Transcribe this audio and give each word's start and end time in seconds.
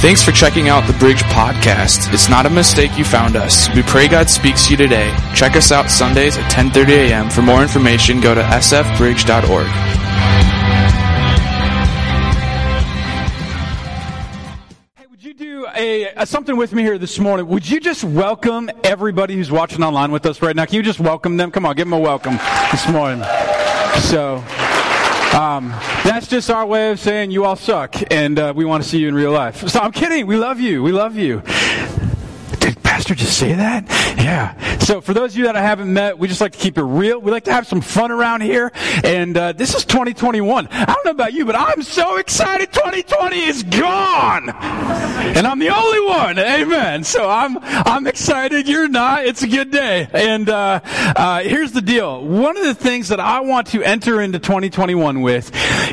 Thanks 0.00 0.22
for 0.22 0.32
checking 0.32 0.70
out 0.70 0.86
the 0.86 0.94
Bridge 0.94 1.22
Podcast. 1.24 2.10
It's 2.14 2.30
not 2.30 2.46
a 2.46 2.50
mistake 2.50 2.96
you 2.96 3.04
found 3.04 3.36
us. 3.36 3.68
We 3.74 3.82
pray 3.82 4.08
God 4.08 4.30
speaks 4.30 4.64
to 4.64 4.70
you 4.70 4.78
today. 4.78 5.14
Check 5.34 5.56
us 5.56 5.70
out 5.70 5.90
Sundays 5.90 6.38
at 6.38 6.50
10:30 6.50 7.10
a.m. 7.10 7.28
For 7.28 7.42
more 7.42 7.60
information, 7.60 8.18
go 8.18 8.34
to 8.34 8.40
sfbridge.org. 8.40 9.66
Hey, 14.96 15.06
would 15.10 15.22
you 15.22 15.34
do 15.34 15.66
a, 15.76 16.06
a 16.16 16.24
something 16.24 16.56
with 16.56 16.72
me 16.72 16.80
here 16.80 16.96
this 16.96 17.18
morning? 17.18 17.46
Would 17.48 17.68
you 17.68 17.78
just 17.78 18.02
welcome 18.02 18.70
everybody 18.82 19.34
who's 19.34 19.50
watching 19.50 19.82
online 19.82 20.12
with 20.12 20.24
us 20.24 20.40
right 20.40 20.56
now? 20.56 20.64
Can 20.64 20.76
you 20.76 20.82
just 20.82 21.00
welcome 21.00 21.36
them? 21.36 21.50
Come 21.50 21.66
on, 21.66 21.76
give 21.76 21.86
them 21.86 21.92
a 21.92 22.00
welcome 22.00 22.38
this 22.72 22.88
morning. 22.88 23.22
So. 24.08 24.42
Um, 25.32 25.68
that's 26.02 26.26
just 26.26 26.50
our 26.50 26.66
way 26.66 26.90
of 26.90 26.98
saying 26.98 27.30
you 27.30 27.44
all 27.44 27.54
suck, 27.54 27.94
and 28.10 28.36
uh, 28.36 28.52
we 28.54 28.64
want 28.64 28.82
to 28.82 28.88
see 28.88 28.98
you 28.98 29.08
in 29.08 29.14
real 29.14 29.30
life. 29.30 29.68
So 29.68 29.78
I'm 29.78 29.92
kidding. 29.92 30.26
We 30.26 30.36
love 30.36 30.58
you. 30.58 30.82
We 30.82 30.90
love 30.90 31.16
you. 31.16 31.42
Pastor 33.00 33.14
just 33.14 33.38
say 33.38 33.54
that? 33.54 33.88
Yeah. 34.18 34.76
So 34.80 35.00
for 35.00 35.14
those 35.14 35.32
of 35.32 35.38
you 35.38 35.44
that 35.44 35.56
I 35.56 35.62
haven't 35.62 35.90
met, 35.90 36.18
we 36.18 36.28
just 36.28 36.42
like 36.42 36.52
to 36.52 36.58
keep 36.58 36.76
it 36.76 36.82
real. 36.82 37.18
We 37.18 37.30
like 37.30 37.44
to 37.44 37.52
have 37.52 37.66
some 37.66 37.80
fun 37.80 38.10
around 38.10 38.42
here, 38.42 38.70
and 39.02 39.34
uh, 39.34 39.52
this 39.52 39.74
is 39.74 39.86
2021. 39.86 40.68
I 40.70 40.84
don't 40.84 41.04
know 41.06 41.10
about 41.12 41.32
you, 41.32 41.46
but 41.46 41.56
I'm 41.56 41.82
so 41.82 42.18
excited. 42.18 42.70
2020 42.74 43.42
is 43.42 43.62
gone, 43.62 44.50
and 44.50 45.46
I'm 45.46 45.58
the 45.58 45.70
only 45.70 46.00
one. 46.06 46.38
Amen. 46.38 47.02
So 47.04 47.26
I'm 47.26 47.56
I'm 47.62 48.06
excited. 48.06 48.68
You're 48.68 48.88
not. 48.88 49.24
It's 49.24 49.42
a 49.42 49.48
good 49.48 49.70
day. 49.70 50.06
And 50.12 50.50
uh, 50.50 50.80
uh, 50.84 51.40
here's 51.40 51.72
the 51.72 51.80
deal. 51.80 52.22
One 52.22 52.58
of 52.58 52.64
the 52.64 52.74
things 52.74 53.08
that 53.08 53.20
I 53.20 53.40
want 53.40 53.68
to 53.68 53.82
enter 53.82 54.20
into 54.20 54.38
2021 54.38 55.22
with 55.22 55.50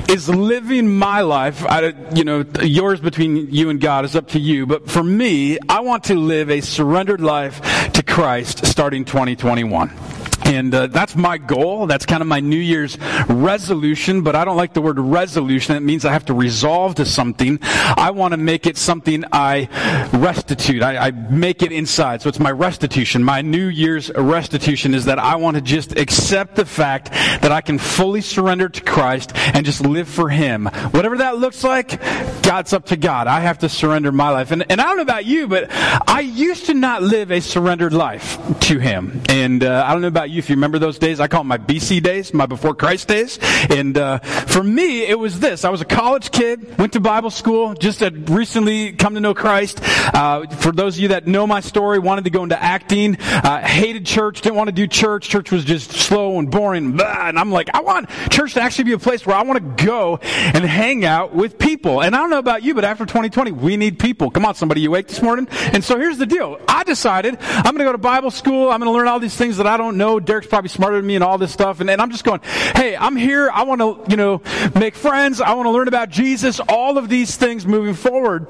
is 0.10 0.28
living 0.28 0.90
my 0.90 1.22
life. 1.22 1.66
I, 1.66 1.94
you 2.14 2.26
know, 2.26 2.44
yours 2.62 3.00
between 3.00 3.50
you 3.52 3.70
and 3.70 3.80
God 3.80 4.04
is 4.04 4.14
up 4.16 4.30
to 4.30 4.40
you. 4.40 4.66
But 4.66 4.90
for 4.90 5.04
me, 5.04 5.58
I 5.70 5.80
want 5.80 6.06
to 6.06 6.16
live 6.16 6.50
a 6.50 6.60
surrendered 6.98 7.22
life 7.22 7.62
to 7.92 8.02
Christ 8.02 8.66
starting 8.66 9.06
2021. 9.06 10.17
And 10.46 10.74
uh, 10.74 10.88
that's 10.88 11.16
my 11.16 11.38
goal. 11.38 11.88
That's 11.88 12.06
kind 12.06 12.22
of 12.22 12.28
my 12.28 12.40
New 12.40 12.58
Year's 12.58 12.98
resolution, 13.28 14.22
but 14.22 14.36
I 14.36 14.46
don't 14.46 14.58
like 14.58 14.74
the 14.74 14.82
word 14.82 15.00
resolution. 15.00 15.76
It 15.76 15.82
means 15.82 16.06
I 16.06 16.14
have 16.14 16.26
to 16.26 16.34
resolve 16.34 16.96
to 16.96 17.06
something. 17.06 17.60
I 17.62 18.12
want 18.12 18.32
to 18.32 18.38
make 18.38 18.66
it 18.66 18.78
something 18.78 19.24
I 19.32 19.68
restitute. 20.14 20.82
I, 20.82 21.08
I 21.08 21.12
make 21.12 21.64
it 21.64 21.72
inside. 21.72 22.22
So 22.22 22.30
it's 22.30 22.40
my 22.40 22.52
restitution. 22.52 23.24
My 23.24 23.42
New 23.42 23.68
Year's 23.68 24.12
restitution 24.12 24.94
is 24.94 25.06
that 25.06 25.20
I 25.20 25.36
want 25.36 25.56
to 25.56 25.62
just 25.62 25.98
accept 25.98 26.56
the 26.56 26.66
fact 26.66 27.12
that 27.12 27.52
I 27.52 27.62
can 27.62 27.78
fully 27.78 28.22
surrender 28.22 28.70
to 28.70 28.82
Christ 28.82 29.32
and 29.36 29.66
just 29.66 29.82
live 29.82 30.08
for 30.08 30.30
Him. 30.30 30.66
Whatever 30.66 31.18
that 31.18 31.38
looks 31.38 31.64
like, 31.64 32.02
God's 32.42 32.74
up 32.74 32.86
to 32.88 32.98
God. 32.98 33.28
I 33.28 33.42
have 33.42 33.60
to 33.60 33.70
surrender 33.70 34.12
my 34.12 34.30
life. 34.30 34.52
And, 34.52 34.66
and 34.72 34.80
I 34.80 34.86
don't 34.86 34.98
know 34.98 35.04
about 35.04 35.26
you, 35.26 35.48
but 35.48 35.68
I 35.70 36.22
used 36.22 36.68
to 36.68 36.74
not 36.74 37.04
live 37.04 37.32
a 37.32 37.42
surrendered 37.42 37.94
life 37.94 38.38
to 38.62 38.80
Him. 38.80 39.22
And 39.30 39.64
uh, 39.64 39.84
I 39.86 39.92
don't 39.92 40.02
know 40.02 40.08
about 40.08 40.27
you 40.30 40.40
if 40.40 40.50
you 40.50 40.56
remember 40.56 40.80
those 40.80 41.00
days. 41.00 41.20
I 41.20 41.28
call 41.28 41.42
them 41.42 41.48
my 41.48 41.58
BC 41.58 42.02
days, 42.04 42.34
my 42.34 42.46
before 42.46 42.76
Christ 42.76 43.08
days. 43.08 43.40
And 43.70 43.98
uh, 43.98 44.20
for 44.20 44.64
me, 44.64 45.06
it 45.06 45.18
was 45.18 45.40
this. 45.40 45.66
I 45.66 45.70
was 45.70 45.82
a 45.82 45.86
college 45.86 46.32
kid, 46.32 46.78
went 46.78 46.94
to 46.94 47.00
Bible 47.00 47.30
school, 47.30 47.74
just 47.74 48.00
had 48.00 48.30
recently 48.30 48.94
come 48.94 49.16
to 49.16 49.20
know 49.20 49.34
Christ. 49.34 49.80
Uh, 50.14 50.48
for 50.48 50.72
those 50.72 50.98
of 50.98 51.02
you 51.02 51.08
that 51.10 51.28
know 51.28 51.48
my 51.48 51.60
story, 51.60 52.00
wanted 52.00 52.26
to 52.26 52.30
go 52.30 52.44
into 52.44 52.62
acting, 52.62 53.18
uh, 53.20 53.60
hated 53.60 54.06
church, 54.06 54.42
didn't 54.42 54.56
want 54.56 54.68
to 54.68 54.74
do 54.74 54.88
church. 54.88 55.30
Church 55.30 55.52
was 55.52 55.66
just 55.66 55.92
slow 55.92 56.40
and 56.40 56.50
boring. 56.50 56.94
Blah. 56.94 57.28
And 57.28 57.40
I'm 57.40 57.52
like, 57.52 57.70
I 57.74 57.82
want 57.82 58.10
church 58.30 58.54
to 58.56 58.62
actually 58.62 58.86
be 58.86 58.94
a 58.94 59.00
place 59.00 59.26
where 59.26 59.36
I 59.36 59.44
want 59.44 59.78
to 59.78 59.86
go 59.86 60.20
and 60.22 60.64
hang 60.64 61.06
out 61.06 61.34
with 61.34 61.58
people. 61.58 62.02
And 62.02 62.16
I 62.16 62.20
don't 62.20 62.30
know 62.30 62.40
about 62.40 62.64
you, 62.64 62.74
but 62.74 62.86
after 62.86 63.06
2020, 63.06 63.52
we 63.52 63.78
need 63.78 64.00
people. 64.00 64.32
Come 64.32 64.46
on, 64.46 64.56
somebody, 64.56 64.82
you 64.82 64.90
awake 64.90 65.08
this 65.08 65.22
morning? 65.22 65.48
And 65.52 65.84
so 65.84 65.98
here's 65.98 66.18
the 66.18 66.26
deal. 66.26 66.60
I 66.68 66.84
decided 66.84 67.38
I'm 67.40 67.64
going 67.64 67.80
to 67.80 67.84
go 67.84 67.92
to 67.92 67.98
Bible 67.98 68.32
school. 68.32 68.70
I'm 68.70 68.80
going 68.80 68.92
to 68.92 68.98
learn 68.98 69.08
all 69.08 69.20
these 69.20 69.36
things 69.36 69.58
that 69.58 69.68
I 69.68 69.78
don't 69.78 69.98
know. 69.98 70.17
Derek's 70.20 70.48
probably 70.48 70.70
smarter 70.70 70.98
than 70.98 71.06
me 71.06 71.16
and 71.16 71.24
all 71.24 71.38
this 71.38 71.52
stuff. 71.52 71.80
And, 71.80 71.90
and 71.90 72.02
I'm 72.02 72.12
just 72.12 72.24
going, 72.24 72.42
hey, 72.76 72.96
I'm 72.96 73.16
here. 73.16 73.50
I 73.52 73.64
want 73.64 73.82
to, 73.82 74.12
you 74.12 74.18
know, 74.18 74.42
make 74.76 74.96
friends. 74.96 75.42
I 75.42 75.54
want 75.54 75.68
to 75.68 75.72
learn 75.72 75.88
about 75.88 76.10
Jesus. 76.10 76.60
All 76.60 76.98
of 76.98 77.10
these 77.10 77.36
things 77.36 77.66
moving 77.66 77.94
forward. 77.94 78.48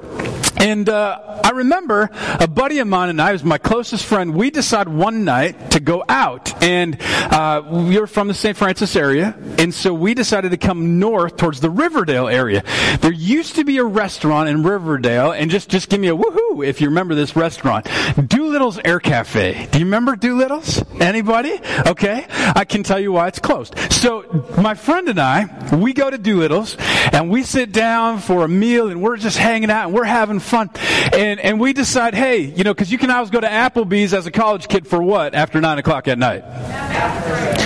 And 0.60 0.88
uh, 0.88 1.40
I 1.44 1.50
remember 1.50 2.10
a 2.40 2.48
buddy 2.48 2.80
of 2.80 2.88
mine 2.88 3.10
and 3.10 3.22
I 3.22 3.32
was 3.32 3.44
my 3.44 3.58
closest 3.58 4.04
friend. 4.04 4.34
We 4.34 4.50
decided 4.50 4.92
one 4.92 5.24
night 5.24 5.70
to 5.72 5.80
go 5.80 6.04
out, 6.08 6.62
and 6.62 7.00
uh, 7.00 7.62
we 7.70 7.98
were 7.98 8.08
from 8.08 8.26
the 8.28 8.34
St. 8.34 8.56
Francis 8.56 8.96
area, 8.96 9.36
and 9.58 9.72
so 9.72 9.94
we 9.94 10.14
decided 10.14 10.50
to 10.50 10.56
come 10.56 10.98
north 10.98 11.36
towards 11.36 11.60
the 11.60 11.70
Riverdale 11.70 12.26
area. 12.26 12.64
There 13.00 13.12
used 13.12 13.56
to 13.56 13.64
be 13.64 13.78
a 13.78 13.84
restaurant 13.84 14.48
in 14.48 14.64
Riverdale, 14.64 15.30
and 15.30 15.50
just 15.50 15.68
just 15.68 15.88
give 15.88 16.00
me 16.00 16.08
a 16.08 16.16
woohoo 16.16 16.66
if 16.66 16.80
you 16.80 16.88
remember 16.88 17.14
this 17.14 17.36
restaurant, 17.36 17.86
Doolittle's 18.26 18.80
Air 18.84 19.00
Cafe. 19.00 19.68
Do 19.70 19.78
you 19.78 19.84
remember 19.84 20.16
Doolittle's? 20.16 20.82
Anybody? 21.00 21.57
Okay, 21.86 22.26
I 22.28 22.64
can 22.64 22.82
tell 22.82 22.98
you 22.98 23.12
why 23.12 23.28
it's 23.28 23.38
closed. 23.38 23.74
So 23.92 24.46
my 24.58 24.74
friend 24.74 25.08
and 25.08 25.18
I, 25.18 25.76
we 25.76 25.92
go 25.92 26.10
to 26.10 26.18
Doolittle's, 26.18 26.76
and 27.12 27.30
we 27.30 27.42
sit 27.42 27.72
down 27.72 28.18
for 28.18 28.44
a 28.44 28.48
meal, 28.48 28.88
and 28.88 29.02
we're 29.02 29.16
just 29.16 29.38
hanging 29.38 29.70
out, 29.70 29.86
and 29.86 29.94
we're 29.94 30.04
having 30.04 30.40
fun. 30.40 30.70
And, 31.12 31.40
and 31.40 31.60
we 31.60 31.72
decide, 31.72 32.14
hey, 32.14 32.40
you 32.40 32.64
know, 32.64 32.74
because 32.74 32.92
you 32.92 32.98
can 32.98 33.10
always 33.10 33.30
go 33.30 33.40
to 33.40 33.48
Applebee's 33.48 34.14
as 34.14 34.26
a 34.26 34.30
college 34.30 34.68
kid 34.68 34.86
for 34.86 35.02
what 35.02 35.34
after 35.34 35.60
nine 35.60 35.78
o'clock 35.78 36.08
at 36.08 36.18
night. 36.18 36.44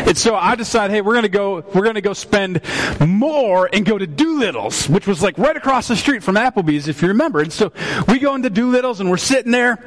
And 0.06 0.18
so 0.18 0.34
I 0.34 0.56
decide, 0.56 0.90
hey, 0.90 1.00
we're 1.00 1.14
gonna 1.14 1.28
go, 1.28 1.64
we're 1.74 1.84
gonna 1.84 2.00
go 2.00 2.12
spend 2.12 2.60
more 3.00 3.68
and 3.72 3.86
go 3.86 3.96
to 3.96 4.06
Doolittle's, 4.06 4.88
which 4.88 5.06
was 5.06 5.22
like 5.22 5.38
right 5.38 5.56
across 5.56 5.88
the 5.88 5.96
street 5.96 6.22
from 6.22 6.34
Applebee's, 6.34 6.88
if 6.88 7.02
you 7.02 7.08
remember. 7.08 7.40
And 7.40 7.52
so 7.52 7.72
we 8.08 8.18
go 8.18 8.34
into 8.34 8.50
Doolittle's 8.50 9.00
and 9.00 9.10
we're 9.10 9.16
sitting 9.16 9.52
there, 9.52 9.78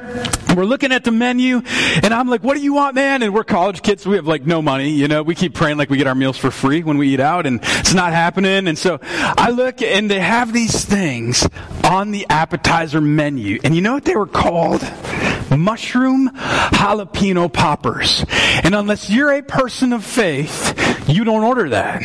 and 0.48 0.56
we're 0.56 0.64
looking 0.64 0.90
at 0.92 1.04
the 1.04 1.12
menu, 1.12 1.62
and 2.02 2.12
I'm 2.12 2.28
like, 2.28 2.42
what 2.42 2.56
do 2.56 2.62
you 2.62 2.74
want, 2.74 2.94
man? 2.94 3.22
And 3.22 3.32
we're 3.32 3.44
college 3.44 3.82
kids, 3.82 3.95
so 3.98 4.10
we 4.10 4.16
have 4.16 4.26
like 4.26 4.46
no 4.46 4.60
money, 4.60 4.90
you 4.90 5.08
know. 5.08 5.22
We 5.22 5.34
keep 5.34 5.54
praying 5.54 5.78
like 5.78 5.90
we 5.90 5.96
get 5.96 6.06
our 6.06 6.14
meals 6.14 6.36
for 6.36 6.50
free 6.50 6.82
when 6.82 6.98
we 6.98 7.14
eat 7.14 7.20
out, 7.20 7.46
and 7.46 7.60
it's 7.62 7.94
not 7.94 8.12
happening. 8.12 8.68
And 8.68 8.78
so 8.78 8.98
I 9.02 9.50
look, 9.50 9.80
and 9.82 10.10
they 10.10 10.20
have 10.20 10.52
these 10.52 10.84
things 10.84 11.48
on 11.84 12.10
the 12.10 12.26
appetizer 12.28 13.00
menu, 13.00 13.58
and 13.64 13.74
you 13.74 13.80
know 13.80 13.94
what 13.94 14.04
they 14.04 14.16
were 14.16 14.26
called? 14.26 14.82
Mushroom 15.56 16.28
jalapeno 16.30 17.52
poppers. 17.52 18.24
And 18.64 18.74
unless 18.74 19.08
you're 19.08 19.32
a 19.32 19.42
person 19.42 19.92
of 19.92 20.04
faith, 20.04 21.08
you 21.08 21.24
don't 21.24 21.44
order 21.44 21.70
that. 21.70 22.02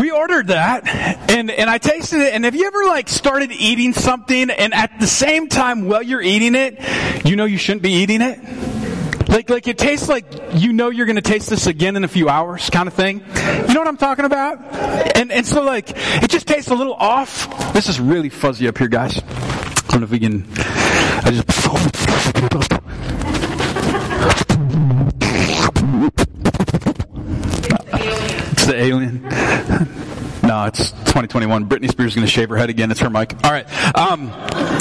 We 0.00 0.10
ordered 0.10 0.48
that, 0.48 0.88
and, 1.30 1.50
and 1.50 1.68
I 1.68 1.78
tasted 1.78 2.20
it, 2.20 2.32
and 2.32 2.44
have 2.44 2.54
you 2.54 2.66
ever 2.66 2.84
like 2.84 3.08
started 3.08 3.52
eating 3.52 3.92
something, 3.92 4.50
and 4.50 4.72
at 4.72 4.98
the 4.98 5.06
same 5.06 5.48
time 5.48 5.86
while 5.86 6.02
you're 6.02 6.22
eating 6.22 6.54
it, 6.54 6.80
you 7.26 7.36
know 7.36 7.44
you 7.44 7.58
shouldn't 7.58 7.82
be 7.82 7.92
eating 7.92 8.22
it? 8.22 8.81
Like, 9.32 9.48
like 9.48 9.66
it 9.66 9.78
tastes 9.78 10.10
like 10.10 10.26
you 10.54 10.74
know 10.74 10.90
you're 10.90 11.06
going 11.06 11.16
to 11.16 11.22
taste 11.22 11.48
this 11.48 11.66
again 11.66 11.96
in 11.96 12.04
a 12.04 12.08
few 12.08 12.28
hours, 12.28 12.68
kind 12.68 12.86
of 12.86 12.92
thing. 12.92 13.20
You 13.66 13.74
know 13.74 13.80
what 13.80 13.88
I'm 13.88 13.96
talking 13.96 14.26
about? 14.26 14.58
And 15.16 15.32
and 15.32 15.46
so 15.46 15.62
like 15.62 15.90
it 16.22 16.30
just 16.30 16.46
tastes 16.46 16.70
a 16.70 16.74
little 16.74 16.94
off. 16.94 17.72
This 17.72 17.88
is 17.88 17.98
really 17.98 18.28
fuzzy 18.28 18.68
up 18.68 18.76
here, 18.76 18.88
guys. 18.88 19.18
I 19.18 19.82
don't 19.88 20.00
know 20.00 20.04
if 20.04 20.10
we 20.10 20.18
can. 20.18 20.46
I 20.56 21.30
just. 21.30 22.81
No, 30.52 30.64
it's 30.66 30.90
2021. 30.90 31.66
Britney 31.66 31.90
Spears 31.90 32.10
is 32.10 32.14
going 32.14 32.26
to 32.26 32.30
shave 32.30 32.50
her 32.50 32.58
head 32.58 32.68
again. 32.68 32.90
It's 32.90 33.00
her 33.00 33.08
mic. 33.08 33.32
All 33.42 33.50
right. 33.50 33.64
Um, 33.96 34.30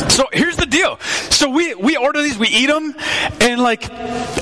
so 0.10 0.28
here's 0.34 0.58
the 0.58 0.66
deal. 0.66 1.00
So 1.30 1.50
we 1.50 1.74
we 1.76 1.96
order 1.96 2.22
these, 2.22 2.38
we 2.38 2.50
eat 2.50 2.66
them, 2.66 2.94
and 3.40 3.62
like 3.62 3.90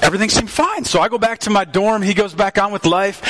everything 0.01 0.29
seemed 0.29 0.49
fine. 0.49 0.85
So 0.85 0.99
I 0.99 1.07
go 1.07 1.19
back 1.19 1.41
to 1.41 1.51
my 1.51 1.65
dorm. 1.65 2.01
He 2.01 2.15
goes 2.15 2.33
back 2.33 2.57
on 2.57 2.71
with 2.71 2.83
life, 2.83 3.21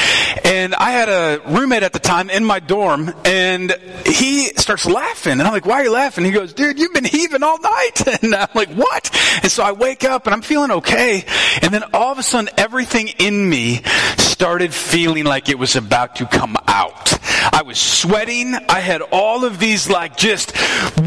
and 0.45 0.73
I 0.75 0.91
had 0.91 1.09
a 1.09 1.41
roommate 1.45 1.83
at 1.83 1.91
the 1.91 1.99
time 1.99 2.29
in 2.29 2.45
my 2.45 2.61
dorm, 2.61 3.13
and 3.25 3.75
he 4.05 4.45
starts 4.55 4.85
laughing, 4.85 5.33
and 5.33 5.41
I'm 5.41 5.51
like, 5.51 5.65
"Why 5.65 5.81
are 5.81 5.83
you 5.83 5.91
laughing?" 5.91 6.23
He 6.23 6.31
goes, 6.31 6.53
"Dude, 6.53 6.79
you've 6.79 6.93
been 6.93 7.03
heaving 7.03 7.43
all 7.43 7.59
night," 7.59 8.07
and 8.23 8.33
I'm 8.33 8.47
like, 8.55 8.69
"What?" 8.69 9.11
And 9.43 9.51
so 9.51 9.61
I 9.61 9.73
wake 9.73 10.05
up, 10.05 10.25
and 10.25 10.33
I'm 10.33 10.41
feeling 10.41 10.71
okay, 10.71 11.25
and 11.61 11.73
then 11.73 11.83
all 11.93 12.13
of 12.13 12.17
a 12.17 12.23
sudden, 12.23 12.49
everything 12.57 13.09
in 13.19 13.49
me 13.49 13.81
started 14.17 14.73
feeling 14.73 15.25
like 15.25 15.49
it 15.49 15.59
was 15.59 15.75
about 15.75 16.15
to 16.15 16.25
come 16.25 16.55
out. 16.65 17.19
I 17.53 17.63
was 17.63 17.77
sweating. 17.89 18.55
I 18.55 18.79
had 18.79 19.01
all 19.01 19.45
of 19.45 19.59
these 19.59 19.89
like 19.89 20.17
just 20.17 20.53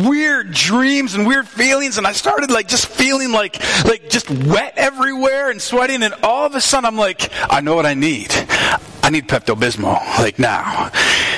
weird 0.05 0.53
dreams 0.53 1.15
and 1.15 1.27
weird 1.27 1.49
feelings 1.49 1.99
and 1.99 2.07
I 2.07 2.13
started 2.13 2.51
like 2.51 2.69
just 2.69 2.87
feeling 2.87 3.33
like, 3.33 3.59
like 3.85 4.11
just 4.11 4.31
wet 4.31 4.75
everywhere 4.77 5.51
and 5.51 5.61
sweating 5.61 6.03
and 6.03 6.15
all 6.23 6.47
of 6.47 6.55
a 6.55 6.61
sudden 6.61 6.87
I'm 6.87 6.97
like, 6.97 7.31
I 7.51 7.61
know 7.61 7.75
what 7.75 7.87
I 7.87 7.95
need. 7.95 8.33
I 9.05 9.11
need 9.11 9.29
Pepto-Bismol, 9.29 9.99
like 10.19 10.39
now. 10.39 10.91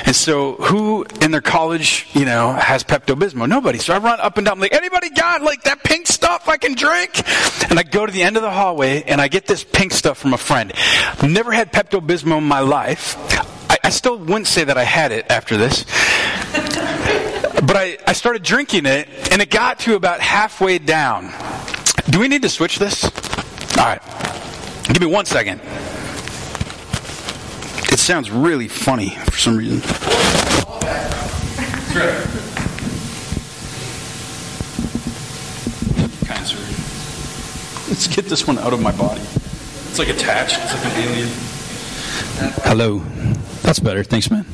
And 0.05 0.15
so 0.15 0.53
who 0.53 1.03
in 1.21 1.31
their 1.31 1.41
college, 1.41 2.07
you 2.13 2.23
know, 2.23 2.53
has 2.53 2.83
Pepto-Bismol? 2.83 3.49
Nobody. 3.49 3.79
So 3.79 3.93
I 3.93 3.97
run 3.97 4.19
up 4.19 4.37
and 4.37 4.45
down, 4.45 4.53
I'm 4.53 4.59
like, 4.59 4.73
anybody 4.73 5.09
got 5.09 5.41
like 5.41 5.63
that 5.63 5.83
pink 5.83 6.05
stuff 6.05 6.47
I 6.47 6.57
can 6.57 6.75
drink? 6.75 7.23
And 7.69 7.79
I 7.79 7.83
go 7.83 8.05
to 8.05 8.11
the 8.11 8.21
end 8.21 8.37
of 8.37 8.43
the 8.43 8.51
hallway 8.51 9.01
and 9.03 9.19
I 9.19 9.29
get 9.29 9.47
this 9.47 9.63
pink 9.63 9.93
stuff 9.93 10.19
from 10.19 10.33
a 10.33 10.37
friend. 10.37 10.73
Never 11.23 11.51
had 11.51 11.71
Pepto-Bismol 11.73 12.37
in 12.37 12.43
my 12.43 12.59
life. 12.59 13.15
I, 13.85 13.89
still 13.89 14.17
wouldn't 14.17 14.47
say 14.47 14.63
that 14.63 14.77
I 14.77 14.83
had 14.83 15.11
it 15.11 15.27
after 15.29 15.57
this. 15.57 15.83
but 17.67 17.75
I, 17.75 17.97
I 18.07 18.13
started 18.13 18.41
drinking 18.41 18.87
it, 18.87 19.07
and 19.31 19.43
it 19.43 19.51
got 19.51 19.77
to 19.81 19.93
about 19.93 20.21
halfway 20.21 20.79
down. 20.79 21.31
Do 22.09 22.19
we 22.19 22.27
need 22.27 22.41
to 22.41 22.49
switch 22.49 22.79
this? 22.79 23.03
All 23.77 23.85
right. 23.85 24.01
Give 24.87 24.99
me 24.99 25.05
one 25.05 25.25
second. 25.25 25.61
It 27.93 27.99
sounds 27.99 28.31
really 28.31 28.67
funny 28.67 29.09
for 29.09 29.37
some 29.37 29.55
reason. 29.55 29.81
Let's 37.87 38.07
get 38.07 38.25
this 38.25 38.47
one 38.47 38.57
out 38.57 38.73
of 38.73 38.81
my 38.81 38.91
body. 38.93 39.21
It's 39.21 39.99
like 39.99 40.09
attached. 40.09 40.57
It's 40.59 40.73
like 40.73 40.85
an 40.85 41.01
alien. 41.03 41.29
Hello. 42.63 43.03
That's 43.65 43.79
better. 43.79 44.03
Thanks, 44.03 44.29
man. 44.29 44.45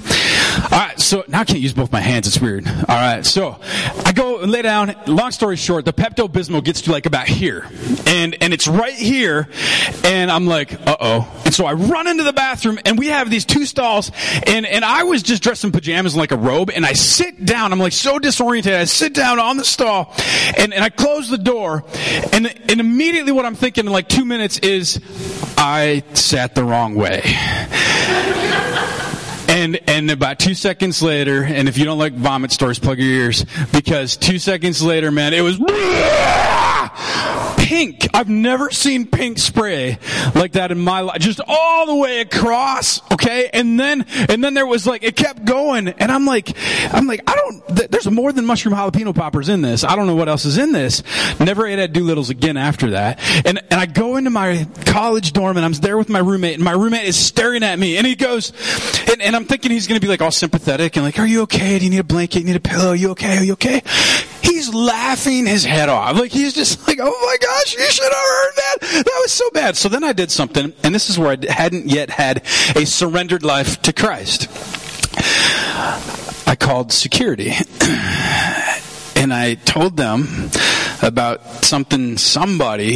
All 0.71 0.79
right, 0.79 0.97
so 0.97 1.25
now 1.27 1.41
I 1.41 1.43
can't 1.43 1.59
use 1.59 1.73
both 1.73 1.91
my 1.91 1.99
hands. 1.99 2.27
It's 2.27 2.39
weird. 2.39 2.65
All 2.65 2.73
right, 2.87 3.25
so 3.25 3.59
I 4.05 4.13
go 4.13 4.39
and 4.39 4.49
lay 4.49 4.61
down. 4.61 4.95
Long 5.05 5.31
story 5.31 5.57
short, 5.57 5.83
the 5.83 5.91
Pepto 5.91 6.29
Bismol 6.29 6.63
gets 6.63 6.81
to 6.83 6.91
like 6.91 7.05
about 7.05 7.27
here, 7.27 7.67
and 8.07 8.37
and 8.41 8.53
it's 8.53 8.69
right 8.69 8.93
here, 8.93 9.49
and 10.05 10.31
I'm 10.31 10.47
like, 10.47 10.73
uh 10.87 10.95
oh. 10.99 11.41
And 11.43 11.53
so 11.53 11.65
I 11.65 11.73
run 11.73 12.07
into 12.07 12.23
the 12.23 12.31
bathroom, 12.31 12.79
and 12.85 12.97
we 12.97 13.07
have 13.07 13.29
these 13.29 13.43
two 13.43 13.65
stalls, 13.65 14.11
and 14.47 14.65
and 14.65 14.85
I 14.85 15.03
was 15.03 15.23
just 15.23 15.43
dressed 15.43 15.65
in 15.65 15.73
pajamas 15.73 16.13
and 16.13 16.19
like 16.19 16.31
a 16.31 16.37
robe, 16.37 16.69
and 16.69 16.85
I 16.85 16.93
sit 16.93 17.45
down. 17.45 17.73
I'm 17.73 17.79
like 17.79 17.93
so 17.93 18.17
disoriented. 18.17 18.73
I 18.73 18.85
sit 18.85 19.13
down 19.13 19.39
on 19.39 19.57
the 19.57 19.65
stall, 19.65 20.13
and 20.57 20.73
and 20.73 20.83
I 20.83 20.89
close 20.89 21.29
the 21.29 21.37
door, 21.37 21.83
and 22.31 22.47
and 22.69 22.79
immediately 22.79 23.33
what 23.33 23.45
I'm 23.45 23.55
thinking 23.55 23.87
in 23.87 23.91
like 23.91 24.07
two 24.07 24.23
minutes 24.23 24.57
is, 24.59 25.01
I 25.57 26.03
sat 26.13 26.55
the 26.55 26.63
wrong 26.63 26.95
way. 26.95 27.21
And 29.51 29.81
and 29.89 30.09
about 30.09 30.39
two 30.39 30.53
seconds 30.53 31.03
later, 31.03 31.43
and 31.43 31.67
if 31.67 31.77
you 31.77 31.83
don't 31.83 31.99
like 31.99 32.13
vomit 32.13 32.53
stories, 32.53 32.79
plug 32.79 32.99
your 32.99 33.09
ears. 33.09 33.45
Because 33.73 34.15
two 34.15 34.39
seconds 34.39 34.81
later, 34.81 35.11
man, 35.11 35.33
it 35.33 35.41
was 35.41 35.59
pink. 37.57 38.07
I've 38.13 38.29
never 38.29 38.69
seen 38.71 39.05
pink 39.05 39.37
spray 39.37 39.97
like 40.35 40.53
that 40.53 40.71
in 40.71 40.79
my 40.79 41.01
life. 41.01 41.19
Just 41.19 41.39
all 41.47 41.85
the 41.85 41.95
way 41.95 42.21
across, 42.21 43.01
okay? 43.13 43.49
And 43.53 43.79
then, 43.79 44.05
and 44.29 44.43
then 44.43 44.53
there 44.53 44.65
was 44.67 44.85
like, 44.85 45.03
it 45.03 45.15
kept 45.15 45.45
going. 45.45 45.87
And 45.87 46.11
I'm 46.11 46.25
like, 46.25 46.51
I'm 46.93 47.07
like, 47.07 47.21
I 47.27 47.35
don't, 47.35 47.77
th- 47.77 47.89
there's 47.89 48.09
more 48.09 48.33
than 48.33 48.45
mushroom 48.45 48.75
jalapeno 48.75 49.15
poppers 49.15 49.49
in 49.49 49.61
this. 49.61 49.83
I 49.83 49.95
don't 49.95 50.07
know 50.07 50.15
what 50.15 50.27
else 50.27 50.45
is 50.45 50.57
in 50.57 50.71
this. 50.71 51.03
Never 51.39 51.65
ate 51.65 51.79
at 51.79 51.93
Doolittle's 51.93 52.29
again 52.29 52.57
after 52.57 52.91
that. 52.91 53.19
And, 53.45 53.59
and 53.71 53.79
I 53.79 53.85
go 53.85 54.17
into 54.17 54.29
my 54.29 54.67
college 54.85 55.33
dorm 55.33 55.57
and 55.57 55.65
I'm 55.65 55.73
there 55.73 55.97
with 55.97 56.09
my 56.09 56.19
roommate 56.19 56.55
and 56.55 56.63
my 56.63 56.73
roommate 56.73 57.05
is 57.05 57.15
staring 57.15 57.63
at 57.63 57.79
me 57.79 57.97
and 57.97 58.05
he 58.05 58.15
goes, 58.15 58.51
and, 59.09 59.21
and 59.21 59.35
I'm 59.35 59.45
thinking 59.45 59.71
he's 59.71 59.87
going 59.87 59.99
to 59.99 60.05
be 60.05 60.09
like 60.09 60.21
all 60.21 60.31
sympathetic 60.31 60.95
and 60.97 61.05
like, 61.05 61.19
are 61.19 61.27
you 61.27 61.43
okay? 61.43 61.79
Do 61.79 61.85
you 61.85 61.91
need 61.91 61.99
a 61.99 62.03
blanket? 62.03 62.39
You 62.39 62.45
need 62.45 62.55
a 62.57 62.59
pillow? 62.59 62.89
Are 62.89 62.95
you 62.95 63.11
okay? 63.11 63.37
Are 63.37 63.43
you 63.43 63.53
okay? 63.53 63.81
He's 64.61 64.71
laughing 64.75 65.47
his 65.47 65.65
head 65.65 65.89
off. 65.89 66.15
Like 66.15 66.31
he's 66.31 66.53
just 66.53 66.87
like, 66.87 66.99
oh 67.01 67.25
my 67.25 67.37
gosh, 67.41 67.73
you 67.73 67.83
should 67.89 68.03
have 68.03 68.13
heard 68.13 68.53
that. 68.55 69.03
That 69.05 69.19
was 69.23 69.31
so 69.31 69.49
bad. 69.49 69.75
So 69.75 69.89
then 69.89 70.03
I 70.03 70.13
did 70.13 70.29
something, 70.29 70.71
and 70.83 70.93
this 70.93 71.09
is 71.09 71.17
where 71.17 71.31
I 71.31 71.51
hadn't 71.51 71.87
yet 71.87 72.11
had 72.11 72.45
a 72.75 72.85
surrendered 72.85 73.41
life 73.41 73.81
to 73.81 73.91
Christ. 73.91 74.49
I 76.47 76.55
called 76.59 76.91
security. 76.91 77.53
And 79.13 79.31
I 79.31 79.53
told 79.53 79.97
them 79.97 80.49
about 81.03 81.43
something 81.63 82.17
somebody 82.17 82.95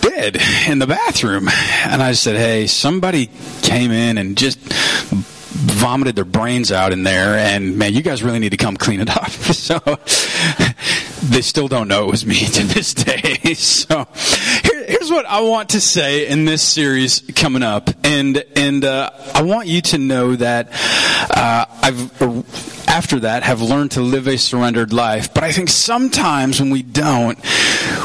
did 0.00 0.40
in 0.66 0.80
the 0.80 0.86
bathroom. 0.88 1.48
And 1.84 2.02
I 2.02 2.14
said, 2.14 2.34
hey, 2.34 2.66
somebody 2.66 3.30
came 3.62 3.92
in 3.92 4.18
and 4.18 4.36
just 4.36 4.58
vomited 5.64 6.16
their 6.16 6.24
brains 6.24 6.70
out 6.70 6.92
in 6.92 7.02
there 7.02 7.36
and 7.36 7.78
man 7.78 7.92
you 7.94 8.02
guys 8.02 8.22
really 8.22 8.38
need 8.38 8.50
to 8.50 8.56
come 8.56 8.76
clean 8.76 9.00
it 9.00 9.10
up. 9.10 9.30
So 9.54 9.78
they 11.22 11.40
still 11.40 11.68
don't 11.68 11.88
know 11.88 12.04
it 12.04 12.10
was 12.10 12.26
me 12.26 12.44
to 12.44 12.62
this 12.64 12.92
day. 12.92 13.38
So 13.54 14.06
here's 14.86 15.10
what 15.10 15.26
i 15.26 15.40
want 15.40 15.70
to 15.70 15.80
say 15.80 16.26
in 16.26 16.44
this 16.44 16.62
series 16.62 17.22
coming 17.34 17.62
up 17.62 17.90
and 18.04 18.44
and 18.56 18.84
uh, 18.84 19.10
i 19.34 19.42
want 19.42 19.66
you 19.66 19.80
to 19.80 19.98
know 19.98 20.34
that 20.36 20.68
uh, 21.30 21.64
i've 21.82 22.88
after 22.88 23.20
that 23.20 23.42
have 23.42 23.60
learned 23.60 23.90
to 23.90 24.00
live 24.00 24.28
a 24.28 24.36
surrendered 24.36 24.92
life 24.92 25.32
but 25.34 25.42
i 25.42 25.52
think 25.52 25.68
sometimes 25.68 26.60
when 26.60 26.70
we 26.70 26.82
don't 26.82 27.38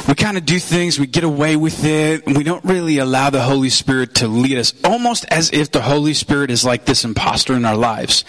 we 0.07 0.15
kind 0.15 0.37
of 0.37 0.45
do 0.45 0.57
things 0.59 0.99
we 0.99 1.05
get 1.05 1.23
away 1.23 1.55
with 1.55 1.83
it 1.83 2.25
we 2.25 2.43
don't 2.43 2.63
really 2.65 2.97
allow 2.97 3.29
the 3.29 3.41
holy 3.41 3.69
spirit 3.69 4.15
to 4.15 4.27
lead 4.27 4.57
us 4.57 4.73
almost 4.83 5.25
as 5.29 5.51
if 5.51 5.71
the 5.71 5.81
holy 5.81 6.13
spirit 6.13 6.51
is 6.51 6.65
like 6.65 6.85
this 6.85 7.05
imposter 7.05 7.53
in 7.53 7.65
our 7.65 7.77
lives. 7.77 8.23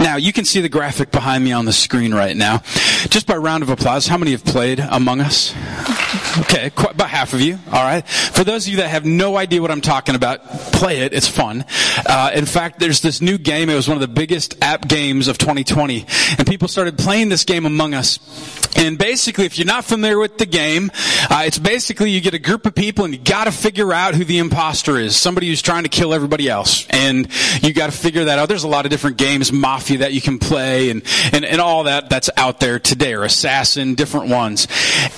Now 0.00 0.16
you 0.16 0.32
can 0.32 0.44
see 0.44 0.60
the 0.60 0.68
graphic 0.68 1.10
behind 1.10 1.44
me 1.44 1.52
on 1.52 1.64
the 1.64 1.72
screen 1.72 2.14
right 2.14 2.36
now. 2.36 2.58
Just 3.08 3.26
by 3.26 3.36
round 3.36 3.62
of 3.62 3.70
applause 3.70 4.06
how 4.06 4.16
many 4.16 4.32
have 4.32 4.44
played 4.44 4.80
among 4.80 5.20
us? 5.20 5.54
Okay 6.40 6.70
quite, 6.70 6.92
about 6.92 7.10
half 7.10 7.32
of 7.32 7.40
you. 7.40 7.58
All 7.72 7.82
right 7.82 7.95
for 8.02 8.44
those 8.44 8.66
of 8.66 8.72
you 8.72 8.78
that 8.78 8.88
have 8.88 9.04
no 9.04 9.36
idea 9.36 9.60
what 9.60 9.70
i'm 9.70 9.80
talking 9.80 10.14
about 10.14 10.44
play 10.72 11.00
it. 11.00 11.12
It's 11.12 11.28
fun. 11.28 11.64
Uh, 12.06 12.30
in 12.34 12.46
fact 12.46 12.78
there's 12.78 13.00
this 13.00 13.20
new 13.20 13.38
game. 13.38 13.70
It 13.70 13.74
was 13.74 13.88
one 13.88 13.96
of 13.96 14.00
the 14.00 14.08
biggest 14.08 14.62
app 14.62 14.86
games 14.86 15.28
of 15.28 15.38
2020 15.38 16.06
and 16.38 16.46
people 16.46 16.68
started 16.68 16.98
playing 16.98 17.28
this 17.28 17.44
game 17.44 17.66
among 17.66 17.94
us. 17.94 18.18
And 18.76 18.98
basically, 18.98 19.46
if 19.46 19.58
you're 19.58 19.66
not 19.66 19.84
familiar 19.84 20.18
with 20.18 20.36
the 20.36 20.44
game, 20.44 20.90
uh, 21.30 21.44
it's 21.46 21.58
basically 21.58 22.10
you 22.10 22.20
get 22.20 22.34
a 22.34 22.38
group 22.38 22.66
of 22.66 22.74
people 22.74 23.04
and 23.06 23.14
you 23.14 23.20
got 23.20 23.44
to 23.44 23.50
figure 23.50 23.92
out 23.92 24.14
who 24.14 24.24
the 24.24 24.38
imposter 24.38 24.98
is. 24.98 25.16
Somebody 25.16 25.48
who's 25.48 25.62
trying 25.62 25.84
to 25.84 25.88
kill 25.88 26.12
everybody 26.12 26.48
else, 26.48 26.86
and 26.90 27.26
you 27.62 27.72
got 27.72 27.90
to 27.90 27.96
figure 27.96 28.24
that 28.26 28.38
out. 28.38 28.48
There's 28.48 28.64
a 28.64 28.68
lot 28.68 28.84
of 28.84 28.90
different 28.90 29.16
games, 29.16 29.50
Mafia, 29.50 29.98
that 29.98 30.12
you 30.12 30.20
can 30.20 30.38
play, 30.38 30.90
and 30.90 31.02
and 31.32 31.44
and 31.44 31.60
all 31.60 31.84
that 31.84 32.10
that's 32.10 32.28
out 32.36 32.60
there 32.60 32.78
today, 32.78 33.14
or 33.14 33.24
Assassin, 33.24 33.94
different 33.94 34.28
ones. 34.28 34.68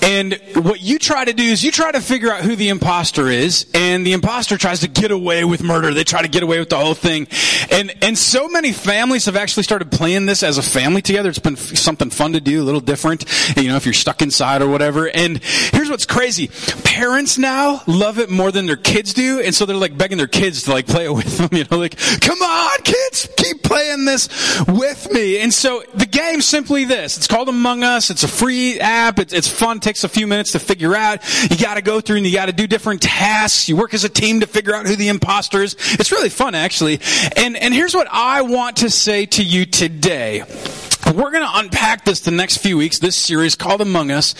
And 0.03 0.41
what 0.55 0.81
you 0.81 0.99
try 1.01 1.25
to 1.25 1.33
do 1.33 1.43
is 1.43 1.65
you 1.65 1.73
try 1.73 1.91
to 1.91 2.01
figure 2.01 2.31
out 2.31 2.43
who 2.43 2.55
the 2.55 2.68
imposter 2.69 3.29
is, 3.29 3.67
and 3.75 4.06
the 4.06 4.12
imposter 4.12 4.56
tries 4.56 4.81
to 4.81 4.88
get 4.88 5.11
away 5.11 5.44
with 5.44 5.62
murder. 5.62 5.94
They 5.94 6.05
try 6.05 6.23
to 6.23 6.29
get 6.29 6.43
away 6.43 6.59
with 6.59 6.70
the 6.70 6.79
whole 6.79 6.94
thing, 6.94 7.29
and 7.70 7.93
and 8.03 8.17
so 8.17 8.49
many 8.49 8.73
families 8.73 9.26
have 9.26 9.37
actually 9.37 9.62
started 9.62 9.91
playing 9.91 10.26
this 10.26 10.43
as 10.43 10.59
a 10.59 10.62
family 10.62 11.03
together. 11.03 11.29
It's 11.29 11.38
been 11.38 11.56
something 11.56 12.11
fun 12.11 12.32
to 12.32 12.41
do, 12.41 12.62
a 12.62 12.65
little 12.65 12.81
different 12.81 13.25
you 13.56 13.69
know, 13.69 13.76
if 13.76 13.85
you're 13.85 13.94
stuck 13.94 14.23
inside 14.23 14.62
or 14.62 14.69
whatever. 14.69 15.09
And 15.09 15.43
here's 15.43 15.91
what's 15.91 16.06
crazy. 16.06 16.49
Parents 16.85 17.38
now 17.38 17.82
love 17.87 18.19
it 18.19 18.31
more 18.31 18.50
than 18.50 18.67
their 18.67 18.76
kids 18.76 19.12
do. 19.12 19.41
And 19.41 19.55
so 19.55 19.67
they're 19.67 19.76
like 19.76 19.97
begging 19.97 20.19
their 20.19 20.26
kids 20.26 20.64
to 20.64 20.73
like 20.73 20.87
play 20.87 21.05
it 21.05 21.14
with 21.14 21.38
them, 21.38 21.49
you 21.53 21.64
know, 21.71 21.79
like, 21.79 21.97
come 22.21 22.41
on 22.41 22.79
kids, 22.82 23.29
keep 23.37 23.62
playing 23.62 24.05
this 24.05 24.29
with 24.67 25.11
me. 25.12 25.41
And 25.41 25.53
so 25.53 25.82
the 25.94 26.06
game's 26.06 26.47
simply 26.47 26.85
this. 26.85 27.17
It's 27.17 27.26
called 27.26 27.49
Among 27.49 27.82
Us. 27.82 28.11
It's 28.11 28.23
a 28.23 28.29
free 28.29 28.81
app. 28.81 29.19
It's, 29.19 29.32
it's 29.32 29.49
fun. 29.49 29.79
It 29.79 29.82
takes 29.82 30.04
a 30.04 30.09
few 30.09 30.26
minutes 30.26 30.52
to 30.52 30.59
figure 30.59 30.95
out. 30.95 31.23
You 31.50 31.57
gotta 31.57 31.83
go 31.83 32.00
through 32.00 32.19
and 32.19 32.26
you 32.26 32.33
gotta 32.33 32.52
do 32.59 32.67
different 32.67 33.00
tasks. 33.00 33.69
You 33.69 33.77
work 33.77 33.95
as 33.95 34.03
a 34.03 34.09
team 34.09 34.41
to 34.41 34.47
figure 34.47 34.75
out 34.75 34.87
who 34.87 34.97
the 34.97 35.09
imposter 35.09 35.62
is. 35.62 35.77
It's 35.93 36.11
really 36.11 36.29
fun 36.29 36.57
actually. 36.57 37.00
And, 37.37 37.57
and 37.57 37.73
here's 37.73 37.95
what 37.95 38.09
I 38.11 38.43
want 38.43 38.79
to 38.79 38.91
say 38.91 39.27
to 39.27 39.45
you 39.45 39.65
today. 39.65 40.43
We're 41.07 41.31
going 41.31 41.47
to 41.47 41.50
unpack 41.55 42.05
this 42.05 42.21
the 42.21 42.33
next 42.33 42.59
few 42.59 42.77
weeks, 42.77 42.99
this 42.99 43.17
series 43.17 43.55
called 43.55 43.81
Among 43.81 44.11
Us, 44.11 44.35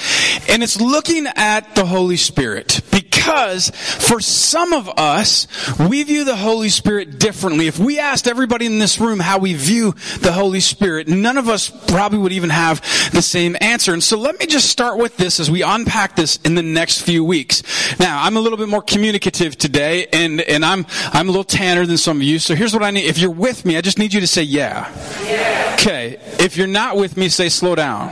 and 0.51 0.63
it's 0.63 0.79
looking 0.79 1.27
at 1.27 1.75
the 1.75 1.87
Holy 1.87 2.17
Spirit. 2.17 2.81
Because 3.29 3.69
for 3.69 4.21
some 4.21 4.73
of 4.73 4.89
us, 4.89 5.47
we 5.79 6.03
view 6.03 6.25
the 6.25 6.35
Holy 6.35 6.71
Spirit 6.71 7.19
differently. 7.19 7.67
If 7.67 7.79
we 7.79 7.99
asked 7.99 8.27
everybody 8.27 8.65
in 8.65 8.79
this 8.79 8.99
room 8.99 9.21
how 9.21 9.37
we 9.37 9.53
view 9.53 9.93
the 10.21 10.33
Holy 10.33 10.61
Spirit, 10.61 11.09
none 11.09 11.37
of 11.37 11.47
us 11.47 11.69
probably 11.69 12.19
would 12.21 12.33
even 12.33 12.49
have 12.49 12.81
the 13.13 13.21
same 13.21 13.55
answer. 13.61 13.93
And 13.93 14.03
so 14.03 14.17
let 14.17 14.39
me 14.41 14.47
just 14.47 14.71
start 14.71 14.97
with 14.97 15.19
this 15.19 15.41
as 15.41 15.51
we 15.51 15.63
unpack 15.63 16.17
this 16.17 16.37
in 16.39 16.55
the 16.55 16.63
next 16.63 17.03
few 17.03 17.23
weeks. 17.23 17.63
Now, 18.01 18.23
I'm 18.23 18.39
a 18.39 18.41
little 18.41 18.57
bit 18.57 18.71
more 18.71 18.81
communicative 18.81 19.59
today, 19.59 20.07
and, 20.11 20.41
and 20.41 20.65
I'm, 20.65 20.87
I'm 21.13 21.29
a 21.29 21.31
little 21.31 21.45
tanner 21.45 21.85
than 21.85 21.99
some 21.99 22.17
of 22.17 22.23
you, 22.23 22.39
so 22.39 22.55
here's 22.55 22.73
what 22.73 22.83
I 22.83 22.91
need. 22.91 23.05
If 23.05 23.19
you're 23.19 23.31
with 23.31 23.67
me, 23.67 23.77
I 23.77 23.83
just 23.83 23.99
need 23.99 24.15
you 24.15 24.21
to 24.21 24.27
say 24.27 24.43
yeah. 24.43 24.91
yeah. 25.23 25.75
Okay. 25.75 26.19
If 26.41 26.57
you're 26.57 26.67
not 26.67 26.97
with 26.97 27.19
me, 27.19 27.29
say 27.29 27.51
slow 27.51 27.75
down. 27.75 28.09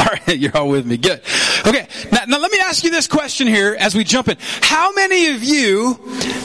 All 0.00 0.06
right, 0.06 0.28
you're 0.38 0.56
all 0.56 0.68
with 0.68 0.86
me. 0.86 0.96
Good. 0.96 1.20
Okay, 1.66 1.86
now, 2.10 2.24
now, 2.26 2.38
let 2.38 2.50
me 2.50 2.58
ask 2.60 2.84
you 2.84 2.90
this 2.90 3.06
question 3.06 3.46
here 3.46 3.76
as 3.78 3.94
we 3.94 4.02
jump 4.02 4.28
in. 4.28 4.38
How 4.62 4.92
many 4.92 5.28
of 5.28 5.44
you 5.44 6.00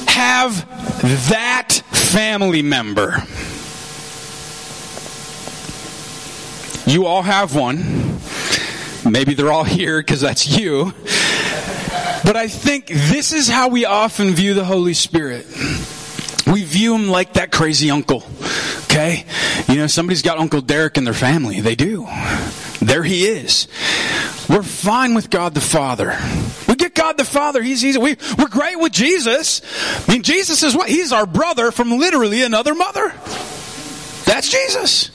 have 0.08 0.68
that 1.30 1.72
family 1.92 2.62
member? 2.62 3.24
You 6.86 7.06
all 7.06 7.22
have 7.22 7.56
one. 7.56 8.20
Maybe 9.10 9.34
they're 9.36 9.52
all 9.52 9.64
here 9.64 10.00
because 10.02 10.22
that's 10.22 10.58
you. 10.58 10.94
But 12.26 12.36
I 12.36 12.48
think 12.48 12.88
this 12.88 13.32
is 13.32 13.48
how 13.48 13.70
we 13.70 13.86
often 13.86 14.34
view 14.34 14.54
the 14.54 14.66
Holy 14.66 14.94
Spirit. 14.94 15.46
We 16.48 16.64
view 16.64 16.96
him 16.96 17.10
like 17.10 17.34
that 17.34 17.52
crazy 17.52 17.90
uncle. 17.90 18.24
Okay? 18.86 19.26
You 19.68 19.76
know, 19.76 19.88
somebody's 19.88 20.22
got 20.22 20.38
Uncle 20.38 20.62
Derek 20.62 20.98
in 20.98 21.04
their 21.04 21.14
family. 21.14 21.60
They 21.60 21.76
do. 21.76 22.08
There 22.82 23.04
he 23.04 23.26
is. 23.26 23.68
We're 24.48 24.62
fine 24.64 25.16
with 25.16 25.30
God 25.32 25.56
the 25.56 25.62
Father. 25.62 26.16
We 26.68 26.76
get 26.76 26.94
God 26.94 27.18
the 27.18 27.26
Father. 27.26 27.64
He's 27.64 27.84
easy. 27.84 27.98
We, 27.98 28.16
we're 28.38 28.48
great 28.48 28.80
with 28.80 28.92
Jesus. 28.92 29.62
I 30.08 30.12
mean, 30.12 30.22
Jesus 30.24 30.62
is 30.62 30.76
what? 30.76 30.88
He's 30.88 31.12
our 31.12 31.26
brother 31.26 31.72
from 31.72 31.98
literally 31.98 32.44
another 32.44 32.76
mother. 32.76 33.12
That's 34.26 34.50
Jesus. 34.52 35.10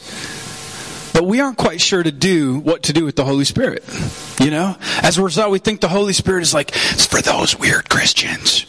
but 1.21 1.27
we 1.27 1.41
aren't 1.41 1.59
quite 1.59 1.81
sure 1.83 2.03
to 2.03 2.11
do 2.11 2.59
what 2.59 2.85
to 2.85 2.93
do 2.95 3.05
with 3.05 3.15
the 3.15 3.25
Holy 3.25 3.45
Spirit. 3.45 3.85
You 4.41 4.51
know? 4.51 4.77
As 5.03 5.19
a 5.19 5.23
result, 5.23 5.51
we 5.51 5.59
think 5.59 5.81
the 5.81 5.89
Holy 5.89 6.15
Spirit 6.15 6.43
is 6.43 6.55
like, 6.55 6.71
it's 6.71 7.05
for 7.05 7.21
those 7.21 7.59
weird 7.59 7.91
Christians. 7.91 8.65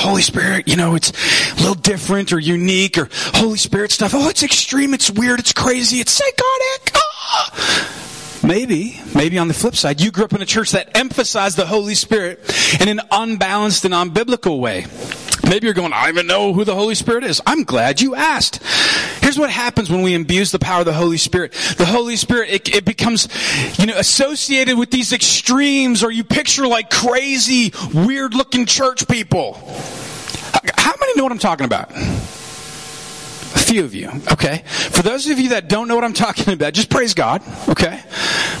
Holy 0.00 0.22
Spirit, 0.22 0.66
you 0.66 0.76
know, 0.76 0.94
it's 0.94 1.10
a 1.52 1.56
little 1.56 1.74
different 1.74 2.32
or 2.32 2.38
unique 2.38 2.96
or 2.96 3.08
Holy 3.12 3.58
Spirit 3.58 3.90
stuff. 3.90 4.12
Oh, 4.14 4.28
it's 4.28 4.42
extreme, 4.42 4.94
it's 4.94 5.10
weird, 5.10 5.40
it's 5.40 5.52
crazy, 5.52 6.00
it's 6.00 6.12
psychotic. 6.12 6.92
Ah! 6.94 8.40
Maybe, 8.42 8.98
maybe 9.14 9.36
on 9.38 9.48
the 9.48 9.54
flip 9.54 9.76
side, 9.76 10.00
you 10.00 10.10
grew 10.10 10.24
up 10.24 10.32
in 10.32 10.40
a 10.40 10.46
church 10.46 10.70
that 10.70 10.96
emphasized 10.96 11.58
the 11.58 11.66
Holy 11.66 11.94
Spirit 11.94 12.40
in 12.80 12.88
an 12.88 13.00
unbalanced 13.10 13.84
and 13.84 13.92
unbiblical 13.92 14.58
way. 14.58 14.86
Maybe 15.50 15.66
you're 15.66 15.74
going, 15.74 15.92
I 15.92 16.02
don't 16.02 16.14
even 16.14 16.26
know 16.28 16.52
who 16.52 16.62
the 16.62 16.76
Holy 16.76 16.94
Spirit 16.94 17.24
is. 17.24 17.42
I'm 17.44 17.64
glad 17.64 18.00
you 18.00 18.14
asked. 18.14 18.62
Here's 19.20 19.36
what 19.36 19.50
happens 19.50 19.90
when 19.90 20.02
we 20.02 20.14
abuse 20.14 20.52
the 20.52 20.60
power 20.60 20.80
of 20.80 20.86
the 20.86 20.92
Holy 20.92 21.16
Spirit. 21.16 21.50
The 21.76 21.86
Holy 21.86 22.14
Spirit, 22.14 22.50
it, 22.50 22.72
it 22.72 22.84
becomes, 22.84 23.26
you 23.76 23.86
know, 23.86 23.98
associated 23.98 24.78
with 24.78 24.92
these 24.92 25.12
extremes 25.12 26.04
or 26.04 26.12
you 26.12 26.22
picture 26.22 26.68
like 26.68 26.88
crazy, 26.88 27.72
weird 27.92 28.32
looking 28.32 28.64
church 28.64 29.08
people. 29.08 29.54
How 30.76 30.94
many 31.00 31.14
know 31.16 31.24
what 31.24 31.32
I'm 31.32 31.38
talking 31.38 31.66
about? 31.66 31.90
Few 33.70 33.84
of 33.84 33.94
you, 33.94 34.10
okay? 34.32 34.64
For 34.66 35.02
those 35.02 35.30
of 35.30 35.38
you 35.38 35.50
that 35.50 35.68
don't 35.68 35.86
know 35.86 35.94
what 35.94 36.02
I'm 36.02 36.12
talking 36.12 36.52
about, 36.52 36.72
just 36.72 36.90
praise 36.90 37.14
God, 37.14 37.40
okay? 37.68 38.02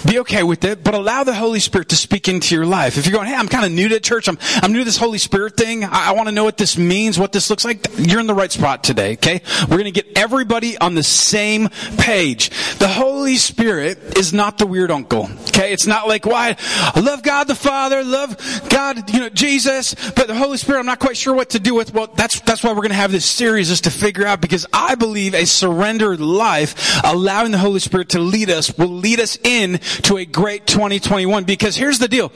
Be 0.06 0.20
okay 0.20 0.44
with 0.44 0.62
it, 0.62 0.84
but 0.84 0.94
allow 0.94 1.24
the 1.24 1.34
Holy 1.34 1.58
Spirit 1.58 1.88
to 1.88 1.96
speak 1.96 2.28
into 2.28 2.54
your 2.54 2.64
life. 2.64 2.96
If 2.96 3.06
you're 3.06 3.16
going, 3.16 3.26
hey, 3.26 3.34
I'm 3.34 3.48
kind 3.48 3.66
of 3.66 3.72
new 3.72 3.88
to 3.88 3.98
church, 3.98 4.28
I'm, 4.28 4.38
I'm 4.62 4.70
new 4.70 4.78
to 4.78 4.84
this 4.84 4.96
Holy 4.96 5.18
Spirit 5.18 5.56
thing, 5.56 5.82
I, 5.82 6.10
I 6.10 6.12
want 6.12 6.28
to 6.28 6.32
know 6.32 6.44
what 6.44 6.58
this 6.58 6.78
means, 6.78 7.18
what 7.18 7.32
this 7.32 7.50
looks 7.50 7.64
like, 7.64 7.88
you're 7.98 8.20
in 8.20 8.28
the 8.28 8.34
right 8.34 8.52
spot 8.52 8.84
today, 8.84 9.14
okay? 9.14 9.42
We're 9.62 9.78
going 9.78 9.92
to 9.92 10.02
get 10.02 10.16
everybody 10.16 10.78
on 10.78 10.94
the 10.94 11.02
same 11.02 11.70
page. 11.98 12.50
The 12.78 12.86
Holy 12.86 13.34
Spirit 13.34 14.16
is 14.16 14.32
not 14.32 14.58
the 14.58 14.66
weird 14.66 14.92
uncle, 14.92 15.28
okay? 15.48 15.72
It's 15.72 15.88
not 15.88 16.06
like, 16.06 16.24
why, 16.24 16.56
I 16.60 17.00
love 17.00 17.24
God 17.24 17.48
the 17.48 17.56
Father, 17.56 18.04
love 18.04 18.36
God, 18.68 19.10
you 19.12 19.18
know, 19.18 19.28
Jesus, 19.28 19.96
but 20.14 20.28
the 20.28 20.36
Holy 20.36 20.56
Spirit, 20.56 20.78
I'm 20.78 20.86
not 20.86 21.00
quite 21.00 21.16
sure 21.16 21.34
what 21.34 21.50
to 21.50 21.58
do 21.58 21.74
with. 21.74 21.92
Well, 21.92 22.06
that's, 22.14 22.38
that's 22.42 22.62
why 22.62 22.70
we're 22.70 22.76
going 22.76 22.90
to 22.90 22.94
have 22.94 23.10
this 23.10 23.26
series 23.26 23.70
is 23.70 23.80
to 23.80 23.90
figure 23.90 24.24
out 24.24 24.40
because 24.40 24.66
I 24.72 24.94
believe 25.00 25.34
a 25.34 25.44
surrendered 25.44 26.20
life, 26.20 27.02
allowing 27.04 27.50
the 27.50 27.58
Holy 27.58 27.80
Spirit 27.80 28.10
to 28.10 28.20
lead 28.20 28.50
us, 28.50 28.76
will 28.78 28.86
lead 28.86 29.18
us 29.18 29.36
in 29.42 29.78
to 30.02 30.18
a 30.18 30.24
great 30.24 30.66
2021. 30.66 31.42
Because 31.42 31.74
here's 31.74 31.98
the 31.98 32.06
deal. 32.06 32.30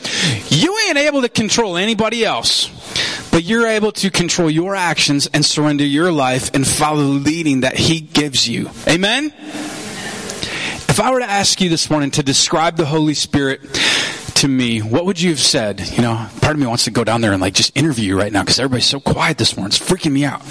You 0.48 0.76
ain't 0.88 0.98
able 0.98 1.22
to 1.22 1.28
control 1.28 1.76
anybody 1.76 2.24
else, 2.24 2.68
but 3.30 3.44
you're 3.44 3.68
able 3.68 3.92
to 3.92 4.10
control 4.10 4.50
your 4.50 4.74
actions 4.74 5.28
and 5.32 5.44
surrender 5.44 5.84
your 5.84 6.10
life 6.10 6.52
and 6.54 6.66
follow 6.66 7.02
the 7.02 7.20
leading 7.20 7.60
that 7.60 7.76
He 7.76 8.00
gives 8.00 8.48
you. 8.48 8.70
Amen? 8.88 9.32
If 10.86 11.00
I 11.00 11.10
were 11.10 11.18
to 11.18 11.28
ask 11.28 11.60
you 11.60 11.68
this 11.68 11.90
morning 11.90 12.12
to 12.12 12.22
describe 12.22 12.76
the 12.76 12.86
Holy 12.86 13.14
Spirit 13.14 13.60
to 14.36 14.46
me, 14.46 14.78
what 14.78 15.06
would 15.06 15.20
you 15.20 15.30
have 15.30 15.40
said? 15.40 15.80
You 15.80 16.02
know, 16.02 16.28
part 16.40 16.54
of 16.54 16.58
me 16.58 16.66
wants 16.66 16.84
to 16.84 16.92
go 16.92 17.02
down 17.02 17.20
there 17.20 17.32
and 17.32 17.40
like 17.40 17.54
just 17.54 17.76
interview 17.76 18.04
you 18.04 18.18
right 18.18 18.32
now 18.32 18.42
because 18.42 18.60
everybody's 18.60 18.86
so 18.86 19.00
quiet 19.00 19.36
this 19.36 19.56
morning. 19.56 19.74
It's 19.74 19.78
freaking 19.78 20.12
me 20.12 20.24
out. 20.24 20.42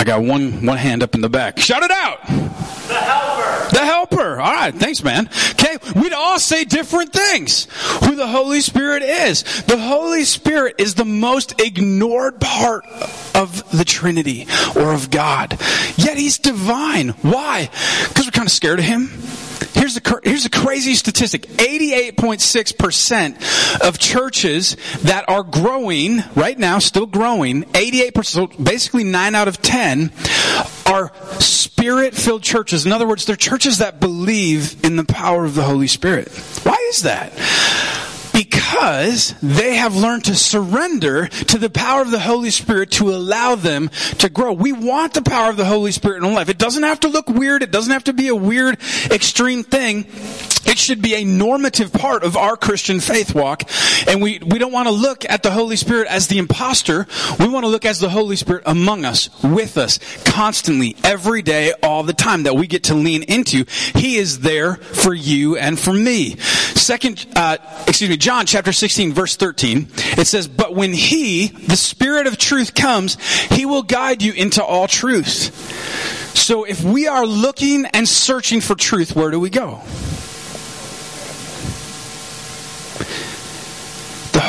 I 0.00 0.04
got 0.04 0.22
one 0.22 0.64
one 0.64 0.78
hand 0.78 1.02
up 1.02 1.14
in 1.14 1.20
the 1.20 1.28
back. 1.28 1.58
Shout 1.58 1.82
it 1.82 1.90
out. 1.90 2.26
The 2.26 2.94
helper. 2.94 3.68
The 3.70 3.84
helper. 3.84 4.40
All 4.40 4.54
right, 4.54 4.74
thanks, 4.74 5.04
man. 5.04 5.28
Okay, 5.50 5.76
we'd 5.94 6.14
all 6.14 6.38
say 6.38 6.64
different 6.64 7.12
things. 7.12 7.66
Who 8.06 8.16
the 8.16 8.26
Holy 8.26 8.62
Spirit 8.62 9.02
is. 9.02 9.42
The 9.64 9.76
Holy 9.76 10.24
Spirit 10.24 10.76
is 10.78 10.94
the 10.94 11.04
most 11.04 11.60
ignored 11.60 12.40
part 12.40 12.86
of 13.34 13.70
the 13.76 13.84
Trinity 13.84 14.46
or 14.74 14.94
of 14.94 15.10
God. 15.10 15.60
Yet 15.96 16.16
He's 16.16 16.38
divine. 16.38 17.10
Why? 17.20 17.68
Because 18.08 18.24
we're 18.24 18.30
kind 18.30 18.48
of 18.48 18.52
scared 18.52 18.78
of 18.78 18.86
Him. 18.86 19.10
Here's 19.74 19.94
the, 19.94 20.20
here's 20.24 20.46
a 20.46 20.50
crazy 20.50 20.94
statistic. 20.94 21.42
88.6% 21.42 23.86
of 23.86 23.98
churches 23.98 24.76
that 25.02 25.28
are 25.28 25.42
growing, 25.42 26.22
right 26.34 26.58
now, 26.58 26.78
still 26.78 27.06
growing, 27.06 27.64
88%, 27.64 28.24
so 28.24 28.46
basically 28.46 29.04
9 29.04 29.34
out 29.34 29.48
of 29.48 29.60
10, 29.62 30.12
are 30.86 31.12
spirit-filled 31.38 32.42
churches. 32.42 32.84
In 32.84 32.92
other 32.92 33.06
words, 33.06 33.24
they're 33.24 33.36
churches 33.36 33.78
that 33.78 34.00
believe 34.00 34.84
in 34.84 34.96
the 34.96 35.04
power 35.04 35.44
of 35.44 35.54
the 35.54 35.62
Holy 35.62 35.86
Spirit. 35.86 36.28
Why 36.62 36.76
is 36.90 37.02
that? 37.02 37.32
Because 38.44 39.34
they 39.42 39.74
have 39.74 39.94
learned 39.94 40.24
to 40.24 40.34
surrender 40.34 41.26
to 41.26 41.58
the 41.58 41.68
power 41.68 42.00
of 42.00 42.10
the 42.10 42.18
Holy 42.18 42.48
Spirit 42.48 42.90
to 42.90 43.10
allow 43.10 43.54
them 43.54 43.90
to 44.16 44.30
grow. 44.30 44.54
We 44.54 44.72
want 44.72 45.12
the 45.12 45.20
power 45.20 45.50
of 45.50 45.58
the 45.58 45.66
Holy 45.66 45.92
Spirit 45.92 46.18
in 46.18 46.24
our 46.24 46.32
life. 46.32 46.48
It 46.48 46.56
doesn't 46.56 46.82
have 46.82 47.00
to 47.00 47.08
look 47.08 47.28
weird. 47.28 47.62
It 47.62 47.70
doesn't 47.70 47.92
have 47.92 48.04
to 48.04 48.14
be 48.14 48.28
a 48.28 48.34
weird, 48.34 48.78
extreme 49.10 49.62
thing. 49.62 50.06
It 50.66 50.78
should 50.78 51.00
be 51.02 51.14
a 51.14 51.24
normative 51.24 51.92
part 51.92 52.22
of 52.22 52.36
our 52.36 52.56
Christian 52.56 53.00
faith 53.00 53.34
walk. 53.34 53.64
And 54.06 54.22
we, 54.22 54.38
we 54.38 54.58
don't 54.58 54.72
want 54.72 54.88
to 54.88 54.94
look 54.94 55.24
at 55.28 55.42
the 55.42 55.50
Holy 55.50 55.76
Spirit 55.76 56.08
as 56.08 56.28
the 56.28 56.38
imposter. 56.38 57.06
We 57.38 57.48
want 57.48 57.64
to 57.64 57.68
look 57.68 57.84
as 57.84 57.98
the 57.98 58.08
Holy 58.10 58.36
Spirit 58.36 58.64
among 58.66 59.04
us, 59.04 59.30
with 59.42 59.78
us, 59.78 59.98
constantly, 60.24 60.96
every 61.02 61.42
day, 61.42 61.72
all 61.82 62.02
the 62.02 62.12
time 62.12 62.44
that 62.44 62.54
we 62.54 62.66
get 62.66 62.84
to 62.84 62.94
lean 62.94 63.22
into. 63.24 63.64
He 63.94 64.16
is 64.16 64.40
there 64.40 64.76
for 64.76 65.14
you 65.14 65.56
and 65.56 65.78
for 65.78 65.92
me. 65.92 66.36
Second, 66.36 67.26
uh, 67.36 67.56
excuse 67.86 68.10
me, 68.10 68.16
John 68.16 68.46
chapter 68.46 68.72
16 68.72 69.12
verse 69.12 69.36
13, 69.36 69.88
it 70.18 70.26
says, 70.26 70.46
But 70.48 70.74
when 70.74 70.92
He, 70.92 71.48
the 71.48 71.76
Spirit 71.76 72.26
of 72.26 72.38
truth 72.38 72.74
comes, 72.74 73.16
He 73.50 73.66
will 73.66 73.82
guide 73.82 74.22
you 74.22 74.32
into 74.32 74.62
all 74.62 74.86
truth. 74.86 75.56
So 76.36 76.64
if 76.64 76.82
we 76.82 77.06
are 77.06 77.26
looking 77.26 77.86
and 77.86 78.08
searching 78.08 78.60
for 78.60 78.74
truth, 78.74 79.14
where 79.14 79.30
do 79.30 79.38
we 79.38 79.50
go? 79.50 79.82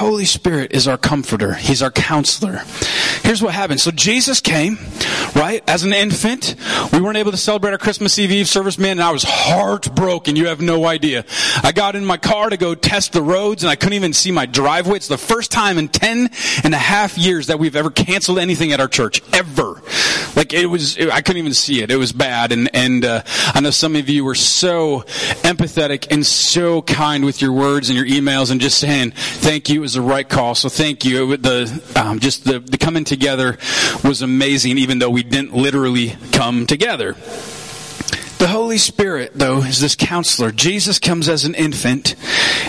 Holy 0.02 0.26
Spirit 0.26 0.72
is 0.72 0.88
our 0.88 0.98
comforter. 0.98 1.54
He's 1.54 1.84
our 1.84 1.92
counselor. 1.92 2.64
Here's 3.22 3.40
what 3.40 3.54
happened. 3.54 3.80
So 3.80 3.92
Jesus 3.92 4.42
came, 4.42 4.80
right, 5.36 5.64
as 5.68 5.84
an 5.84 5.94
infant. 5.94 6.56
We 6.92 7.00
weren't 7.00 7.18
able 7.18 7.30
to 7.30 7.38
celebrate 7.38 7.70
our 7.70 7.78
Christmas 7.78 8.18
Eve 8.18 8.32
Eve 8.32 8.48
service, 8.48 8.80
man, 8.80 8.94
and 8.94 9.04
I 9.04 9.12
was 9.12 9.24
heartbroken. 9.24 10.36
You 10.36 10.48
have 10.48 10.60
no 10.60 10.88
idea. 10.88 11.24
I 11.62 11.72
got 11.72 11.96
in 11.96 12.04
my 12.04 12.18
car 12.18 12.50
to 12.50 12.58
go 12.58 12.74
test 12.74 13.14
the 13.14 13.22
roads 13.22 13.62
and 13.62 13.70
I 13.70 13.76
couldn't 13.76 13.94
even 13.94 14.14
see 14.14 14.32
my 14.32 14.48
driveway. 14.48 14.96
It's 14.96 15.08
the 15.08 15.20
first 15.20 15.52
time 15.52 15.78
in 15.78 15.88
ten 15.88 16.32
and 16.64 16.74
a 16.74 16.80
half 16.80 17.16
years 17.20 17.46
that 17.48 17.60
we've 17.60 17.76
ever 17.76 17.92
canceled 17.92 18.40
anything 18.40 18.72
at 18.72 18.80
our 18.80 18.88
church. 18.88 19.22
Ever. 19.34 19.84
Like 20.36 20.54
it 20.54 20.66
was, 20.66 20.98
I 20.98 21.22
couldn't 21.22 21.40
even 21.40 21.54
see 21.54 21.82
it. 21.82 21.92
It 21.92 21.98
was 21.98 22.12
bad. 22.12 22.52
And, 22.52 22.70
and, 22.74 23.06
uh, 23.06 23.24
I 23.54 23.60
know 23.60 23.72
some 23.72 23.96
of 23.96 24.10
you 24.10 24.24
were 24.24 24.36
so 24.36 25.02
empathetic 25.44 26.08
and 26.12 26.26
so 26.26 26.82
kind 26.82 27.26
with 27.26 27.42
your 27.42 27.52
words 27.52 27.90
and 27.90 27.98
your 27.98 28.08
emails 28.08 28.52
and 28.52 28.62
just 28.62 28.78
saying, 28.78 29.12
thank 29.12 29.70
you. 29.70 29.80
It 29.80 29.82
was 29.82 29.94
the 29.94 30.02
right 30.02 30.28
call. 30.28 30.56
So 30.56 30.70
thank 30.70 31.06
you. 31.06 31.38
The, 31.38 31.82
um, 31.96 32.20
just 32.20 32.46
the, 32.46 32.60
the 32.60 32.78
coming 32.78 33.04
together 33.04 33.58
was 34.04 34.22
amazing, 34.22 34.78
even 34.78 35.00
though 35.00 35.10
we 35.10 35.24
didn't 35.24 35.54
literally 35.54 36.16
come 36.32 36.66
together. 36.66 37.16
The 38.42 38.48
Holy 38.48 38.80
Spirit, 38.80 39.34
though, 39.36 39.60
is 39.60 39.80
this 39.80 39.96
counselor. 39.96 40.52
Jesus 40.52 40.98
comes 40.98 41.30
as 41.30 41.46
an 41.46 41.54
infant, 41.54 42.16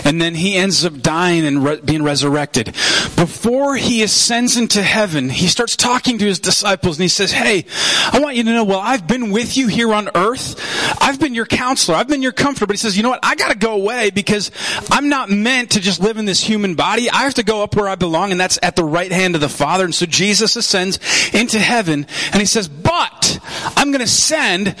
and 0.05 0.21
then 0.21 0.35
he 0.35 0.55
ends 0.55 0.85
up 0.85 1.01
dying 1.01 1.47
and 1.47 1.63
re- 1.63 1.81
being 1.81 2.03
resurrected. 2.03 2.67
Before 3.15 3.75
he 3.75 4.03
ascends 4.03 4.55
into 4.55 4.83
heaven, 4.83 5.29
he 5.29 5.47
starts 5.47 5.75
talking 5.75 6.19
to 6.19 6.25
his 6.25 6.37
disciples, 6.37 6.97
and 6.97 7.01
he 7.01 7.07
says, 7.07 7.31
Hey, 7.31 7.65
I 8.11 8.19
want 8.19 8.35
you 8.35 8.43
to 8.43 8.51
know, 8.51 8.65
well, 8.65 8.81
I've 8.81 9.07
been 9.07 9.31
with 9.31 9.57
you 9.57 9.67
here 9.67 9.91
on 9.95 10.09
earth. 10.13 10.59
I've 11.01 11.19
been 11.19 11.33
your 11.33 11.47
counselor. 11.47 11.97
I've 11.97 12.07
been 12.07 12.21
your 12.21 12.33
comforter. 12.33 12.67
But 12.67 12.75
he 12.75 12.77
says, 12.77 12.95
You 12.95 13.01
know 13.01 13.09
what? 13.09 13.21
I 13.23 13.33
got 13.33 13.49
to 13.49 13.57
go 13.57 13.73
away 13.73 14.11
because 14.11 14.51
I'm 14.91 15.09
not 15.09 15.31
meant 15.31 15.71
to 15.71 15.79
just 15.79 15.99
live 15.99 16.17
in 16.17 16.25
this 16.25 16.43
human 16.43 16.75
body. 16.75 17.09
I 17.09 17.23
have 17.23 17.33
to 17.33 17.43
go 17.43 17.63
up 17.63 17.75
where 17.75 17.89
I 17.89 17.95
belong, 17.95 18.29
and 18.29 18.39
that's 18.39 18.59
at 18.61 18.75
the 18.75 18.83
right 18.83 19.11
hand 19.11 19.33
of 19.33 19.41
the 19.41 19.49
Father. 19.49 19.85
And 19.85 19.95
so 19.95 20.05
Jesus 20.05 20.55
ascends 20.55 20.99
into 21.33 21.57
heaven, 21.57 22.05
and 22.31 22.39
he 22.39 22.45
says, 22.45 22.67
But 22.67 23.39
I'm 23.75 23.89
going 23.89 24.01
to 24.01 24.07
send 24.07 24.75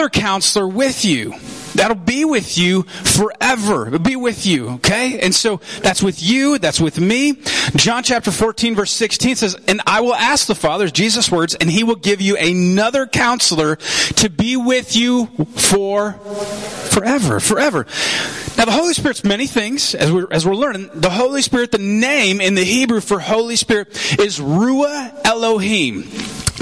another 0.00 0.08
counselor 0.08 0.66
with 0.66 1.04
you. 1.04 1.34
That'll 1.74 1.94
be 1.94 2.24
with 2.24 2.56
you 2.56 2.84
forever. 2.84 3.86
It'll 3.86 3.98
be 3.98 4.16
with 4.16 4.46
you, 4.46 4.70
okay? 4.70 5.20
And 5.20 5.34
so 5.34 5.60
that's 5.82 6.02
with 6.02 6.22
you, 6.22 6.58
that's 6.58 6.80
with 6.80 6.98
me. 6.98 7.34
John 7.76 8.02
chapter 8.02 8.30
14 8.30 8.74
verse 8.74 8.92
16 8.92 9.36
says, 9.36 9.56
And 9.68 9.82
I 9.86 10.00
will 10.00 10.14
ask 10.14 10.46
the 10.46 10.54
Father, 10.54 10.88
Jesus' 10.88 11.30
words, 11.30 11.54
and 11.54 11.70
he 11.70 11.84
will 11.84 11.96
give 11.96 12.22
you 12.22 12.38
another 12.38 13.06
counselor 13.06 13.76
to 13.76 14.30
be 14.30 14.56
with 14.56 14.96
you 14.96 15.26
for 15.54 16.12
forever, 16.92 17.38
forever. 17.38 17.86
Now 18.56 18.64
the 18.64 18.72
Holy 18.72 18.94
Spirit's 18.94 19.22
many 19.22 19.46
things, 19.46 19.94
as 19.94 20.10
we're, 20.10 20.28
as 20.30 20.46
we're 20.46 20.54
learning. 20.54 20.88
The 20.94 21.10
Holy 21.10 21.42
Spirit, 21.42 21.72
the 21.72 21.78
name 21.78 22.40
in 22.40 22.54
the 22.54 22.64
Hebrew 22.64 23.02
for 23.02 23.20
Holy 23.20 23.56
Spirit 23.56 23.88
is 24.18 24.38
Ruah 24.40 25.26
Elohim. 25.26 26.04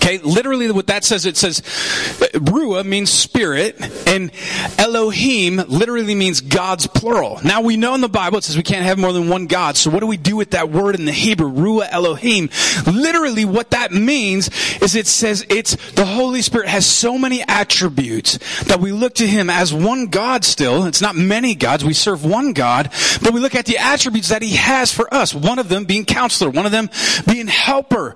Okay, 0.01 0.19
literally 0.19 0.71
what 0.71 0.87
that 0.87 1.05
says, 1.05 1.27
it 1.27 1.37
says, 1.37 1.61
Ruah 1.61 2.87
means 2.87 3.11
spirit, 3.11 3.77
and 4.07 4.31
Elohim 4.79 5.57
literally 5.57 6.15
means 6.15 6.41
God's 6.41 6.87
plural. 6.87 7.41
Now 7.43 7.63
we 7.63 7.77
know 7.77 7.95
in 7.95 8.01
the 8.01 8.09
Bible 8.09 8.39
it 8.39 8.45
says 8.45 8.57
we 8.57 8.63
can't 8.63 8.85
have 8.85 8.97
more 8.97 9.13
than 9.13 9.29
one 9.29 9.47
God, 9.49 9.77
so 9.77 9.91
what 9.91 10.01
do 10.01 10.07
we 10.07 10.17
do 10.17 10.37
with 10.37 10.53
that 10.53 10.71
word 10.71 10.95
in 10.95 11.05
the 11.05 11.13
Hebrew, 11.13 11.51
Ruah 11.51 11.89
Elohim? 11.91 12.49
Literally 12.87 13.45
what 13.45 13.71
that 13.71 13.91
means 13.91 14.49
is 14.81 14.95
it 14.95 15.09
says 15.09 15.45
it's, 15.51 15.75
the 15.93 16.07
Holy 16.07 16.43
Spirit 16.43 16.69
has 16.69 16.87
so 16.87 17.19
many 17.19 17.43
attributes 17.43 18.39
that 18.65 18.81
we 18.81 18.93
look 18.93 19.15
to 19.15 19.27
Him 19.27 19.51
as 19.51 19.75
one 19.75 20.07
God 20.07 20.45
still. 20.45 20.87
It's 20.87 21.03
not 21.03 21.17
many 21.17 21.57
gods, 21.57 21.85
we 21.85 21.93
serve 21.93 22.25
one 22.25 22.53
God, 22.53 22.91
but 23.21 23.33
we 23.35 23.41
look 23.41 23.57
at 23.57 23.67
the 23.67 23.79
attributes 23.79 24.29
that 24.29 24.43
He 24.43 24.55
has 24.57 24.93
for 24.93 25.13
us. 25.13 25.35
One 25.35 25.59
of 25.59 25.69
them 25.69 25.87
being 25.87 26.05
counselor, 26.05 26.51
one 26.51 26.67
of 26.67 26.73
them 26.73 26.89
being 27.27 27.49
helper. 27.49 28.15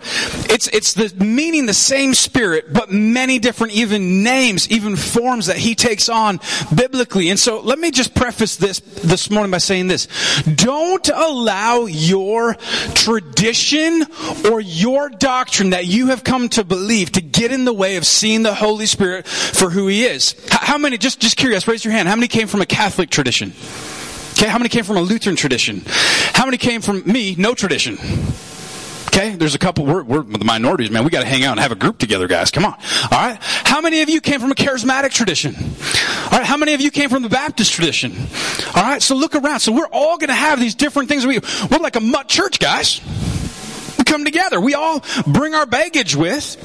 It's, 0.48 0.68
it's 0.68 0.92
the 0.92 1.12
meaning, 1.22 1.66
the 1.72 1.78
same 1.78 2.12
spirit, 2.12 2.70
but 2.70 2.90
many 2.90 3.38
different 3.38 3.72
even 3.72 4.22
names, 4.22 4.70
even 4.70 4.94
forms 4.94 5.46
that 5.46 5.56
he 5.56 5.74
takes 5.74 6.10
on 6.10 6.38
biblically. 6.74 7.30
And 7.30 7.40
so 7.40 7.60
let 7.60 7.78
me 7.78 7.90
just 7.90 8.14
preface 8.14 8.56
this 8.56 8.80
this 8.80 9.30
morning 9.30 9.50
by 9.50 9.56
saying 9.56 9.86
this. 9.86 10.06
Don't 10.42 11.08
allow 11.08 11.86
your 11.86 12.56
tradition 12.92 14.04
or 14.50 14.60
your 14.60 15.08
doctrine 15.08 15.70
that 15.70 15.86
you 15.86 16.08
have 16.08 16.22
come 16.24 16.50
to 16.50 16.62
believe 16.62 17.12
to 17.12 17.22
get 17.22 17.52
in 17.52 17.64
the 17.64 17.72
way 17.72 17.96
of 17.96 18.04
seeing 18.04 18.42
the 18.42 18.52
Holy 18.52 18.84
Spirit 18.84 19.26
for 19.26 19.70
who 19.70 19.86
he 19.86 20.04
is. 20.04 20.34
How 20.50 20.76
many, 20.76 20.98
just, 20.98 21.20
just 21.20 21.38
curious, 21.38 21.66
raise 21.66 21.86
your 21.86 21.92
hand. 21.92 22.06
How 22.06 22.16
many 22.16 22.28
came 22.28 22.48
from 22.48 22.60
a 22.60 22.66
Catholic 22.66 23.08
tradition? 23.08 23.54
Okay, 24.32 24.46
how 24.46 24.58
many 24.58 24.68
came 24.68 24.84
from 24.84 24.98
a 24.98 25.02
Lutheran 25.02 25.36
tradition? 25.36 25.80
How 25.86 26.44
many 26.44 26.58
came 26.58 26.82
from 26.82 27.02
me, 27.10 27.34
no 27.38 27.54
tradition? 27.54 27.96
Okay, 29.14 29.36
there's 29.36 29.54
a 29.54 29.58
couple. 29.58 29.84
We're, 29.84 30.02
we're 30.02 30.22
the 30.22 30.44
minorities, 30.44 30.90
man. 30.90 31.04
We 31.04 31.10
got 31.10 31.20
to 31.20 31.26
hang 31.26 31.44
out 31.44 31.52
and 31.52 31.60
have 31.60 31.70
a 31.70 31.74
group 31.74 31.98
together, 31.98 32.26
guys. 32.26 32.50
Come 32.50 32.64
on. 32.64 32.72
All 32.72 33.08
right. 33.10 33.36
How 33.42 33.82
many 33.82 34.00
of 34.00 34.08
you 34.08 34.22
came 34.22 34.40
from 34.40 34.50
a 34.50 34.54
charismatic 34.54 35.10
tradition? 35.10 35.54
All 35.54 36.38
right. 36.38 36.46
How 36.46 36.56
many 36.56 36.72
of 36.72 36.80
you 36.80 36.90
came 36.90 37.10
from 37.10 37.22
the 37.22 37.28
Baptist 37.28 37.72
tradition? 37.72 38.14
All 38.74 38.82
right. 38.82 39.02
So 39.02 39.14
look 39.14 39.34
around. 39.34 39.60
So 39.60 39.70
we're 39.72 39.88
all 39.92 40.16
going 40.16 40.28
to 40.28 40.34
have 40.34 40.58
these 40.58 40.74
different 40.74 41.10
things. 41.10 41.26
We, 41.26 41.40
we're 41.70 41.78
like 41.78 41.96
a 41.96 42.00
mutt 42.00 42.28
church, 42.28 42.58
guys. 42.58 43.02
We 43.98 44.04
come 44.04 44.24
together. 44.24 44.58
We 44.58 44.72
all 44.72 45.04
bring 45.26 45.54
our 45.54 45.66
baggage 45.66 46.16
with. 46.16 46.56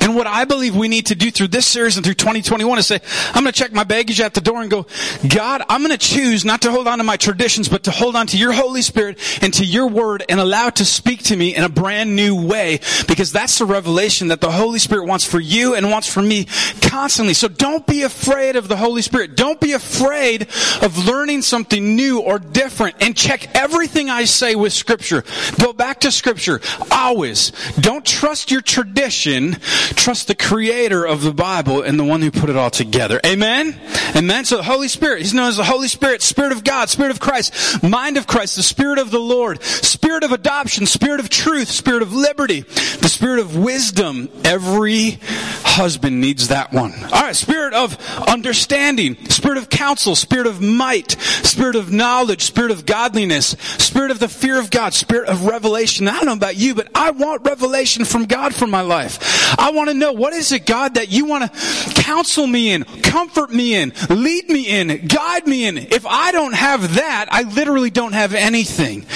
And 0.00 0.16
what 0.16 0.26
I 0.26 0.44
believe 0.44 0.74
we 0.74 0.88
need 0.88 1.06
to 1.06 1.14
do 1.14 1.30
through 1.30 1.48
this 1.48 1.66
series 1.66 1.96
and 1.96 2.04
through 2.04 2.14
2021 2.14 2.78
is 2.78 2.86
say, 2.86 3.00
I'm 3.34 3.44
going 3.44 3.52
to 3.52 3.58
check 3.58 3.72
my 3.72 3.84
baggage 3.84 4.20
at 4.20 4.34
the 4.34 4.40
door 4.40 4.62
and 4.62 4.70
go, 4.70 4.86
God, 5.28 5.62
I'm 5.68 5.82
going 5.82 5.96
to 5.96 5.98
choose 5.98 6.44
not 6.44 6.62
to 6.62 6.70
hold 6.70 6.88
on 6.88 6.98
to 6.98 7.04
my 7.04 7.16
traditions, 7.16 7.68
but 7.68 7.84
to 7.84 7.90
hold 7.90 8.16
on 8.16 8.26
to 8.28 8.38
your 8.38 8.52
Holy 8.52 8.82
Spirit 8.82 9.18
and 9.42 9.52
to 9.54 9.64
your 9.64 9.88
word 9.88 10.24
and 10.28 10.40
allow 10.40 10.68
it 10.68 10.76
to 10.76 10.84
speak 10.84 11.22
to 11.24 11.36
me 11.36 11.54
in 11.54 11.64
a 11.64 11.68
brand 11.68 12.16
new 12.16 12.46
way 12.46 12.80
because 13.06 13.30
that's 13.30 13.58
the 13.58 13.66
revelation 13.66 14.28
that 14.28 14.40
the 14.40 14.50
Holy 14.50 14.78
Spirit 14.78 15.06
wants 15.06 15.24
for 15.24 15.38
you 15.38 15.74
and 15.74 15.90
wants 15.90 16.12
for 16.12 16.22
me 16.22 16.46
constantly. 16.80 17.34
So 17.34 17.48
don't 17.48 17.86
be 17.86 18.02
afraid 18.02 18.56
of 18.56 18.68
the 18.68 18.76
Holy 18.76 19.02
Spirit. 19.02 19.36
Don't 19.36 19.60
be 19.60 19.72
afraid 19.72 20.42
of 20.82 21.06
learning 21.06 21.42
something 21.42 21.94
new 21.94 22.20
or 22.20 22.38
different 22.38 22.96
and 23.00 23.16
check 23.16 23.54
everything 23.54 24.08
I 24.08 24.24
say 24.24 24.54
with 24.54 24.72
scripture. 24.72 25.24
Go 25.60 25.72
back 25.72 26.00
to 26.00 26.10
scripture. 26.10 26.60
Always. 26.90 27.52
Don't 27.80 28.04
trust 28.04 28.50
your 28.50 28.62
tradition 28.62 29.56
Trust 29.96 30.28
the 30.28 30.34
creator 30.34 31.04
of 31.04 31.22
the 31.22 31.32
Bible 31.32 31.82
and 31.82 31.98
the 31.98 32.04
one 32.04 32.22
who 32.22 32.30
put 32.30 32.50
it 32.50 32.56
all 32.56 32.70
together. 32.70 33.20
Amen? 33.24 33.78
Amen? 34.16 34.44
So 34.44 34.56
the 34.56 34.62
Holy 34.62 34.88
Spirit, 34.88 35.20
He's 35.20 35.34
known 35.34 35.48
as 35.48 35.56
the 35.56 35.64
Holy 35.64 35.88
Spirit, 35.88 36.22
Spirit 36.22 36.52
of 36.52 36.64
God, 36.64 36.88
Spirit 36.88 37.10
of 37.10 37.20
Christ, 37.20 37.82
Mind 37.82 38.16
of 38.16 38.26
Christ, 38.26 38.56
the 38.56 38.62
Spirit 38.62 38.98
of 38.98 39.10
the 39.10 39.18
Lord, 39.18 39.62
Spirit 39.62 40.24
of 40.24 40.32
adoption, 40.32 40.86
Spirit 40.86 41.20
of 41.20 41.28
truth, 41.28 41.68
Spirit 41.68 42.02
of 42.02 42.12
liberty, 42.12 42.60
the 42.60 43.08
Spirit 43.08 43.40
of 43.40 43.56
wisdom. 43.56 44.28
Every 44.44 45.18
husband 45.64 46.20
needs 46.20 46.48
that 46.48 46.72
one. 46.72 46.92
Alright, 47.04 47.36
Spirit 47.36 47.74
of 47.74 47.98
understanding, 48.28 49.16
Spirit 49.28 49.58
of 49.58 49.70
counsel, 49.70 50.14
Spirit 50.14 50.46
of 50.46 50.60
might, 50.60 51.12
Spirit 51.12 51.76
of 51.76 51.90
knowledge, 51.90 52.42
Spirit 52.42 52.70
of 52.70 52.86
godliness, 52.86 53.56
Spirit 53.78 54.10
of 54.10 54.18
the 54.18 54.28
fear 54.28 54.58
of 54.58 54.70
God, 54.70 54.92
Spirit 54.92 55.28
of 55.28 55.46
revelation. 55.46 56.08
I 56.08 56.16
don't 56.16 56.26
know 56.26 56.32
about 56.34 56.56
you, 56.56 56.74
but 56.74 56.88
I 56.94 57.10
want 57.12 57.44
revelation 57.44 58.04
from 58.04 58.26
God 58.26 58.54
for 58.54 58.66
my 58.66 58.82
life. 58.82 59.58
I 59.58 59.70
want 59.70 59.79
to 59.88 59.94
know 59.94 60.12
what 60.12 60.32
is 60.32 60.52
it, 60.52 60.66
God, 60.66 60.94
that 60.94 61.10
you 61.10 61.24
want 61.24 61.52
to 61.52 62.02
counsel 62.02 62.46
me 62.46 62.70
in, 62.72 62.84
comfort 62.84 63.50
me 63.50 63.74
in, 63.74 63.92
lead 64.08 64.48
me 64.48 64.68
in, 64.68 65.06
guide 65.06 65.46
me 65.46 65.66
in. 65.66 65.78
If 65.78 66.06
I 66.06 66.32
don't 66.32 66.54
have 66.54 66.94
that, 66.96 67.26
I 67.30 67.42
literally 67.42 67.90
don't 67.90 68.12
have 68.12 68.34
anything. 68.34 69.06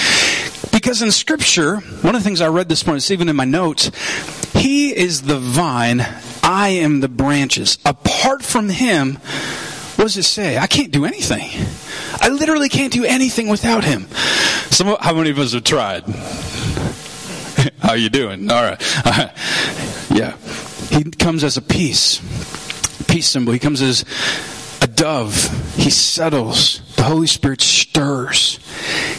Because 0.71 1.01
in 1.01 1.11
scripture, 1.11 1.77
one 1.77 2.15
of 2.15 2.21
the 2.21 2.25
things 2.25 2.41
I 2.41 2.47
read 2.47 2.69
this 2.69 2.85
morning, 2.85 2.97
it's 2.97 3.11
even 3.11 3.29
in 3.29 3.35
my 3.35 3.45
notes, 3.45 3.91
He 4.53 4.95
is 4.95 5.21
the 5.23 5.39
vine, 5.39 6.05
I 6.43 6.69
am 6.69 6.99
the 6.99 7.07
branches. 7.07 7.77
Apart 7.85 8.43
from 8.43 8.69
Him, 8.69 9.15
what 9.95 10.05
does 10.05 10.17
it 10.17 10.23
say? 10.23 10.57
I 10.57 10.67
can't 10.67 10.91
do 10.91 11.05
anything. 11.05 11.49
I 12.21 12.29
literally 12.29 12.69
can't 12.69 12.91
do 12.91 13.05
anything 13.05 13.47
without 13.47 13.83
Him. 13.83 14.07
Some, 14.69 14.97
how 14.99 15.13
many 15.13 15.29
of 15.29 15.39
us 15.39 15.53
have 15.53 15.63
tried? 15.63 16.03
How 17.79 17.93
you 17.93 18.09
doing? 18.09 18.51
All 18.51 18.61
right. 18.61 19.05
All 19.05 19.11
right. 19.11 19.31
Yeah. 20.15 20.37
He 20.95 21.03
comes 21.03 21.43
as 21.43 21.57
a 21.57 21.61
peace, 21.61 22.19
peace 23.07 23.27
symbol. 23.27 23.51
He 23.51 23.59
comes 23.59 23.81
as 23.81 24.05
a 24.81 24.87
dove. 24.87 25.33
He 25.75 25.89
settles. 25.89 26.79
The 26.95 27.03
Holy 27.03 27.27
Spirit 27.27 27.59
stirs. 27.59 28.59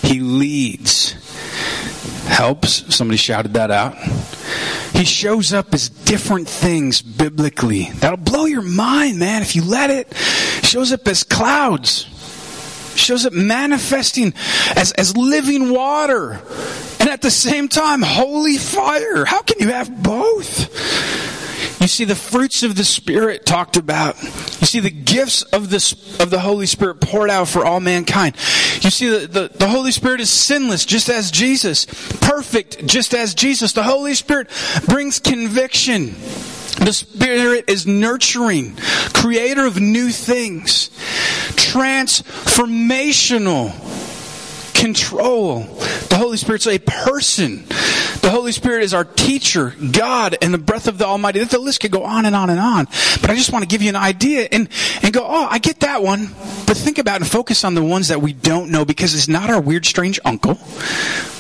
He 0.03 0.21
leads. 0.21 1.13
Helps. 2.29 2.95
Somebody 2.95 3.19
shouted 3.19 3.55
that 3.55 3.71
out. 3.71 3.95
He 4.95 5.05
shows 5.05 5.53
up 5.53 5.75
as 5.75 5.91
different 5.91 6.49
things 6.49 7.03
biblically. 7.03 7.91
That'll 7.97 8.17
blow 8.17 8.47
your 8.47 8.63
mind, 8.63 9.19
man, 9.19 9.43
if 9.43 9.55
you 9.55 9.63
let 9.63 9.91
it. 9.91 10.15
Shows 10.63 10.93
up 10.93 11.07
as 11.07 11.25
clouds 11.25 12.07
shows 12.97 13.27
up 13.27 13.33
manifesting 13.35 14.33
as, 14.75 14.93
as 14.93 15.15
living 15.19 15.71
water 15.71 16.41
and 16.99 17.11
at 17.11 17.21
the 17.21 17.31
same 17.31 17.69
time 17.69 18.01
holy 18.01 18.57
fire. 18.57 19.27
How 19.27 19.43
can 19.43 19.59
you 19.61 19.69
have 19.69 20.03
both? 20.03 21.46
You 21.81 21.89
see 21.89 22.05
the 22.05 22.15
fruits 22.15 22.63
of 22.63 22.77
the 22.77 22.85
Spirit 22.85 23.47
talked 23.47 23.77
about. 23.77 24.23
You 24.23 24.67
see 24.67 24.81
the 24.81 24.91
gifts 24.91 25.43
of 25.43 25.71
the, 25.71 25.77
of 26.21 26.31
the 26.31 26.41
Holy 26.41 26.67
Spirit 26.67 27.01
poured 27.01 27.31
out 27.31 27.49
for 27.49 27.65
all 27.65 27.81
mankind. 27.81 28.37
You 28.81 28.91
see 28.91 29.09
the, 29.09 29.27
the, 29.27 29.49
the 29.49 29.69
Holy 29.69 29.93
Spirit 29.93 30.21
is 30.21 30.31
sinless 30.31 30.85
just 30.85 31.09
as 31.09 31.31
Jesus. 31.31 31.87
Perfect 32.21 32.87
just 32.87 33.15
as 33.15 33.35
Jesus. 33.35 33.73
The 33.73 33.83
Holy 33.83 34.15
Spirit 34.15 34.51
brings 34.87 35.19
conviction. 35.19 36.15
The 36.79 36.93
Spirit 36.93 37.65
is 37.69 37.87
nurturing, 37.87 38.77
creator 39.15 39.65
of 39.65 39.81
new 39.81 40.11
things, 40.11 40.91
transformational 41.57 43.73
control. 44.75 45.61
The 45.61 46.17
Holy 46.17 46.37
Spirit's 46.37 46.67
a 46.67 46.79
person. 46.79 47.65
The 48.27 48.33
Holy 48.33 48.51
Spirit 48.51 48.83
is 48.83 48.93
our 48.93 49.05
teacher, 49.05 49.73
God, 49.93 50.37
and 50.43 50.53
the 50.53 50.59
breath 50.59 50.89
of 50.89 50.99
the 50.99 51.07
Almighty. 51.07 51.45
The 51.45 51.61
list 51.61 51.79
could 51.79 51.93
go 51.93 52.03
on 52.03 52.27
and 52.27 52.35
on 52.35 52.51
and 52.51 52.59
on. 52.59 52.87
But 53.21 53.31
I 53.31 53.37
just 53.37 53.53
want 53.53 53.63
to 53.63 53.69
give 53.69 53.83
you 53.83 53.89
an 53.89 53.95
idea 53.95 54.49
and, 54.51 54.69
and 55.05 55.15
go, 55.15 55.25
oh, 55.25 55.47
I 55.49 55.59
get 55.59 55.79
that 55.79 56.03
one. 56.03 56.31
But 56.67 56.77
think 56.77 56.99
about 56.99 57.21
and 57.21 57.31
focus 57.31 57.63
on 57.63 57.77
the 57.77 57.85
ones 57.85 58.09
that 58.09 58.21
we 58.21 58.33
don't 58.33 58.73
know 58.73 58.85
because 58.85 59.15
it's 59.15 59.29
not 59.29 59.49
our 59.49 59.61
weird, 59.61 59.87
strange 59.87 60.19
uncle. 60.25 60.59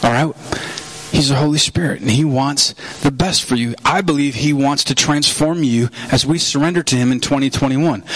All 0.04 0.12
right? 0.12 0.32
He's 1.10 1.30
the 1.30 1.34
Holy 1.34 1.58
Spirit 1.58 2.02
and 2.02 2.10
He 2.10 2.24
wants 2.24 2.74
the 3.00 3.10
best 3.10 3.46
for 3.46 3.56
you. 3.56 3.74
I 3.84 4.00
believe 4.00 4.36
He 4.36 4.52
wants 4.52 4.84
to 4.84 4.94
transform 4.94 5.64
you 5.64 5.88
as 6.12 6.24
we 6.24 6.38
surrender 6.38 6.84
to 6.84 6.94
Him 6.94 7.10
in 7.10 7.18
2021. 7.18 8.06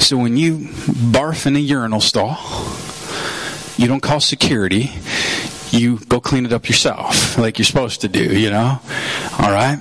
So 0.00 0.18
when 0.18 0.36
you 0.36 0.58
barf 0.58 1.46
in 1.46 1.56
a 1.56 1.60
urinal 1.60 2.02
stall, 2.02 2.36
you 3.78 3.88
don't 3.88 4.02
call 4.02 4.20
security. 4.20 4.90
You 5.70 5.98
go 5.98 6.20
clean 6.20 6.46
it 6.46 6.52
up 6.52 6.68
yourself 6.68 7.36
like 7.38 7.58
you're 7.58 7.66
supposed 7.66 8.00
to 8.02 8.08
do, 8.08 8.38
you 8.38 8.50
know? 8.50 8.80
All 9.38 9.50
right? 9.50 9.78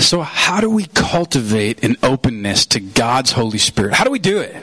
So 0.00 0.22
how 0.22 0.60
do 0.60 0.68
we 0.68 0.86
cultivate 0.86 1.84
an 1.84 1.96
openness 2.02 2.66
to 2.66 2.80
God's 2.80 3.32
Holy 3.32 3.58
Spirit? 3.58 3.94
How 3.94 4.04
do 4.04 4.10
we 4.10 4.18
do 4.18 4.40
it? 4.40 4.54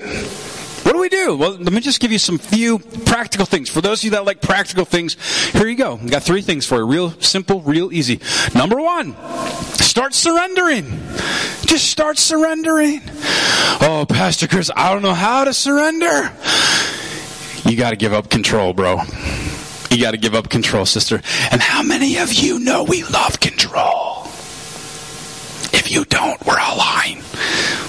What 0.83 0.93
do 0.93 0.99
we 0.99 1.09
do? 1.09 1.37
Well, 1.37 1.51
let 1.51 1.71
me 1.71 1.79
just 1.79 2.01
give 2.01 2.11
you 2.11 2.17
some 2.17 2.37
few 2.37 2.79
practical 2.79 3.45
things. 3.45 3.69
For 3.69 3.81
those 3.81 3.99
of 4.01 4.05
you 4.05 4.11
that 4.11 4.25
like 4.25 4.41
practical 4.41 4.83
things, 4.83 5.15
here 5.51 5.67
you 5.67 5.77
go. 5.77 5.95
We 5.95 6.09
got 6.09 6.23
three 6.23 6.41
things 6.41 6.65
for 6.65 6.79
you. 6.79 6.85
Real 6.85 7.11
simple, 7.21 7.61
real 7.61 7.93
easy. 7.93 8.19
Number 8.53 8.81
one, 8.81 9.15
start 9.77 10.13
surrendering. 10.13 10.85
Just 11.65 11.89
start 11.89 12.17
surrendering. 12.17 13.01
Oh, 13.79 14.05
Pastor 14.09 14.47
Chris, 14.47 14.69
I 14.75 14.91
don't 14.91 15.01
know 15.01 15.13
how 15.13 15.45
to 15.45 15.53
surrender. 15.53 16.33
You 17.69 17.77
got 17.77 17.91
to 17.91 17.95
give 17.95 18.11
up 18.11 18.29
control, 18.29 18.73
bro. 18.73 18.97
You 19.91 19.99
got 20.01 20.11
to 20.11 20.17
give 20.17 20.35
up 20.35 20.49
control, 20.49 20.85
sister. 20.85 21.21
And 21.51 21.61
how 21.61 21.83
many 21.83 22.17
of 22.19 22.33
you 22.33 22.59
know 22.59 22.85
we 22.85 23.03
love 23.03 23.41
control? 23.41 24.23
If 25.73 25.91
you 25.91 26.05
don't, 26.05 26.43
we're 26.45 26.57
all 26.57 26.77
lying. 26.77 27.21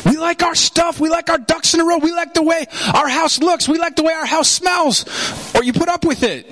We 0.05 0.17
like 0.17 0.43
our 0.43 0.57
stuff. 0.57 0.99
We 0.99 1.11
like 1.11 1.31
our 1.31 1.39
ducks 1.39 1.75
in 1.75 1.81
a 1.81 1.85
row. 1.85 1.99
We 1.99 2.11
like 2.11 2.35
the 2.35 2.43
way 2.43 2.67
our 2.93 3.09
house 3.09 3.39
looks. 3.39 3.69
We 3.69 3.79
like 3.79 3.95
the 3.95 4.03
way 4.03 4.13
our 4.13 4.27
house 4.27 4.49
smells. 4.49 5.05
Or 5.55 5.63
you 5.63 5.73
put 5.73 5.89
up 5.89 6.05
with 6.05 6.25
it. 6.25 6.47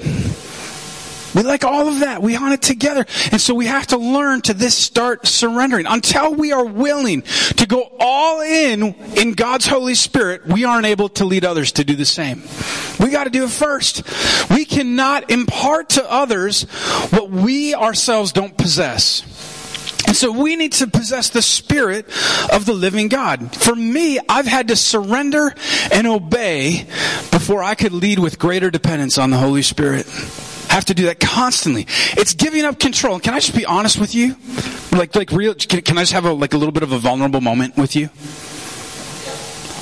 We 1.34 1.42
like 1.42 1.64
all 1.64 1.88
of 1.88 2.00
that. 2.00 2.22
We 2.22 2.36
want 2.36 2.54
it 2.54 2.62
together. 2.62 3.06
And 3.30 3.40
so 3.40 3.54
we 3.54 3.66
have 3.66 3.88
to 3.88 3.96
learn 3.96 4.42
to 4.42 4.54
this 4.54 4.74
start 4.74 5.26
surrendering. 5.26 5.86
Until 5.86 6.34
we 6.34 6.52
are 6.52 6.64
willing 6.64 7.22
to 7.22 7.66
go 7.66 7.90
all 7.98 8.40
in 8.40 8.94
in 9.16 9.32
God's 9.32 9.66
Holy 9.66 9.94
Spirit, 9.94 10.46
we 10.46 10.64
aren't 10.64 10.86
able 10.86 11.08
to 11.10 11.24
lead 11.24 11.44
others 11.44 11.72
to 11.72 11.84
do 11.84 11.94
the 11.94 12.04
same. 12.04 12.42
We 12.98 13.10
got 13.10 13.24
to 13.24 13.30
do 13.30 13.44
it 13.44 13.50
first. 13.50 14.02
We 14.50 14.64
cannot 14.64 15.30
impart 15.30 15.90
to 15.90 16.10
others 16.10 16.62
what 17.10 17.30
we 17.30 17.74
ourselves 17.74 18.32
don't 18.32 18.56
possess. 18.56 19.22
And 20.06 20.16
so 20.16 20.32
we 20.32 20.56
need 20.56 20.72
to 20.72 20.88
possess 20.88 21.28
the 21.28 21.42
spirit 21.42 22.06
of 22.52 22.66
the 22.66 22.72
living 22.72 23.06
God. 23.06 23.54
For 23.54 23.76
me, 23.76 24.18
I've 24.28 24.46
had 24.46 24.68
to 24.68 24.76
surrender 24.76 25.54
and 25.92 26.06
obey 26.06 26.86
before 27.30 27.62
I 27.62 27.76
could 27.76 27.92
lead 27.92 28.18
with 28.18 28.38
greater 28.38 28.70
dependence 28.70 29.18
on 29.18 29.30
the 29.30 29.36
Holy 29.36 29.62
Spirit. 29.62 30.06
Have 30.70 30.84
to 30.86 30.94
do 30.94 31.06
that 31.06 31.18
constantly. 31.20 31.86
It's 32.16 32.32
giving 32.34 32.64
up 32.64 32.78
control. 32.78 33.18
Can 33.18 33.34
I 33.34 33.40
just 33.40 33.56
be 33.56 33.66
honest 33.66 33.98
with 33.98 34.14
you? 34.14 34.36
Like, 34.92 35.14
like 35.16 35.32
real, 35.32 35.54
can, 35.54 35.82
can 35.82 35.98
I 35.98 36.02
just 36.02 36.12
have 36.12 36.24
a, 36.24 36.32
like 36.32 36.54
a 36.54 36.56
little 36.56 36.72
bit 36.72 36.82
of 36.84 36.92
a 36.92 36.98
vulnerable 36.98 37.40
moment 37.40 37.76
with 37.76 37.96
you? 37.96 38.08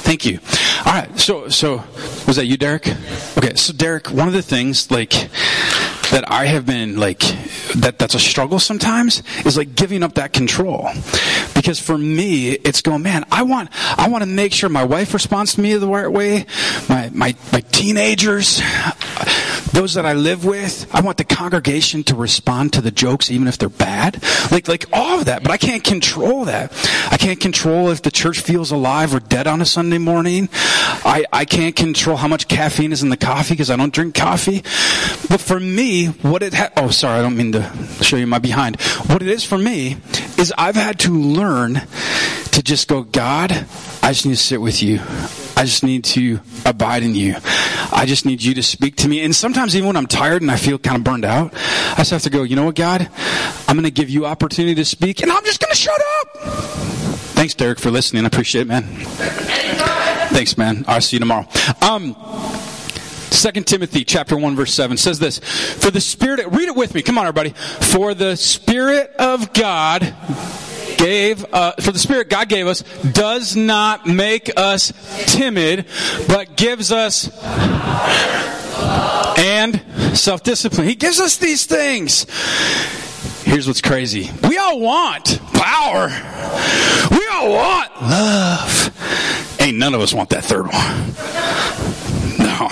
Thank 0.04 0.24
you. 0.24 0.40
All 0.86 0.92
right. 0.94 1.18
So, 1.18 1.50
so 1.50 1.84
was 2.26 2.36
that 2.36 2.46
you, 2.46 2.56
Derek? 2.56 2.88
Okay. 3.36 3.54
So, 3.56 3.74
Derek, 3.74 4.10
one 4.10 4.26
of 4.28 4.32
the 4.32 4.40
things, 4.40 4.90
like, 4.90 5.12
that 6.10 6.30
I 6.30 6.46
have 6.46 6.64
been 6.64 6.96
like 6.96 7.18
that 7.76 7.98
that's 7.98 8.14
a 8.14 8.18
struggle 8.18 8.58
sometimes 8.58 9.22
is 9.44 9.56
like 9.58 9.74
giving 9.74 10.02
up 10.02 10.14
that 10.14 10.32
control. 10.32 10.88
Because 11.54 11.78
for 11.78 11.98
me, 11.98 12.52
it's 12.52 12.80
going, 12.80 13.02
man, 13.02 13.26
I 13.30 13.42
want 13.42 13.68
I 13.98 14.08
want 14.08 14.22
to 14.22 14.26
make 14.26 14.52
sure 14.52 14.68
my 14.68 14.84
wife 14.84 15.12
responds 15.12 15.54
to 15.54 15.60
me 15.60 15.74
the 15.74 15.86
right 15.86 16.10
way, 16.10 16.46
my 16.88 17.10
my 17.12 17.36
my 17.52 17.60
teenagers, 17.60 18.60
those 19.72 19.94
that 19.94 20.06
I 20.06 20.12
live 20.12 20.44
with, 20.44 20.92
I 20.94 21.00
want 21.00 21.18
the 21.18 21.24
congregation 21.24 22.02
to 22.04 22.14
respond 22.14 22.72
to 22.74 22.80
the 22.80 22.90
jokes 22.90 23.30
even 23.30 23.48
if 23.48 23.58
they're 23.58 23.68
bad. 23.68 24.22
Like 24.50 24.68
like 24.68 24.86
all 24.92 25.18
of 25.18 25.26
that, 25.26 25.42
but 25.42 25.52
I 25.52 25.56
can't 25.56 25.84
control 25.84 26.44
that. 26.46 26.72
I 27.10 27.16
can't 27.16 27.40
control 27.40 27.90
if 27.90 28.02
the 28.02 28.10
church 28.10 28.40
feels 28.40 28.70
alive 28.70 29.14
or 29.14 29.20
dead 29.20 29.46
on 29.46 29.60
a 29.60 29.66
Sunday 29.66 29.98
morning. 29.98 30.48
I 30.52 31.24
I 31.32 31.44
can't 31.44 31.76
control 31.76 32.16
how 32.16 32.28
much 32.28 32.48
caffeine 32.48 32.92
is 32.92 33.02
in 33.02 33.08
the 33.08 33.16
coffee 33.16 33.54
because 33.54 33.70
I 33.70 33.76
don't 33.76 33.92
drink 33.92 34.14
coffee. 34.14 34.62
But 35.28 35.40
for 35.40 35.60
me, 35.60 36.06
what 36.06 36.42
it 36.42 36.54
ha- 36.54 36.70
oh 36.76 36.90
sorry, 36.90 37.18
I 37.18 37.22
don't 37.22 37.36
mean 37.36 37.52
to 37.52 37.70
show 38.00 38.16
you 38.16 38.26
my 38.26 38.38
behind. 38.38 38.80
What 38.80 39.22
it 39.22 39.28
is 39.28 39.44
for 39.44 39.58
me 39.58 39.96
is 40.38 40.52
I've 40.56 40.76
had 40.76 40.98
to 41.00 41.12
learn 41.12 41.82
to 42.52 42.62
just 42.62 42.88
go, 42.88 43.02
God, 43.02 43.52
I 44.02 44.12
just 44.12 44.26
need 44.26 44.32
to 44.32 44.36
sit 44.36 44.60
with 44.60 44.82
you. 44.82 45.00
I 45.58 45.64
just 45.64 45.82
need 45.82 46.04
to 46.04 46.38
abide 46.64 47.02
in 47.02 47.16
you. 47.16 47.34
I 47.90 48.04
just 48.06 48.24
need 48.24 48.40
you 48.40 48.54
to 48.54 48.62
speak 48.62 48.94
to 48.98 49.08
me. 49.08 49.24
And 49.24 49.34
sometimes 49.34 49.74
even 49.74 49.88
when 49.88 49.96
I'm 49.96 50.06
tired 50.06 50.40
and 50.40 50.52
I 50.52 50.56
feel 50.56 50.78
kind 50.78 50.98
of 50.98 51.02
burned 51.02 51.24
out, 51.24 51.52
I 51.52 51.96
just 51.96 52.12
have 52.12 52.22
to 52.22 52.30
go, 52.30 52.44
you 52.44 52.54
know 52.54 52.64
what, 52.64 52.76
God? 52.76 53.10
I'm 53.66 53.74
going 53.74 53.82
to 53.82 53.90
give 53.90 54.08
you 54.08 54.24
opportunity 54.24 54.76
to 54.76 54.84
speak 54.84 55.20
and 55.20 55.32
I'm 55.32 55.44
just 55.44 55.60
going 55.60 55.72
to 55.72 55.76
shut 55.76 56.00
up. 56.00 56.36
Thanks, 57.34 57.54
Derek, 57.54 57.80
for 57.80 57.90
listening. 57.90 58.22
I 58.22 58.28
appreciate 58.28 58.62
it, 58.62 58.68
man. 58.68 58.84
Thanks, 58.84 60.56
man. 60.56 60.84
I'll 60.86 61.00
see 61.00 61.16
you 61.16 61.20
tomorrow. 61.20 61.48
Um, 61.82 62.14
2 63.30 63.50
Timothy 63.64 64.04
chapter 64.04 64.36
1 64.36 64.54
verse 64.54 64.72
7 64.72 64.96
says 64.96 65.18
this, 65.18 65.40
For 65.40 65.90
the 65.90 66.00
Spirit, 66.00 66.46
read 66.52 66.68
it 66.68 66.76
with 66.76 66.94
me, 66.94 67.02
come 67.02 67.18
on 67.18 67.26
everybody. 67.26 67.50
For 67.50 68.14
the 68.14 68.36
Spirit 68.36 69.10
of 69.18 69.52
God 69.52 70.14
gave, 70.98 71.46
uh, 71.54 71.72
for 71.80 71.92
the 71.92 71.98
Spirit 71.98 72.28
God 72.28 72.50
gave 72.50 72.66
us 72.66 72.82
does 73.12 73.56
not 73.56 74.06
make 74.06 74.50
us 74.56 74.92
timid, 75.26 75.86
but 76.28 76.56
gives 76.56 76.92
us 76.92 77.30
and 79.38 79.80
self-discipline. 80.18 80.86
He 80.86 80.94
gives 80.94 81.20
us 81.20 81.38
these 81.38 81.64
things. 81.64 82.26
Here's 83.44 83.66
what's 83.66 83.80
crazy. 83.80 84.30
We 84.46 84.58
all 84.58 84.78
want 84.80 85.40
power. 85.54 86.08
We 87.10 87.26
all 87.32 87.52
want 87.52 88.02
love. 88.02 89.56
Ain't 89.60 89.78
none 89.78 89.94
of 89.94 90.02
us 90.02 90.12
want 90.12 90.28
that 90.30 90.44
third 90.44 90.66
one. 90.66 91.14
No. 92.38 92.68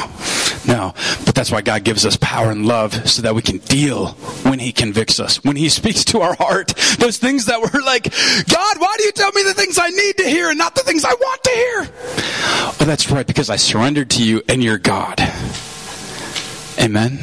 No, 0.67 0.95
but 1.25 1.35
that's 1.35 1.51
why 1.51 1.61
God 1.61 1.85
gives 1.85 2.05
us 2.05 2.17
power 2.17 2.51
and 2.51 2.67
love 2.67 3.09
so 3.09 3.23
that 3.23 3.35
we 3.35 3.43
can 3.43 3.59
deal 3.59 4.09
when 4.43 4.59
He 4.59 4.73
convicts 4.73 5.21
us, 5.21 5.45
when 5.45 5.57
He 5.57 5.69
speaks 5.77 6.05
to 6.07 6.21
our 6.21 6.35
heart. 6.35 6.75
Those 6.99 7.19
things 7.19 7.47
that 7.47 7.61
we're 7.61 7.83
like, 7.83 8.05
God, 8.05 8.77
why 8.79 8.95
do 8.99 9.05
you 9.05 9.13
tell 9.13 9.33
me 9.33 9.43
the 9.45 9.55
things 9.55 9.79
I 9.79 9.89
need 9.89 10.17
to 10.19 10.25
hear 10.25 10.49
and 10.49 10.59
not 10.59 10.75
the 10.75 10.83
things 10.83 11.05
I 11.05 11.15
want 11.15 11.43
to 11.45 11.51
hear? 11.51 11.89
Oh, 12.81 12.85
that's 12.85 13.11
right, 13.11 13.27
because 13.27 13.51
I 13.51 13.57
surrendered 13.57 14.11
to 14.11 14.25
you 14.25 14.43
and 14.49 14.63
you're 14.63 14.79
God. 14.79 15.21
Amen. 16.79 17.19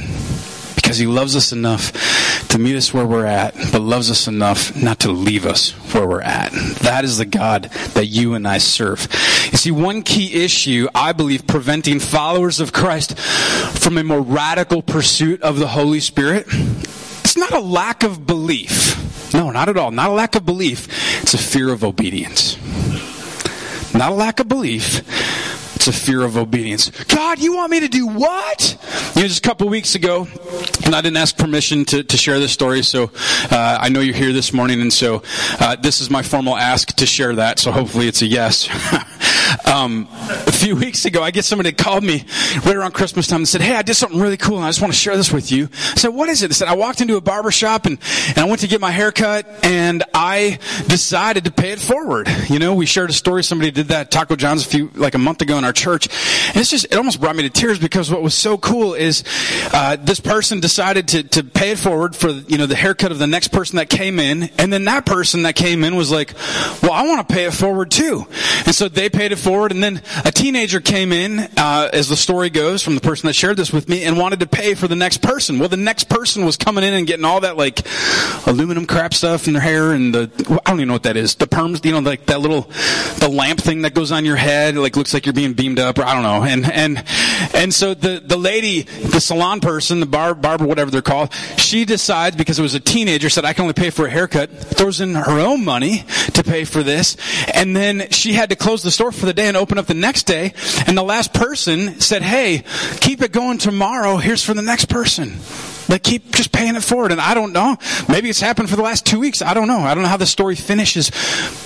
Because 0.94 1.00
He 1.00 1.08
loves 1.08 1.36
us 1.36 1.52
enough 1.52 2.48
to 2.50 2.60
meet 2.60 2.76
us 2.76 2.94
where 2.94 3.08
we're 3.08 3.26
at, 3.26 3.56
but 3.72 3.82
loves 3.82 4.12
us 4.12 4.28
enough 4.28 4.76
not 4.76 5.00
to 5.00 5.12
leave 5.12 5.44
us 5.44 5.72
where 5.92 6.08
we're 6.08 6.22
at. 6.22 6.52
That 6.84 7.04
is 7.04 7.18
the 7.18 7.26
God 7.26 7.64
that 7.96 8.06
you 8.06 8.36
and 8.36 8.48
I 8.48 8.60
serve. 8.60 9.08
You 9.52 9.58
see, 9.58 9.72
one 9.72 10.04
key 10.04 10.44
issue, 10.44 10.88
I 10.94 11.14
believe, 11.14 11.48
preventing 11.48 12.00
followers 12.00 12.60
of 12.60 12.74
Christ 12.74 13.18
from 13.18 13.98
a 13.98 14.04
more 14.04 14.22
radical 14.22 14.84
pursuit 14.84 15.42
of 15.42 15.58
the 15.58 15.70
Holy 15.70 16.00
Spirit, 16.00 16.46
it's 16.48 17.38
not 17.38 17.54
a 17.54 17.60
lack 17.60 18.04
of 18.04 18.28
belief. 18.28 19.34
No, 19.34 19.50
not 19.50 19.70
at 19.70 19.78
all. 19.78 19.90
Not 19.90 20.12
a 20.12 20.14
lack 20.14 20.36
of 20.36 20.46
belief. 20.46 20.88
It's 21.24 21.34
a 21.34 21.40
fear 21.40 21.72
of 21.72 21.84
obedience. 21.84 22.56
Not 23.96 24.12
a 24.12 24.16
lack 24.16 24.40
of 24.40 24.48
belief. 24.48 25.02
It's 25.86 25.90
a 25.90 26.02
fear 26.02 26.22
of 26.24 26.38
obedience. 26.38 26.90
God, 27.08 27.40
you 27.40 27.58
want 27.58 27.70
me 27.70 27.82
to 27.82 27.90
do 27.90 28.08
what? 28.08 28.78
You 29.16 29.24
know, 29.24 29.28
just 29.28 29.46
a 29.46 29.50
couple 29.50 29.68
weeks 29.68 29.96
ago, 29.96 30.30
and 30.86 30.96
I 30.96 31.02
didn't 31.02 31.18
ask 31.18 31.36
permission 31.36 31.84
to, 31.84 32.04
to 32.04 32.16
share 32.16 32.40
this 32.40 32.54
story, 32.54 32.84
so 32.84 33.12
uh, 33.52 33.80
I 33.82 33.90
know 33.90 34.00
you're 34.00 34.16
here 34.16 34.32
this 34.32 34.54
morning, 34.54 34.80
and 34.80 34.94
so 34.94 35.24
uh, 35.60 35.76
this 35.76 36.00
is 36.00 36.10
my 36.10 36.22
formal 36.22 36.56
ask 36.56 36.96
to 36.96 37.06
share 37.06 37.36
that, 37.36 37.60
so 37.60 37.70
hopefully 37.74 38.08
it's 38.08 38.22
a 38.22 38.26
yes. 38.26 38.70
um, 39.66 40.08
a 40.12 40.52
few 40.52 40.76
weeks 40.76 41.06
ago, 41.06 41.24
I 41.24 41.32
get 41.32 41.46
somebody 41.46 41.72
called 41.72 42.04
me 42.04 42.26
right 42.66 42.76
around 42.76 42.94
Christmas 42.94 43.28
time 43.28 43.42
and 43.42 43.48
said, 43.48 43.62
Hey, 43.62 43.76
I 43.76 43.82
did 43.82 43.96
something 43.96 44.20
really 44.20 44.38
cool, 44.38 44.58
and 44.58 44.66
I 44.66 44.70
just 44.70 44.82
want 44.82 44.94
to 44.94 45.00
share 45.00 45.18
this 45.18 45.32
with 45.32 45.52
you. 45.52 45.70
I 45.72 45.96
said, 45.96 46.10
What 46.10 46.30
is 46.30 46.44
it? 46.44 46.52
I 46.52 46.54
said, 46.54 46.68
I 46.68 46.76
walked 46.76 47.02
into 47.02 47.18
a 47.18 47.22
barber 47.22 47.52
shop, 47.52 47.86
and, 47.86 47.98
and 48.30 48.40
I 48.40 48.46
went 48.46 48.62
to 48.62 48.68
get 48.68 48.82
my 48.82 48.92
hair 48.92 49.12
cut, 49.12 49.48
and 49.64 50.04
I 50.14 50.60
decided 50.88 51.46
to 51.46 51.52
pay 51.52 51.72
it 51.72 51.80
forward. 51.80 52.28
You 52.50 52.60
know, 52.60 52.76
we 52.76 52.86
shared 52.86 53.10
a 53.10 53.14
story, 53.14 53.44
somebody 53.44 53.72
did 53.72 53.88
that 53.88 54.12
Taco 54.12 54.36
John's 54.36 54.66
a 54.66 54.70
few, 54.70 54.92
like 54.96 55.16
a 55.16 55.20
month 55.20 55.42
ago 55.42 55.58
in 55.58 55.64
our 55.64 55.74
church. 55.74 56.08
And 56.50 56.58
it's 56.58 56.70
just, 56.70 56.86
it 56.86 56.96
almost 56.96 57.20
brought 57.20 57.36
me 57.36 57.44
to 57.44 57.50
tears 57.50 57.80
because 57.80 58.12
what 58.12 58.22
was 58.22 58.34
so 58.34 58.58
cool 58.58 58.94
is, 58.94 59.24
uh, 59.74 59.98
this 59.98 60.20
person 60.20 60.60
decided 60.60 61.08
to, 61.10 61.24
to 61.24 61.44
pay 61.44 61.72
it 61.72 61.80
forward 61.80 62.16
for, 62.16 62.30
you 62.30 62.58
know, 62.58 62.66
the 62.66 62.76
haircut 62.76 63.12
of 63.12 63.20
the 63.20 63.28
next 63.28 63.50
person 63.50 63.78
that 63.78 63.90
came 63.90 64.20
in. 64.20 64.44
And 64.58 64.72
then 64.72 64.86
that 64.86 65.06
person 65.06 65.44
that 65.44 65.56
came 65.56 65.84
in 65.84 65.96
was 65.96 66.12
like, 66.12 66.34
well, 66.82 66.94
I 66.94 67.06
want 67.08 67.28
to 67.28 67.34
pay 67.34 67.46
it 67.46 67.54
forward 67.54 67.92
too. 67.92 68.26
And 68.66 68.76
so 68.76 68.88
they 68.88 69.10
paid 69.10 69.32
it 69.32 69.38
forward. 69.44 69.72
And 69.72 69.84
then 69.84 70.02
a 70.26 70.32
teenager 70.32 70.80
came 70.80 71.12
in, 71.12 71.40
uh, 71.58 71.90
as 71.94 72.10
the 72.10 72.16
story 72.16 72.50
goes 72.50 72.82
from 72.82 72.96
the 72.96 73.02
person 73.02 73.28
that 73.28 73.34
shared 73.34 73.58
this 73.58 73.72
with 73.72 73.90
me 73.90 74.04
and 74.04 74.18
wanted 74.18 74.40
to 74.40 74.48
pay 74.48 74.74
for 74.74 74.88
the 74.88 74.96
next 74.96 75.22
person. 75.22 75.60
Well, 75.60 75.70
the 75.70 75.78
next 75.78 76.10
person 76.10 76.46
was 76.46 76.58
coming 76.58 76.84
in 76.84 76.94
and 76.94 77.06
getting 77.06 77.26
all 77.26 77.42
that 77.42 77.58
like 77.58 77.86
aluminum 78.48 78.86
crap 78.86 79.14
stuff 79.14 79.48
in 79.48 79.54
their 79.54 79.62
hair 79.62 79.92
and 79.92 80.14
the, 80.14 80.32
I 80.66 80.70
don't 80.70 80.80
even 80.80 80.88
know 80.88 80.94
what 80.94 81.04
that 81.04 81.18
is. 81.18 81.36
The 81.36 81.48
perms, 81.48 81.84
you 81.86 81.92
know, 81.92 82.00
like 82.00 82.26
that 82.28 82.40
little, 82.40 82.62
the 83.20 83.30
lamp 83.30 83.60
thing 83.60 83.82
that 83.84 83.94
goes 83.94 84.12
on 84.12 84.26
your 84.26 84.36
head, 84.36 84.76
like 84.76 84.96
looks 84.96 85.14
like 85.14 85.26
you're 85.26 85.34
being 85.34 85.54
beamed 85.54 85.80
up 85.80 85.98
or 86.00 86.04
I 86.04 86.14
don't 86.14 86.24
know. 86.24 86.44
And, 86.44 86.66
and, 86.72 87.04
and 87.54 87.74
so 87.74 87.94
the, 87.94 88.22
the 88.26 88.38
lady, 88.38 88.84
the 88.84 89.20
salon 89.20 89.60
person, 89.60 90.00
the 90.00 90.06
bar, 90.06 90.34
barber, 90.34 90.66
whatever 90.66 90.90
they're 90.90 91.02
called, 91.02 91.34
she 91.58 91.86
decides 91.86 92.36
because 92.36 92.60
it 92.60 92.62
was 92.62 92.76
a 92.76 92.80
teenager, 92.80 93.30
said 93.30 93.46
I 93.46 93.54
can 93.54 93.64
only 93.64 93.74
pay 93.74 93.90
for 93.90 94.06
a 94.06 94.10
haircut, 94.10 94.50
throws 94.52 95.02
in 95.02 95.16
her 95.16 95.40
own 95.40 95.66
money 95.66 96.06
to 96.34 96.44
pay 96.44 96.64
for 96.64 96.84
this. 96.84 97.18
And 97.54 97.76
then 97.76 98.10
she 98.10 98.34
had 98.34 98.50
to 98.50 98.56
close 98.56 98.84
the 98.84 98.92
store 98.92 99.12
for 99.12 99.26
the 99.26 99.33
day 99.34 99.48
and 99.48 99.58
open 99.58 99.78
up 99.78 99.86
the 99.86 99.94
next 99.94 100.24
day. 100.24 100.54
And 100.88 100.98
the 100.98 101.04
last 101.04 101.34
person 101.34 102.00
said, 102.00 102.22
Hey, 102.22 102.64
keep 103.02 103.22
it 103.22 103.32
going 103.32 103.58
tomorrow. 103.58 104.18
Here's 104.18 104.44
for 104.44 104.54
the 104.54 104.62
next 104.62 104.86
person. 104.86 105.34
Like 105.90 106.04
keep 106.04 106.32
just 106.32 106.52
paying 106.52 106.76
it 106.76 106.84
forward. 106.84 107.12
And 107.12 107.20
I 107.20 107.34
don't 107.34 107.54
know. 107.54 107.78
Maybe 108.08 108.30
it's 108.30 108.40
happened 108.40 108.70
for 108.70 108.76
the 108.76 108.82
last 108.82 109.06
two 109.06 109.20
weeks. 109.20 109.42
I 109.42 109.54
don't 109.54 109.68
know. 109.68 109.80
I 109.80 109.94
don't 109.94 110.04
know 110.04 110.10
how 110.10 110.18
the 110.18 110.26
story 110.26 110.56
finishes, 110.56 111.12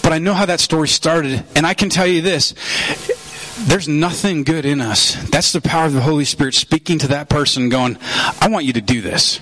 but 0.01 0.11
I 0.11 0.19
know 0.19 0.33
how 0.33 0.45
that 0.45 0.59
story 0.59 0.87
started. 0.87 1.43
And 1.55 1.65
I 1.65 1.73
can 1.73 1.89
tell 1.89 2.07
you 2.07 2.21
this 2.21 2.53
there's 3.59 3.87
nothing 3.87 4.43
good 4.43 4.65
in 4.65 4.81
us. 4.81 5.15
That's 5.29 5.51
the 5.51 5.61
power 5.61 5.85
of 5.85 5.93
the 5.93 6.01
Holy 6.01 6.25
Spirit 6.25 6.53
speaking 6.53 6.99
to 6.99 7.07
that 7.09 7.27
person, 7.27 7.69
going, 7.69 7.97
I 8.39 8.49
want 8.49 8.65
you 8.65 8.73
to 8.73 8.81
do 8.81 9.01
this. 9.01 9.39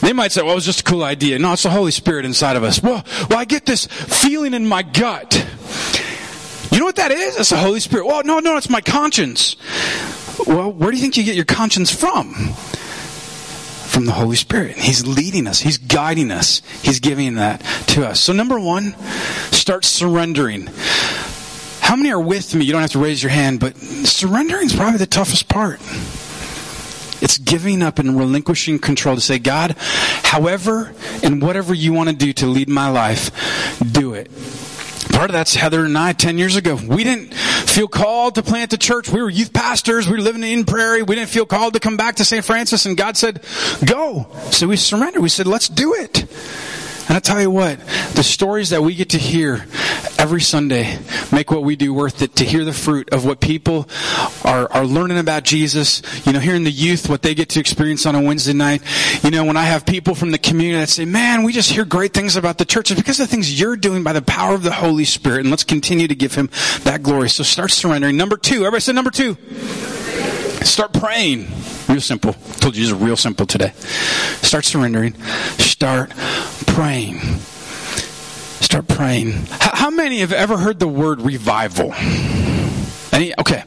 They 0.00 0.12
might 0.12 0.32
say, 0.32 0.42
well, 0.42 0.52
it 0.52 0.56
was 0.56 0.66
just 0.66 0.80
a 0.80 0.84
cool 0.84 1.04
idea. 1.04 1.38
No, 1.38 1.52
it's 1.52 1.62
the 1.62 1.70
Holy 1.70 1.92
Spirit 1.92 2.24
inside 2.24 2.56
of 2.56 2.64
us. 2.64 2.82
Well, 2.82 3.04
well, 3.30 3.38
I 3.38 3.44
get 3.44 3.64
this 3.64 3.86
feeling 3.86 4.52
in 4.52 4.66
my 4.66 4.82
gut. 4.82 5.46
You 6.70 6.78
know 6.78 6.84
what 6.84 6.96
that 6.96 7.10
is? 7.10 7.38
It's 7.38 7.50
the 7.50 7.56
Holy 7.56 7.80
Spirit. 7.80 8.06
Well, 8.06 8.22
no, 8.24 8.38
no, 8.40 8.56
it's 8.56 8.68
my 8.68 8.80
conscience. 8.80 9.56
Well, 10.46 10.72
where 10.72 10.90
do 10.90 10.96
you 10.96 11.02
think 11.02 11.16
you 11.16 11.24
get 11.24 11.36
your 11.36 11.44
conscience 11.44 11.90
from? 11.94 12.34
From 13.88 14.04
the 14.04 14.12
Holy 14.12 14.36
Spirit. 14.36 14.76
He's 14.76 15.06
leading 15.06 15.46
us. 15.46 15.60
He's 15.60 15.78
guiding 15.78 16.30
us. 16.30 16.60
He's 16.82 17.00
giving 17.00 17.36
that 17.36 17.60
to 17.88 18.06
us. 18.06 18.20
So 18.20 18.32
number 18.32 18.60
one, 18.60 18.94
start 19.52 19.84
surrendering. 19.84 20.68
How 21.80 21.96
many 21.96 22.10
are 22.10 22.20
with 22.20 22.54
me? 22.54 22.64
You 22.64 22.72
don't 22.72 22.82
have 22.82 22.90
to 22.90 22.98
raise 22.98 23.22
your 23.22 23.30
hand, 23.30 23.60
but 23.60 23.76
surrendering 23.76 24.66
is 24.66 24.74
probably 24.74 24.98
the 24.98 25.06
toughest 25.06 25.48
part. 25.48 25.80
It's 27.22 27.38
giving 27.38 27.80
up 27.80 27.98
and 27.98 28.18
relinquishing 28.18 28.78
control 28.78 29.14
to 29.14 29.20
say, 29.20 29.38
God, 29.38 29.76
however 29.78 30.92
and 31.22 31.40
whatever 31.40 31.72
you 31.72 31.92
want 31.92 32.10
to 32.10 32.14
do 32.14 32.32
to 32.34 32.46
lead 32.46 32.68
my 32.68 32.88
life. 32.88 33.30
Part 35.16 35.30
of 35.30 35.32
that's 35.32 35.54
Heather 35.54 35.82
and 35.86 35.96
I 35.96 36.12
10 36.12 36.36
years 36.36 36.56
ago. 36.56 36.74
We 36.74 37.02
didn't 37.02 37.32
feel 37.32 37.88
called 37.88 38.34
to 38.34 38.42
plant 38.42 38.70
the 38.70 38.76
church. 38.76 39.08
We 39.08 39.22
were 39.22 39.30
youth 39.30 39.50
pastors. 39.50 40.06
We 40.06 40.12
were 40.12 40.22
living 40.22 40.42
in 40.42 40.66
Prairie. 40.66 41.02
We 41.02 41.14
didn't 41.14 41.30
feel 41.30 41.46
called 41.46 41.72
to 41.72 41.80
come 41.80 41.96
back 41.96 42.16
to 42.16 42.24
St. 42.26 42.44
Francis 42.44 42.84
and 42.84 42.98
God 42.98 43.16
said, 43.16 43.42
go. 43.86 44.28
So 44.50 44.66
we 44.66 44.76
surrendered. 44.76 45.22
We 45.22 45.30
said, 45.30 45.46
let's 45.46 45.70
do 45.70 45.94
it. 45.94 46.20
And 47.08 47.16
I 47.16 47.20
tell 47.20 47.40
you 47.40 47.50
what, 47.50 47.78
the 48.12 48.22
stories 48.22 48.68
that 48.70 48.82
we 48.82 48.94
get 48.94 49.08
to 49.10 49.18
hear 49.18 49.64
every 50.26 50.40
Sunday 50.40 50.98
make 51.30 51.52
what 51.52 51.62
we 51.62 51.76
do 51.76 51.94
worth 51.94 52.20
it 52.20 52.34
to 52.34 52.44
hear 52.44 52.64
the 52.64 52.72
fruit 52.72 53.08
of 53.10 53.24
what 53.24 53.38
people 53.38 53.88
are, 54.44 54.68
are 54.72 54.84
learning 54.84 55.18
about 55.18 55.44
Jesus. 55.44 56.02
You 56.26 56.32
know, 56.32 56.40
hearing 56.40 56.64
the 56.64 56.70
youth, 56.72 57.08
what 57.08 57.22
they 57.22 57.32
get 57.32 57.48
to 57.50 57.60
experience 57.60 58.06
on 58.06 58.16
a 58.16 58.20
Wednesday 58.20 58.52
night. 58.52 58.82
You 59.22 59.30
know, 59.30 59.44
when 59.44 59.56
I 59.56 59.62
have 59.62 59.86
people 59.86 60.16
from 60.16 60.32
the 60.32 60.38
community 60.38 60.80
that 60.80 60.88
say, 60.88 61.04
man, 61.04 61.44
we 61.44 61.52
just 61.52 61.70
hear 61.70 61.84
great 61.84 62.12
things 62.12 62.34
about 62.34 62.58
the 62.58 62.64
church. 62.64 62.90
It's 62.90 63.00
because 63.00 63.20
of 63.20 63.28
the 63.28 63.30
things 63.30 63.60
you're 63.60 63.76
doing 63.76 64.02
by 64.02 64.12
the 64.14 64.20
power 64.20 64.52
of 64.52 64.64
the 64.64 64.72
Holy 64.72 65.04
Spirit. 65.04 65.42
And 65.42 65.50
let's 65.50 65.62
continue 65.62 66.08
to 66.08 66.16
give 66.16 66.34
him 66.34 66.50
that 66.82 67.04
glory. 67.04 67.30
So 67.30 67.44
start 67.44 67.70
surrendering. 67.70 68.16
Number 68.16 68.36
two, 68.36 68.66
everybody 68.66 68.80
say 68.80 68.94
number 68.94 69.12
two. 69.12 69.36
Start 70.64 70.92
praying. 70.92 71.46
Real 71.88 72.00
simple. 72.00 72.30
I 72.30 72.52
told 72.54 72.74
you 72.74 72.82
this 72.82 72.92
is 72.92 72.94
real 72.94 73.16
simple 73.16 73.46
today. 73.46 73.70
Start 74.42 74.64
surrendering. 74.64 75.14
Start 75.58 76.10
praying. 76.66 77.20
Start 78.66 78.88
praying. 78.88 79.30
How 79.60 79.90
many 79.90 80.18
have 80.18 80.32
ever 80.32 80.56
heard 80.56 80.80
the 80.80 80.88
word 80.88 81.20
revival? 81.20 81.94
Any? 83.12 83.32
Okay. 83.38 83.62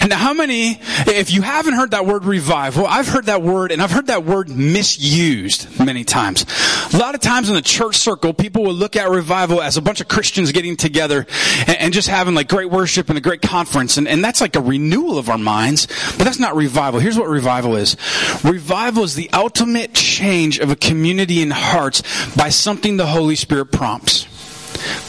And 0.00 0.10
how 0.10 0.32
many, 0.32 0.80
if 1.06 1.30
you 1.30 1.42
haven't 1.42 1.74
heard 1.74 1.90
that 1.90 2.06
word 2.06 2.24
revival, 2.24 2.86
I've 2.86 3.06
heard 3.06 3.26
that 3.26 3.42
word 3.42 3.72
and 3.72 3.82
I've 3.82 3.90
heard 3.90 4.06
that 4.06 4.24
word 4.24 4.48
misused 4.48 5.78
many 5.78 6.02
times. 6.02 6.46
A 6.94 6.96
lot 6.96 7.14
of 7.14 7.20
times 7.20 7.50
in 7.50 7.56
the 7.56 7.60
church 7.60 7.96
circle, 7.96 8.32
people 8.32 8.62
will 8.62 8.72
look 8.72 8.96
at 8.96 9.10
revival 9.10 9.60
as 9.60 9.76
a 9.76 9.82
bunch 9.82 10.00
of 10.00 10.08
Christians 10.08 10.50
getting 10.50 10.78
together 10.78 11.26
and, 11.66 11.92
just 11.92 12.08
having 12.08 12.34
like 12.34 12.48
great 12.48 12.70
worship 12.70 13.10
and 13.10 13.18
a 13.18 13.20
great 13.20 13.42
conference. 13.42 13.98
And, 13.98 14.08
and 14.08 14.24
that's 14.24 14.40
like 14.40 14.56
a 14.56 14.62
renewal 14.62 15.18
of 15.18 15.28
our 15.28 15.36
minds, 15.36 15.88
but 16.16 16.24
that's 16.24 16.38
not 16.38 16.56
revival. 16.56 17.00
Here's 17.00 17.18
what 17.18 17.28
revival 17.28 17.76
is. 17.76 17.98
Revival 18.42 19.04
is 19.04 19.14
the 19.14 19.28
ultimate 19.34 19.92
change 19.92 20.58
of 20.58 20.70
a 20.70 20.76
community 20.76 21.42
in 21.42 21.50
hearts 21.50 22.02
by 22.34 22.48
something 22.48 22.96
the 22.96 23.06
Holy 23.06 23.36
Spirit 23.36 23.72
prompts. 23.72 24.26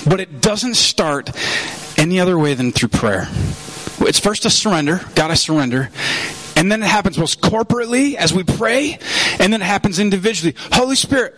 But 0.07 0.19
it 0.19 0.41
doesn't 0.41 0.75
start 0.75 1.29
any 1.97 2.19
other 2.19 2.37
way 2.37 2.53
than 2.53 2.71
through 2.71 2.89
prayer. 2.89 3.27
It's 4.01 4.19
first 4.19 4.45
a 4.45 4.49
surrender. 4.49 5.01
God, 5.15 5.31
I 5.31 5.33
surrender. 5.33 5.89
And 6.55 6.71
then 6.71 6.83
it 6.83 6.87
happens 6.87 7.17
most 7.17 7.41
corporately 7.41 8.15
as 8.15 8.33
we 8.33 8.43
pray, 8.43 8.99
and 9.39 9.53
then 9.53 9.61
it 9.61 9.65
happens 9.65 9.99
individually. 9.99 10.55
Holy 10.73 10.95
Spirit, 10.95 11.33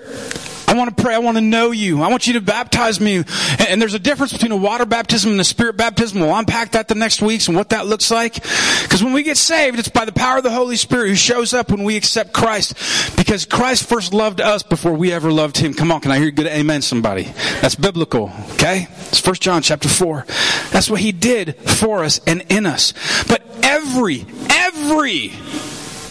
I 0.71 0.73
want 0.73 0.95
to 0.95 1.03
pray. 1.03 1.13
I 1.13 1.17
want 1.17 1.35
to 1.35 1.41
know 1.41 1.71
you. 1.71 2.01
I 2.01 2.07
want 2.07 2.27
you 2.27 2.33
to 2.33 2.41
baptize 2.41 3.01
me. 3.01 3.25
And 3.67 3.81
there's 3.81 3.93
a 3.93 3.99
difference 3.99 4.31
between 4.31 4.53
a 4.53 4.57
water 4.57 4.85
baptism 4.85 5.31
and 5.31 5.41
a 5.41 5.43
spirit 5.43 5.75
baptism. 5.75 6.21
We'll 6.21 6.33
unpack 6.33 6.71
that 6.71 6.87
the 6.87 6.95
next 6.95 7.21
weeks 7.21 7.49
and 7.49 7.57
what 7.57 7.71
that 7.71 7.87
looks 7.87 8.09
like. 8.09 8.35
Because 8.35 9.03
when 9.03 9.11
we 9.11 9.23
get 9.23 9.35
saved, 9.35 9.79
it's 9.79 9.89
by 9.89 10.05
the 10.05 10.13
power 10.13 10.37
of 10.37 10.43
the 10.43 10.49
Holy 10.49 10.77
Spirit 10.77 11.09
who 11.09 11.15
shows 11.15 11.53
up 11.53 11.71
when 11.71 11.83
we 11.83 11.97
accept 11.97 12.31
Christ. 12.31 12.73
Because 13.17 13.45
Christ 13.45 13.89
first 13.89 14.13
loved 14.13 14.39
us 14.39 14.63
before 14.63 14.93
we 14.93 15.11
ever 15.11 15.29
loved 15.29 15.57
him. 15.57 15.73
Come 15.73 15.91
on, 15.91 15.99
can 15.99 16.11
I 16.11 16.19
hear 16.19 16.31
good 16.31 16.47
amen 16.47 16.81
somebody? 16.81 17.23
That's 17.59 17.75
biblical. 17.75 18.31
Okay? 18.53 18.87
It's 19.09 19.19
First 19.19 19.41
John 19.41 19.61
chapter 19.63 19.89
4. 19.89 20.25
That's 20.71 20.89
what 20.89 21.01
he 21.01 21.11
did 21.11 21.57
for 21.57 22.05
us 22.05 22.21
and 22.25 22.45
in 22.47 22.65
us. 22.65 22.93
But 23.27 23.43
every, 23.61 24.25
every 24.49 25.33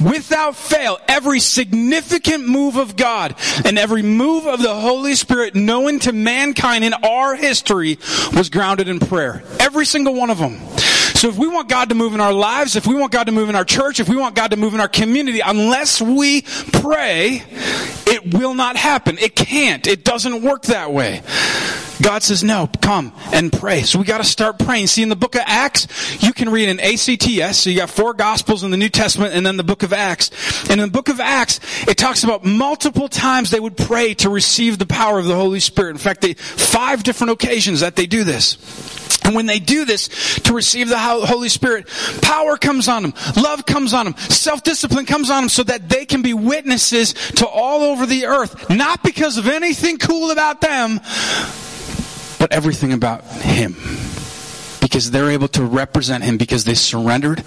without 0.00 0.56
fail, 0.56 0.98
every 1.08 1.40
significant 1.40 2.46
move 2.46 2.76
of 2.76 2.96
God 2.96 3.34
and 3.64 3.78
every 3.78 4.02
move 4.02 4.46
of 4.46 4.62
the 4.62 4.74
Holy 4.74 5.14
Spirit 5.14 5.54
known 5.54 5.98
to 6.00 6.12
mankind 6.12 6.84
in 6.84 6.94
our 6.94 7.34
history 7.34 7.98
was 8.34 8.50
grounded 8.50 8.88
in 8.88 9.00
prayer. 9.00 9.42
Every 9.58 9.86
single 9.86 10.14
one 10.14 10.30
of 10.30 10.38
them. 10.38 10.58
So 11.20 11.28
if 11.28 11.36
we 11.36 11.48
want 11.48 11.68
God 11.68 11.90
to 11.90 11.94
move 11.94 12.14
in 12.14 12.20
our 12.20 12.32
lives, 12.32 12.76
if 12.76 12.86
we 12.86 12.94
want 12.94 13.12
God 13.12 13.24
to 13.24 13.32
move 13.32 13.50
in 13.50 13.54
our 13.54 13.64
church, 13.64 14.00
if 14.00 14.08
we 14.08 14.16
want 14.16 14.34
God 14.34 14.52
to 14.52 14.56
move 14.56 14.72
in 14.72 14.80
our 14.80 14.88
community, 14.88 15.40
unless 15.40 16.00
we 16.00 16.42
pray, 16.72 17.42
it 18.06 18.34
will 18.34 18.54
not 18.54 18.76
happen. 18.76 19.18
It 19.18 19.36
can't. 19.36 19.86
It 19.86 20.02
doesn't 20.02 20.42
work 20.42 20.62
that 20.62 20.92
way. 20.92 21.22
God 22.02 22.22
says, 22.22 22.42
no, 22.42 22.68
come 22.80 23.12
and 23.32 23.52
pray. 23.52 23.82
So 23.82 23.98
we 23.98 24.04
gotta 24.04 24.24
start 24.24 24.58
praying. 24.58 24.86
See, 24.86 25.02
in 25.02 25.08
the 25.08 25.16
book 25.16 25.34
of 25.34 25.42
Acts, 25.44 26.22
you 26.22 26.32
can 26.32 26.48
read 26.48 26.68
an 26.68 26.80
ACTS, 26.80 27.58
so 27.58 27.70
you 27.70 27.76
got 27.76 27.90
four 27.90 28.14
gospels 28.14 28.62
in 28.62 28.70
the 28.70 28.76
New 28.76 28.88
Testament 28.88 29.34
and 29.34 29.44
then 29.44 29.56
the 29.56 29.64
book 29.64 29.82
of 29.82 29.92
Acts. 29.92 30.30
And 30.70 30.80
in 30.80 30.88
the 30.88 30.92
book 30.92 31.08
of 31.08 31.20
Acts, 31.20 31.60
it 31.86 31.96
talks 31.96 32.24
about 32.24 32.44
multiple 32.44 33.08
times 33.08 33.50
they 33.50 33.60
would 33.60 33.76
pray 33.76 34.14
to 34.14 34.30
receive 34.30 34.78
the 34.78 34.86
power 34.86 35.18
of 35.18 35.26
the 35.26 35.34
Holy 35.34 35.60
Spirit. 35.60 35.90
In 35.90 35.98
fact, 35.98 36.20
they, 36.22 36.34
five 36.34 37.02
different 37.02 37.32
occasions 37.32 37.80
that 37.80 37.96
they 37.96 38.06
do 38.06 38.24
this. 38.24 38.56
And 39.24 39.34
when 39.34 39.46
they 39.46 39.58
do 39.58 39.84
this 39.84 40.08
to 40.40 40.54
receive 40.54 40.88
the 40.88 40.98
Holy 40.98 41.50
Spirit, 41.50 41.88
power 42.22 42.56
comes 42.56 42.88
on 42.88 43.02
them, 43.02 43.14
love 43.36 43.66
comes 43.66 43.92
on 43.92 44.06
them, 44.06 44.16
self-discipline 44.16 45.04
comes 45.04 45.30
on 45.30 45.42
them 45.42 45.48
so 45.48 45.62
that 45.64 45.88
they 45.88 46.06
can 46.06 46.22
be 46.22 46.32
witnesses 46.32 47.12
to 47.12 47.46
all 47.46 47.82
over 47.82 48.06
the 48.06 48.26
earth. 48.26 48.70
Not 48.70 49.02
because 49.02 49.36
of 49.36 49.46
anything 49.46 49.98
cool 49.98 50.30
about 50.30 50.62
them, 50.62 51.00
but 52.40 52.52
everything 52.52 52.92
about 52.92 53.22
Him. 53.24 53.76
Because 54.80 55.12
they're 55.12 55.30
able 55.30 55.48
to 55.48 55.62
represent 55.62 56.24
Him 56.24 56.38
because 56.38 56.64
they 56.64 56.74
surrendered 56.74 57.44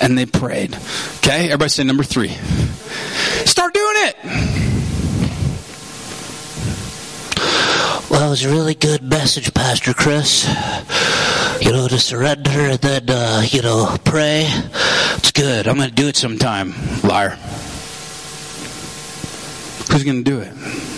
and 0.00 0.16
they 0.16 0.26
prayed. 0.26 0.76
Okay? 1.16 1.46
Everybody 1.46 1.70
say 1.70 1.82
number 1.82 2.04
three. 2.04 2.28
Start 3.46 3.74
doing 3.74 3.94
it! 3.96 4.16
Well, 8.10 8.28
it 8.28 8.30
was 8.30 8.44
a 8.44 8.50
really 8.50 8.74
good 8.74 9.02
message, 9.02 9.52
Pastor 9.54 9.94
Chris. 9.94 10.46
You 11.60 11.72
know, 11.72 11.88
to 11.88 11.98
surrender 11.98 12.50
and 12.50 12.78
then, 12.78 13.08
uh, 13.08 13.42
you 13.48 13.62
know, 13.62 13.96
pray. 14.04 14.44
It's 15.16 15.32
good. 15.32 15.66
I'm 15.66 15.76
going 15.76 15.88
to 15.88 15.94
do 15.94 16.06
it 16.08 16.16
sometime, 16.16 16.74
liar. 17.02 17.30
Who's 19.90 20.04
going 20.04 20.22
to 20.22 20.30
do 20.30 20.40
it? 20.40 20.93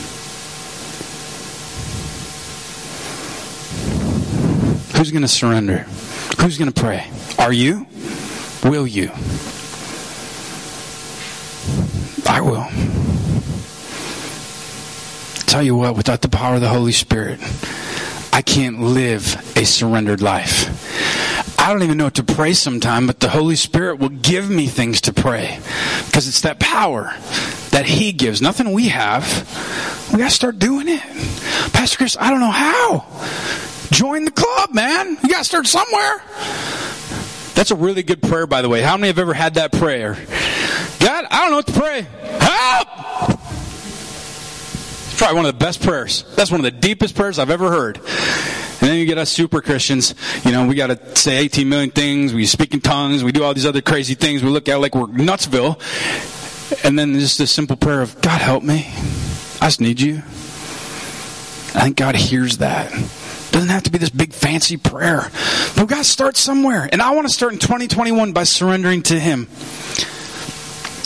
Who's 4.97 5.11
going 5.11 5.23
to 5.23 5.29
surrender? 5.29 5.79
Who's 6.41 6.59
going 6.59 6.73
to 6.73 6.81
pray? 6.81 7.09
Are 7.39 7.53
you? 7.53 7.87
Will 8.65 8.87
you? 8.87 9.11
I 12.27 12.41
will. 12.41 12.67
Tell 15.47 15.63
you 15.63 15.77
what, 15.77 15.97
without 15.97 16.23
the 16.23 16.29
power 16.29 16.55
of 16.55 16.61
the 16.61 16.69
Holy 16.69 16.93
Spirit, 16.93 17.41
I 18.33 18.43
can't 18.43 18.81
live 18.81 19.37
a 19.57 19.65
surrendered 19.65 20.21
life. 20.21 21.59
I 21.59 21.73
don't 21.73 21.83
even 21.83 21.99
know 21.99 22.05
what 22.05 22.15
to 22.15 22.23
pray 22.23 22.53
sometime, 22.53 23.07
but 23.07 23.21
the 23.21 23.29
Holy 23.29 23.57
Spirit 23.57 23.99
will 23.99 24.09
give 24.09 24.49
me 24.49 24.67
things 24.67 25.01
to 25.03 25.13
pray. 25.13 25.59
Because 26.07 26.29
it's 26.29 26.43
that 26.43 26.59
power 26.61 27.13
that 27.71 27.87
He 27.87 28.13
gives. 28.13 28.41
Nothing 28.41 28.73
we 28.73 28.89
have. 28.89 29.25
We 30.13 30.19
gotta 30.19 30.31
start 30.31 30.59
doing 30.59 30.89
it. 30.89 31.01
Pastor 31.73 31.99
Chris, 31.99 32.17
I 32.19 32.31
don't 32.31 32.41
know 32.41 32.51
how. 32.51 33.07
Join 33.91 34.25
the 34.25 34.31
club, 34.31 34.75
man. 34.75 35.17
You 35.23 35.29
gotta 35.29 35.45
start 35.45 35.67
somewhere. 35.67 36.23
That's 37.55 37.71
a 37.71 37.77
really 37.77 38.03
good 38.03 38.23
prayer, 38.23 38.47
by 38.47 38.63
the 38.63 38.69
way. 38.69 38.83
How 38.83 38.97
many 38.97 39.09
have 39.09 39.19
ever 39.19 39.33
had 39.33 39.55
that 39.55 39.73
prayer? 39.73 40.15
God, 41.01 41.25
I 41.31 41.41
don't 41.41 41.51
know 41.51 41.57
what 41.57 41.67
to 41.69 41.73
pray. 41.73 42.07
Help! 42.41 43.41
It's 45.07 45.17
probably 45.17 45.37
one 45.37 45.47
of 45.47 45.59
the 45.59 45.65
best 45.65 45.83
prayers. 45.83 46.25
That's 46.37 46.51
one 46.51 46.61
of 46.61 46.65
the 46.65 46.71
deepest 46.71 47.15
prayers 47.15 47.39
I've 47.39 47.51
ever 47.51 47.71
heard. 47.71 47.97
And 47.97 48.91
then 48.91 48.99
you 48.99 49.07
get 49.07 49.17
us 49.17 49.31
super 49.31 49.63
Christians, 49.63 50.15
you 50.45 50.53
know, 50.53 50.67
we 50.67 50.75
gotta 50.75 51.17
say 51.17 51.39
18 51.39 51.67
million 51.67 51.91
things, 51.91 52.35
we 52.35 52.45
speak 52.45 52.75
in 52.75 52.81
tongues, 52.81 53.25
we 53.25 53.33
do 53.33 53.43
all 53.43 53.55
these 53.55 53.65
other 53.65 53.81
crazy 53.81 54.15
things, 54.15 54.43
we 54.43 54.51
look 54.51 54.69
at 54.69 54.81
like 54.81 54.95
we're 54.95 55.07
Nutsville. 55.07 55.81
And 56.85 56.99
then 56.99 57.19
just 57.19 57.41
a 57.41 57.47
simple 57.47 57.77
prayer 57.77 58.03
of, 58.03 58.21
God 58.21 58.41
help 58.43 58.63
me. 58.63 58.87
I 59.63 59.69
just 59.69 59.81
need 59.81 60.01
you. 60.01 60.19
I 61.75 61.85
think 61.85 61.97
God 61.97 62.17
hears 62.17 62.59
that. 62.59 62.93
Doesn't 63.57 63.71
have 63.71 63.85
to 63.85 63.91
be 63.91 63.97
this 63.97 64.11
big 64.11 64.35
fancy 64.35 64.77
prayer. 64.77 65.31
But 65.31 65.79
we've 65.79 65.87
got 65.87 65.97
to 65.97 66.05
start 66.05 66.37
somewhere. 66.37 66.87
And 66.93 67.01
I 67.01 67.13
want 67.13 67.27
to 67.27 67.33
start 67.33 67.55
in 67.55 67.59
2021 67.59 68.35
by 68.35 68.43
surrendering 68.43 69.01
to 69.05 69.19
Him. 69.19 69.49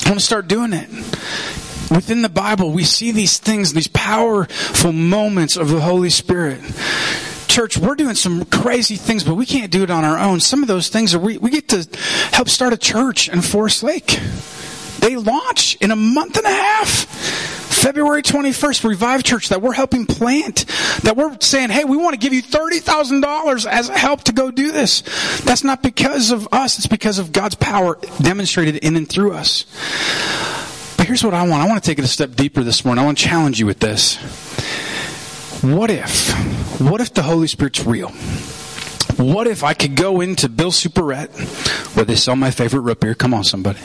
I 0.04 0.08
want 0.08 0.18
to 0.18 0.26
start 0.26 0.48
doing 0.48 0.72
it. 0.72 0.88
Within 1.92 2.22
the 2.22 2.28
Bible, 2.28 2.72
we 2.72 2.82
see 2.82 3.12
these 3.12 3.38
things, 3.38 3.72
these 3.72 3.86
powerful 3.86 4.90
moments 4.90 5.56
of 5.56 5.68
the 5.68 5.80
Holy 5.80 6.10
Spirit. 6.10 6.60
Church, 7.46 7.78
we're 7.78 7.94
doing 7.94 8.16
some 8.16 8.44
crazy 8.46 8.96
things, 8.96 9.22
but 9.22 9.36
we 9.36 9.46
can't 9.46 9.70
do 9.70 9.84
it 9.84 9.90
on 9.90 10.04
our 10.04 10.18
own. 10.18 10.40
Some 10.40 10.62
of 10.62 10.66
those 10.66 10.88
things 10.88 11.14
are 11.14 11.20
we, 11.20 11.38
we 11.38 11.50
get 11.50 11.68
to 11.68 11.86
help 12.32 12.48
start 12.48 12.72
a 12.72 12.76
church 12.76 13.28
in 13.28 13.42
Forest 13.42 13.84
Lake. 13.84 14.18
They 14.98 15.14
launch 15.14 15.76
in 15.76 15.92
a 15.92 15.96
month 15.96 16.36
and 16.36 16.46
a 16.46 16.50
half 16.50 17.69
February 17.80 18.22
21st, 18.22 18.84
Revive 18.86 19.24
Church 19.24 19.48
that 19.48 19.62
we're 19.62 19.72
helping 19.72 20.04
plant, 20.04 20.66
that 21.02 21.16
we're 21.16 21.34
saying, 21.40 21.70
hey, 21.70 21.84
we 21.84 21.96
want 21.96 22.12
to 22.12 22.18
give 22.18 22.34
you 22.34 22.42
$30,000 22.42 23.66
as 23.66 23.88
help 23.88 24.24
to 24.24 24.32
go 24.32 24.50
do 24.50 24.70
this. 24.70 25.00
That's 25.44 25.64
not 25.64 25.82
because 25.82 26.30
of 26.30 26.46
us, 26.52 26.76
it's 26.76 26.86
because 26.86 27.18
of 27.18 27.32
God's 27.32 27.54
power 27.54 27.98
demonstrated 28.20 28.76
in 28.76 28.96
and 28.96 29.08
through 29.08 29.32
us. 29.32 29.64
But 30.98 31.06
here's 31.06 31.24
what 31.24 31.32
I 31.32 31.48
want. 31.48 31.62
I 31.62 31.68
want 31.68 31.82
to 31.82 31.90
take 31.90 31.98
it 31.98 32.04
a 32.04 32.08
step 32.08 32.34
deeper 32.34 32.62
this 32.62 32.84
morning. 32.84 33.02
I 33.02 33.06
want 33.06 33.16
to 33.16 33.24
challenge 33.24 33.58
you 33.58 33.64
with 33.64 33.80
this. 33.80 34.16
What 35.62 35.90
if, 35.90 36.30
what 36.82 37.00
if 37.00 37.14
the 37.14 37.22
Holy 37.22 37.46
Spirit's 37.46 37.86
real? 37.86 38.10
What 39.16 39.46
if 39.46 39.64
I 39.64 39.72
could 39.72 39.96
go 39.96 40.20
into 40.20 40.50
Bill 40.50 40.70
Superette, 40.70 41.30
where 41.96 42.04
they 42.04 42.14
sell 42.14 42.36
my 42.36 42.50
favorite 42.50 42.80
root 42.80 43.00
beer? 43.00 43.14
Come 43.14 43.32
on, 43.32 43.44
somebody. 43.44 43.80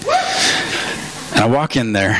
And 1.32 1.40
I 1.40 1.48
walk 1.48 1.78
in 1.78 1.94
there. 1.94 2.14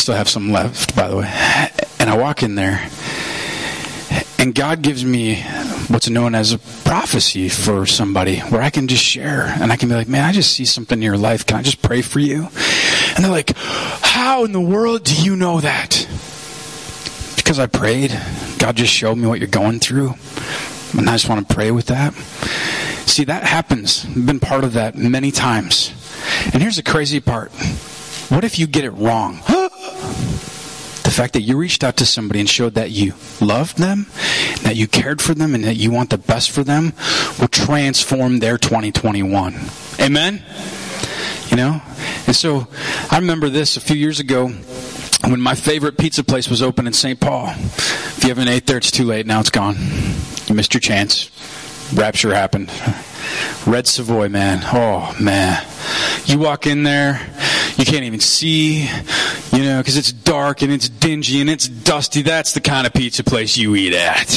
Still 0.00 0.14
have 0.14 0.30
some 0.30 0.50
left, 0.50 0.96
by 0.96 1.08
the 1.08 1.16
way. 1.18 1.30
And 1.98 2.08
I 2.08 2.16
walk 2.16 2.42
in 2.42 2.54
there, 2.54 2.88
and 4.38 4.54
God 4.54 4.80
gives 4.80 5.04
me 5.04 5.42
what's 5.88 6.08
known 6.08 6.34
as 6.34 6.52
a 6.54 6.58
prophecy 6.58 7.50
for 7.50 7.84
somebody 7.84 8.38
where 8.38 8.62
I 8.62 8.70
can 8.70 8.88
just 8.88 9.04
share 9.04 9.54
and 9.60 9.70
I 9.70 9.76
can 9.76 9.90
be 9.90 9.94
like, 9.94 10.08
man, 10.08 10.24
I 10.24 10.32
just 10.32 10.52
see 10.52 10.64
something 10.64 10.98
in 10.98 11.02
your 11.02 11.18
life. 11.18 11.44
Can 11.44 11.58
I 11.58 11.62
just 11.62 11.82
pray 11.82 12.00
for 12.00 12.18
you? 12.18 12.48
And 13.14 13.24
they're 13.24 13.30
like, 13.30 13.54
how 13.56 14.44
in 14.44 14.52
the 14.52 14.60
world 14.60 15.04
do 15.04 15.22
you 15.22 15.36
know 15.36 15.60
that? 15.60 16.08
Because 17.36 17.58
I 17.58 17.66
prayed. 17.66 18.18
God 18.58 18.76
just 18.76 18.94
showed 18.94 19.16
me 19.16 19.26
what 19.26 19.38
you're 19.38 19.48
going 19.48 19.80
through. 19.80 20.14
And 20.96 21.10
I 21.10 21.14
just 21.14 21.28
want 21.28 21.46
to 21.46 21.54
pray 21.54 21.72
with 21.72 21.86
that. 21.86 22.14
See, 23.06 23.24
that 23.24 23.42
happens. 23.42 24.06
I've 24.06 24.24
been 24.24 24.40
part 24.40 24.64
of 24.64 24.72
that 24.72 24.96
many 24.96 25.30
times. 25.30 25.92
And 26.54 26.62
here's 26.62 26.76
the 26.76 26.82
crazy 26.82 27.20
part. 27.20 27.52
What 28.30 28.44
if 28.44 28.58
you 28.60 28.68
get 28.68 28.84
it 28.84 28.90
wrong? 28.90 29.40
The 31.02 31.10
fact 31.10 31.32
that 31.32 31.42
you 31.42 31.56
reached 31.56 31.82
out 31.82 31.96
to 31.96 32.06
somebody 32.06 32.40
and 32.40 32.48
showed 32.48 32.74
that 32.74 32.90
you 32.90 33.14
loved 33.40 33.78
them, 33.78 34.06
that 34.62 34.76
you 34.76 34.86
cared 34.86 35.20
for 35.20 35.34
them, 35.34 35.54
and 35.54 35.64
that 35.64 35.76
you 35.76 35.90
want 35.90 36.10
the 36.10 36.18
best 36.18 36.50
for 36.50 36.62
them 36.62 36.92
will 37.40 37.48
transform 37.48 38.38
their 38.38 38.58
2021. 38.58 39.58
Amen? 40.00 40.42
You 41.48 41.56
know? 41.56 41.82
And 42.26 42.36
so 42.36 42.68
I 43.10 43.18
remember 43.18 43.48
this 43.48 43.76
a 43.76 43.80
few 43.80 43.96
years 43.96 44.20
ago 44.20 44.48
when 45.24 45.40
my 45.40 45.54
favorite 45.54 45.98
pizza 45.98 46.22
place 46.22 46.48
was 46.48 46.62
open 46.62 46.86
in 46.86 46.92
St. 46.92 47.18
Paul. 47.18 47.48
If 47.48 48.20
you 48.22 48.28
haven't 48.28 48.48
ate 48.48 48.66
there, 48.66 48.76
it's 48.76 48.90
too 48.90 49.04
late. 49.04 49.26
Now 49.26 49.40
it's 49.40 49.50
gone. 49.50 49.76
You 50.46 50.54
missed 50.54 50.74
your 50.74 50.80
chance. 50.80 51.30
Rapture 51.92 52.32
happened. 52.32 52.70
Red 53.66 53.86
Savoy, 53.86 54.28
man. 54.28 54.60
Oh, 54.64 55.14
man. 55.20 55.66
You 56.24 56.38
walk 56.38 56.66
in 56.66 56.84
there, 56.84 57.20
you 57.76 57.84
can't 57.84 58.04
even 58.04 58.20
see, 58.20 58.88
you 59.52 59.62
know, 59.62 59.78
because 59.78 59.96
it's 59.96 60.12
dark 60.12 60.62
and 60.62 60.72
it's 60.72 60.88
dingy 60.88 61.40
and 61.40 61.50
it's 61.50 61.68
dusty. 61.68 62.22
That's 62.22 62.52
the 62.52 62.60
kind 62.60 62.86
of 62.86 62.92
pizza 62.92 63.24
place 63.24 63.56
you 63.56 63.74
eat 63.76 63.94
at. 63.94 64.28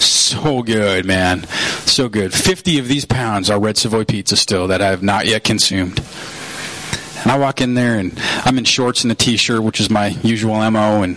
So 0.00 0.62
good, 0.62 1.04
man. 1.04 1.44
So 1.86 2.08
good. 2.08 2.34
50 2.34 2.78
of 2.78 2.88
these 2.88 3.04
pounds 3.04 3.48
are 3.50 3.60
Red 3.60 3.76
Savoy 3.76 4.04
pizza 4.04 4.36
still 4.36 4.68
that 4.68 4.82
I 4.82 4.88
have 4.88 5.02
not 5.02 5.26
yet 5.26 5.44
consumed. 5.44 6.00
And 7.22 7.32
I 7.32 7.38
walk 7.38 7.60
in 7.60 7.74
there 7.74 7.98
and 7.98 8.12
I'm 8.44 8.56
in 8.56 8.64
shorts 8.64 9.02
and 9.02 9.10
a 9.10 9.14
t-shirt, 9.16 9.60
which 9.60 9.80
is 9.80 9.90
my 9.90 10.08
usual 10.22 10.70
MO. 10.70 11.02
And 11.02 11.16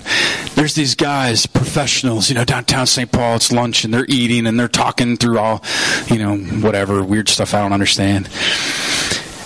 there's 0.55 0.73
these 0.73 0.95
guys, 0.95 1.45
professionals, 1.45 2.29
you 2.29 2.35
know, 2.35 2.45
downtown 2.45 2.87
St. 2.87 3.11
Paul. 3.11 3.35
It's 3.35 3.51
lunch 3.51 3.83
and 3.83 3.93
they're 3.93 4.07
eating 4.09 4.47
and 4.47 4.59
they're 4.59 4.67
talking 4.67 5.17
through 5.17 5.37
all, 5.37 5.63
you 6.07 6.17
know, 6.17 6.37
whatever 6.37 7.03
weird 7.03 7.29
stuff 7.29 7.53
I 7.53 7.61
don't 7.61 7.73
understand. 7.73 8.27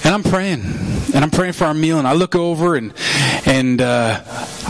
And 0.06 0.14
I'm 0.14 0.24
praying, 0.24 0.62
and 1.14 1.24
I'm 1.24 1.32
praying 1.32 1.54
for 1.54 1.66
our 1.66 1.74
meal, 1.74 1.98
and 1.98 2.08
I 2.08 2.14
look 2.14 2.36
over, 2.36 2.76
and 2.76 2.94
and 3.46 3.82
uh, 3.82 4.22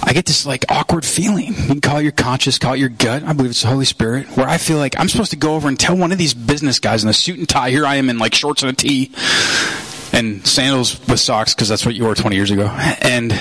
I 0.04 0.14
get 0.14 0.26
this 0.26 0.46
like 0.46 0.66
awkward 0.70 1.04
feeling. 1.06 1.48
You 1.48 1.68
can 1.68 1.82
call 1.82 1.98
it 1.98 2.04
your 2.04 2.12
conscious, 2.12 2.60
call 2.60 2.74
it 2.74 2.80
your 2.80 2.90
gut. 2.90 3.24
I 3.24 3.34
believe 3.34 3.52
it's 3.52 3.64
the 3.64 3.70
Holy 3.70 3.86
Spirit, 3.86 4.28
where 4.38 4.48
I 4.48 4.58
feel 4.58 4.78
like 4.78 5.00
I'm 5.00 5.10
supposed 5.10 5.32
to 5.32 5.38
go 5.38 5.56
over 5.56 5.68
and 5.68 5.80
tell 5.80 5.98
one 5.98 6.12
of 6.12 6.20
these 6.20 6.34
business 6.34 6.80
guys 6.80 7.04
in 7.04 7.10
a 7.10 7.14
suit 7.14 7.40
and 7.40 7.50
tie. 7.50 7.72
Here 7.72 7.86
I 7.86 7.96
am 7.96 8.10
in 8.10 8.20
like 8.20 8.36
shorts 8.36 8.62
and 8.62 8.72
a 8.72 8.76
tee, 8.76 9.12
and 10.14 10.46
sandals 10.46 11.00
with 11.08 11.20
socks 11.20 11.56
because 11.56 11.68
that's 11.68 11.86
what 11.86 11.96
you 11.96 12.04
wore 12.04 12.14
20 12.14 12.36
years 12.36 12.52
ago. 12.52 12.68
And 13.02 13.34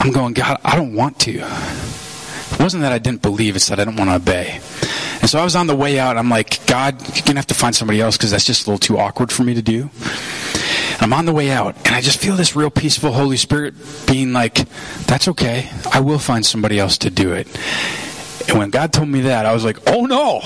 I'm 0.00 0.12
going, 0.12 0.34
God, 0.34 0.60
I 0.64 0.76
don't 0.76 0.94
want 0.94 1.18
to. 1.20 1.38
It 1.38 2.60
wasn't 2.60 2.82
that 2.82 2.92
I 2.92 2.98
didn't 2.98 3.22
believe, 3.22 3.56
it's 3.56 3.68
that 3.68 3.80
I 3.80 3.84
don't 3.84 3.96
want 3.96 4.10
to 4.10 4.16
obey. 4.16 4.60
And 5.28 5.32
so 5.32 5.40
I 5.40 5.44
was 5.44 5.56
on 5.56 5.66
the 5.66 5.76
way 5.76 5.98
out. 5.98 6.16
I'm 6.16 6.30
like, 6.30 6.64
God, 6.64 7.02
you're 7.02 7.22
going 7.26 7.34
to 7.34 7.34
have 7.34 7.48
to 7.48 7.54
find 7.54 7.76
somebody 7.76 8.00
else 8.00 8.16
because 8.16 8.30
that's 8.30 8.46
just 8.46 8.66
a 8.66 8.70
little 8.70 8.78
too 8.78 8.96
awkward 8.96 9.30
for 9.30 9.44
me 9.44 9.52
to 9.52 9.60
do. 9.60 9.90
I'm 11.00 11.12
on 11.12 11.26
the 11.26 11.34
way 11.34 11.50
out, 11.50 11.76
and 11.84 11.94
I 11.94 12.00
just 12.00 12.18
feel 12.18 12.34
this 12.34 12.56
real 12.56 12.70
peaceful 12.70 13.12
Holy 13.12 13.36
Spirit 13.36 13.74
being 14.06 14.32
like, 14.32 14.66
that's 15.04 15.28
okay. 15.28 15.68
I 15.92 16.00
will 16.00 16.18
find 16.18 16.46
somebody 16.46 16.78
else 16.78 16.96
to 16.98 17.10
do 17.10 17.34
it. 17.34 17.46
And 18.48 18.56
when 18.56 18.70
God 18.70 18.90
told 18.90 19.10
me 19.10 19.20
that, 19.20 19.44
I 19.44 19.52
was 19.52 19.66
like, 19.66 19.76
oh 19.86 20.06
no, 20.06 20.40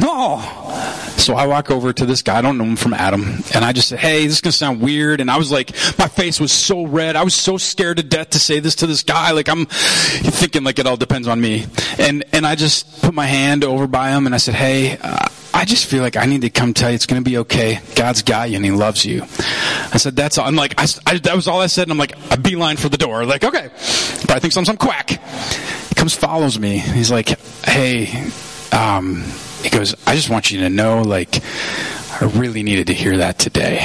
no. 0.00 0.65
So 1.26 1.34
I 1.34 1.48
walk 1.48 1.72
over 1.72 1.92
to 1.92 2.06
this 2.06 2.22
guy, 2.22 2.38
I 2.38 2.40
don't 2.40 2.56
know 2.56 2.62
him 2.62 2.76
from 2.76 2.94
Adam, 2.94 3.42
and 3.52 3.64
I 3.64 3.72
just 3.72 3.88
said, 3.88 3.98
hey, 3.98 4.24
this 4.26 4.36
is 4.36 4.40
going 4.40 4.52
to 4.52 4.56
sound 4.56 4.80
weird. 4.80 5.20
And 5.20 5.28
I 5.28 5.38
was 5.38 5.50
like, 5.50 5.72
my 5.98 6.06
face 6.06 6.38
was 6.38 6.52
so 6.52 6.86
red. 6.86 7.16
I 7.16 7.24
was 7.24 7.34
so 7.34 7.56
scared 7.56 7.96
to 7.96 8.04
death 8.04 8.30
to 8.30 8.38
say 8.38 8.60
this 8.60 8.76
to 8.76 8.86
this 8.86 9.02
guy. 9.02 9.32
Like 9.32 9.48
I'm 9.48 9.66
thinking 9.66 10.62
like 10.62 10.78
it 10.78 10.86
all 10.86 10.96
depends 10.96 11.26
on 11.26 11.40
me. 11.40 11.66
And, 11.98 12.22
and 12.32 12.46
I 12.46 12.54
just 12.54 13.02
put 13.02 13.12
my 13.12 13.26
hand 13.26 13.64
over 13.64 13.88
by 13.88 14.10
him 14.10 14.26
and 14.26 14.36
I 14.36 14.38
said, 14.38 14.54
hey, 14.54 14.98
uh, 14.98 15.26
I 15.52 15.64
just 15.64 15.86
feel 15.86 16.00
like 16.00 16.16
I 16.16 16.26
need 16.26 16.42
to 16.42 16.50
come 16.50 16.72
tell 16.72 16.90
you 16.90 16.94
it's 16.94 17.06
going 17.06 17.20
to 17.24 17.28
be 17.28 17.38
okay. 17.38 17.80
God's 17.96 18.22
got 18.22 18.48
you 18.48 18.56
and 18.56 18.64
He 18.64 18.70
loves 18.70 19.04
you. 19.04 19.22
I 19.22 19.96
said, 19.96 20.14
that's 20.14 20.38
all. 20.38 20.46
I'm 20.46 20.54
like, 20.54 20.74
I, 20.78 20.86
I, 21.06 21.18
that 21.18 21.34
was 21.34 21.48
all 21.48 21.60
I 21.60 21.66
said. 21.66 21.88
And 21.88 21.90
I'm 21.90 21.98
like, 21.98 22.14
a 22.30 22.36
beeline 22.36 22.76
for 22.76 22.88
the 22.88 22.98
door. 22.98 23.24
Like, 23.24 23.42
okay. 23.42 23.70
But 24.20 24.30
I 24.30 24.38
think 24.38 24.56
I'm 24.56 24.64
some 24.64 24.76
quack. 24.76 25.10
He 25.10 25.94
comes, 25.96 26.14
follows 26.14 26.56
me. 26.56 26.78
He's 26.78 27.10
like, 27.10 27.30
hey, 27.64 28.30
um, 28.70 29.24
he 29.62 29.70
goes, 29.70 29.94
I 30.06 30.14
just 30.14 30.30
want 30.30 30.50
you 30.50 30.60
to 30.60 30.70
know, 30.70 31.02
like, 31.02 31.42
I 32.20 32.24
really 32.34 32.62
needed 32.62 32.88
to 32.88 32.94
hear 32.94 33.18
that 33.18 33.38
today. 33.38 33.78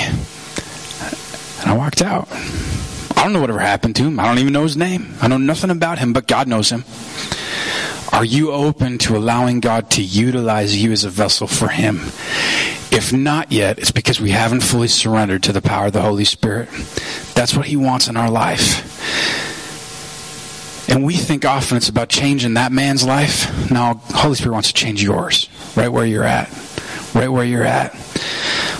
And 1.59 1.69
I 1.69 1.75
walked 1.77 2.01
out. 2.01 2.27
I 2.31 3.23
don't 3.23 3.33
know 3.33 3.41
whatever 3.41 3.59
happened 3.59 3.95
to 3.97 4.03
him. 4.03 4.19
I 4.19 4.25
don't 4.25 4.39
even 4.39 4.53
know 4.53 4.63
his 4.63 4.77
name. 4.77 5.13
I 5.21 5.27
know 5.27 5.37
nothing 5.37 5.69
about 5.69 5.99
him, 5.99 6.13
but 6.13 6.27
God 6.27 6.47
knows 6.47 6.69
him. 6.71 6.83
Are 8.11 8.25
you 8.25 8.51
open 8.51 8.97
to 8.99 9.15
allowing 9.15 9.61
God 9.61 9.89
to 9.91 10.01
utilize 10.03 10.81
you 10.81 10.91
as 10.91 11.05
a 11.05 11.09
vessel 11.09 11.47
for 11.47 11.69
Him? 11.69 11.97
If 12.91 13.13
not 13.13 13.53
yet, 13.53 13.79
it's 13.79 13.91
because 13.91 14.19
we 14.19 14.31
haven't 14.31 14.63
fully 14.63 14.89
surrendered 14.89 15.43
to 15.43 15.53
the 15.53 15.61
power 15.61 15.85
of 15.85 15.93
the 15.93 16.01
Holy 16.01 16.25
Spirit. 16.25 16.67
That's 17.35 17.55
what 17.55 17.67
He 17.67 17.77
wants 17.77 18.09
in 18.09 18.17
our 18.17 18.29
life. 18.29 18.90
And 20.91 21.05
we 21.05 21.15
think 21.15 21.45
often 21.45 21.77
it's 21.77 21.87
about 21.87 22.09
changing 22.09 22.55
that 22.55 22.73
man's 22.73 23.03
life. 23.03 23.71
Now, 23.71 23.95
Holy 24.09 24.35
Spirit 24.35 24.53
wants 24.53 24.67
to 24.67 24.73
change 24.73 25.01
yours, 25.01 25.49
right 25.75 25.87
where 25.87 26.05
you're 26.05 26.25
at. 26.25 26.49
Right 27.15 27.29
where 27.29 27.45
you're 27.45 27.63
at. 27.63 27.95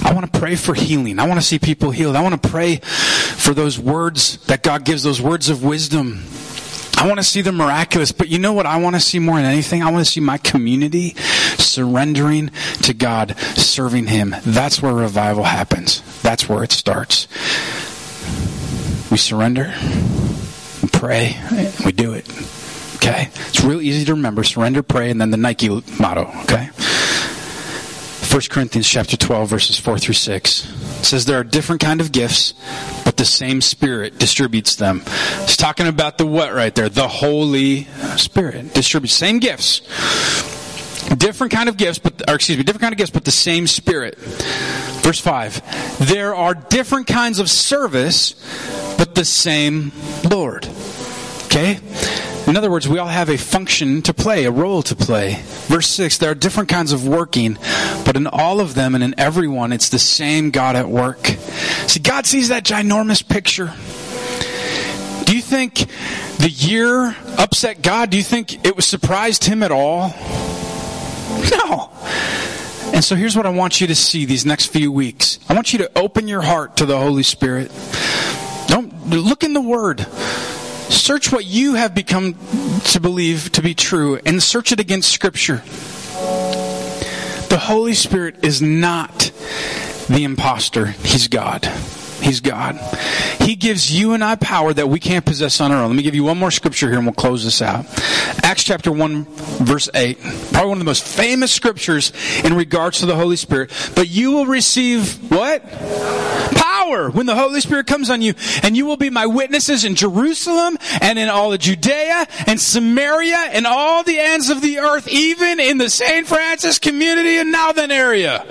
I 0.04 0.14
want 0.14 0.32
to 0.32 0.40
pray 0.40 0.56
for 0.56 0.74
healing. 0.74 1.20
I 1.20 1.28
want 1.28 1.40
to 1.40 1.46
see 1.46 1.58
people 1.58 1.90
healed. 1.92 2.18
I 2.18 2.22
want 2.22 2.42
to 2.42 2.50
pray 2.50 2.78
for 2.78 3.54
those 3.54 3.80
words 3.80 4.38
that 4.48 4.62
God 4.62 4.84
gives, 4.84 5.04
those 5.04 5.22
words 5.22 5.50
of 5.50 5.64
wisdom. 5.64 6.24
I 6.98 7.08
want 7.08 7.20
to 7.20 7.24
see 7.24 7.42
the 7.42 7.52
miraculous, 7.52 8.12
but 8.12 8.28
you 8.28 8.40
know 8.40 8.54
what 8.54 8.66
I 8.66 8.78
want 8.78 8.96
to 8.96 9.00
see 9.00 9.20
more 9.20 9.38
than 9.38 9.46
anything? 9.46 9.82
I 9.82 9.90
want 9.90 10.06
to 10.06 10.12
see 10.12 10.20
my 10.20 10.38
community 10.38 11.16
surrendering 11.58 12.52
to 12.84 12.94
God, 12.94 13.38
serving 13.56 14.08
Him. 14.08 14.36
That's 14.44 14.82
where 14.82 14.94
revival 14.94 15.44
happens. 15.44 16.02
That's 16.22 16.50
where 16.50 16.64
it 16.64 16.72
starts. 16.72 17.28
We 19.10 19.18
surrender, 19.18 19.74
pray, 21.02 21.36
we 21.84 21.92
do 21.92 22.14
it. 22.14 22.30
Okay? 22.98 23.30
It's 23.48 23.64
real 23.64 23.82
easy 23.82 24.06
to 24.06 24.14
remember. 24.14 24.44
Surrender, 24.44 24.84
pray, 24.84 25.10
and 25.10 25.20
then 25.20 25.32
the 25.32 25.38
Nike 25.38 25.68
motto. 26.00 26.32
Okay? 26.44 26.70
1 28.32 28.42
Corinthians 28.52 28.88
chapter 28.88 29.18
12 29.18 29.50
verses 29.50 29.80
4 29.80 29.98
through 29.98 30.14
6 30.14 30.52
says 31.02 31.26
there 31.26 31.40
are 31.40 31.44
different 31.44 31.82
kind 31.82 32.02
of 32.02 32.12
gifts 32.12 32.54
but 33.04 33.18
the 33.18 33.26
same 33.26 33.62
spirit 33.62 34.20
distributes 34.20 34.76
them. 34.76 35.02
It's 35.42 35.58
talking 35.58 35.88
about 35.88 36.20
the 36.20 36.28
what 36.28 36.54
right 36.54 36.74
there? 36.74 36.88
The 36.88 37.08
Holy 37.08 37.86
Spirit 38.18 38.76
distributes 38.76 39.16
same 39.16 39.40
gifts. 39.40 39.82
Different 41.18 41.52
kind 41.52 41.68
of 41.68 41.78
gifts 41.78 42.00
but 42.00 42.30
or 42.30 42.36
excuse 42.36 42.58
me, 42.58 42.64
different 42.64 42.82
kind 42.82 42.94
of 42.94 42.98
gifts 42.98 43.12
but 43.12 43.26
the 43.26 43.32
same 43.32 43.68
spirit. 43.68 44.18
Verse 44.18 45.20
5. 45.20 46.08
There 46.08 46.34
are 46.36 46.54
different 46.54 47.08
kinds 47.08 47.40
of 47.40 47.50
service 47.50 48.34
but 48.98 49.16
the 49.16 49.26
same 49.26 49.92
Lord. 50.30 50.68
Okay? 51.46 51.80
In 52.48 52.58
other 52.58 52.72
words, 52.72 52.88
we 52.88 52.98
all 52.98 53.08
have 53.08 53.30
a 53.30 53.38
function 53.38 54.02
to 54.04 54.14
play, 54.14 54.46
a 54.46 54.52
role 54.52 54.82
to 54.84 54.96
play. 54.96 55.40
Verse 55.68 55.88
6 55.88 56.18
there 56.18 56.32
are 56.32 56.36
different 56.36 56.70
kinds 56.70 56.92
of 56.92 57.08
working, 57.08 57.58
but 58.06 58.16
in 58.16 58.26
all 58.26 58.60
of 58.60 58.74
them 58.74 58.96
and 58.96 59.04
in 59.04 59.14
everyone, 59.18 59.72
it's 59.72 59.90
the 59.90 60.00
same 60.00 60.50
God 60.50 60.76
at 60.76 60.90
work. 60.90 61.28
See, 61.88 62.00
God 62.00 62.26
sees 62.26 62.50
that 62.50 62.64
ginormous 62.64 63.28
picture. 63.28 63.74
Do 65.26 65.36
you 65.36 65.42
think 65.42 65.76
the 66.40 66.50
year 66.50 67.16
upset 67.38 67.82
God? 67.82 68.10
Do 68.10 68.18
you 68.18 68.24
think 68.24 68.66
it 68.66 68.76
was 68.76 68.86
surprised 68.86 69.46
him 69.46 69.62
at 69.64 69.72
all? 69.72 70.14
No. 71.52 71.90
And 72.94 73.04
so 73.04 73.16
here's 73.16 73.38
what 73.38 73.46
I 73.46 73.50
want 73.50 73.80
you 73.80 73.88
to 73.88 73.96
see 73.96 74.26
these 74.26 74.46
next 74.46 74.68
few 74.68 74.92
weeks. 74.92 75.40
I 75.48 75.54
want 75.54 75.72
you 75.72 75.80
to 75.80 75.92
open 75.98 76.28
your 76.28 76.42
heart 76.42 76.78
to 76.78 76.86
the 76.86 76.98
Holy 76.98 77.24
Spirit. 77.24 77.72
Don't 78.68 79.10
look 79.10 79.44
in 79.44 79.54
the 79.54 79.62
Word. 79.62 80.02
Search 80.90 81.32
what 81.32 81.46
you 81.46 81.76
have 81.76 81.96
become 81.96 82.36
to 82.86 83.00
believe 83.00 83.52
to 83.54 83.62
be 83.62 83.74
true 83.74 84.20
and 84.26 84.44
search 84.44 84.72
it 84.74 84.80
against 84.80 85.10
Scripture. 85.10 85.64
The 87.48 87.60
Holy 87.60 87.94
Spirit 87.94 88.44
is 88.44 88.62
not 88.62 89.32
the 90.10 90.24
impostor. 90.24 90.88
He's 90.88 91.28
God. 91.30 91.66
He's 92.22 92.40
God. 92.40 92.78
He 93.42 93.56
gives 93.56 93.92
you 93.92 94.14
and 94.14 94.24
I 94.24 94.36
power 94.36 94.74
that 94.74 94.88
we 94.88 95.00
can't 95.00 95.26
possess 95.26 95.60
on 95.60 95.72
our 95.72 95.82
own. 95.82 95.90
Let 95.90 95.96
me 95.96 96.04
give 96.04 96.16
you 96.16 96.24
one 96.24 96.38
more 96.38 96.52
scripture 96.52 96.88
here 96.88 96.98
and 96.98 97.06
we'll 97.06 97.14
close 97.14 97.44
this 97.44 97.62
out. 97.62 97.86
Acts 98.44 98.64
chapter 98.64 98.92
1 98.92 99.26
verse 99.26 99.90
8. 99.94 100.20
Probably 100.52 100.70
one 100.70 100.74
of 100.74 100.80
the 100.80 100.86
most 100.86 101.04
famous 101.04 101.52
scriptures 101.52 102.14
in 102.44 102.54
regards 102.54 103.00
to 103.00 103.06
the 103.06 103.16
Holy 103.16 103.36
Spirit. 103.36 103.72
But 103.96 104.10
you 104.10 104.32
will 104.32 104.46
receive 104.46 105.32
what? 105.32 105.68
Power 106.56 107.10
when 107.10 107.26
the 107.26 107.36
Holy 107.36 107.62
Spirit 107.62 107.88
comes 107.88 108.10
on 108.10 108.22
you 108.22 108.34
and 108.64 108.78
you 108.78 108.86
will 108.86 108.98
be 108.98 109.10
my 109.10 109.26
witnesses 109.26 109.84
in 109.84 109.96
Jerusalem 109.96 110.78
and 111.02 111.18
in 111.18 111.30
all 111.30 111.54
of 111.54 111.60
Judea 111.60 112.28
and 112.48 112.60
Samaria 112.60 113.50
and 113.52 113.66
all 113.66 114.04
the 114.04 114.20
ends 114.20 114.50
of 114.50 114.62
the 114.62 114.80
earth, 114.80 115.08
even 115.08 115.60
in 115.60 115.78
the 115.78 115.90
St. 115.90 116.28
Francis 116.28 116.80
community 116.80 117.38
and 117.38 117.52
Northern 117.52 117.92
area. 117.92 118.46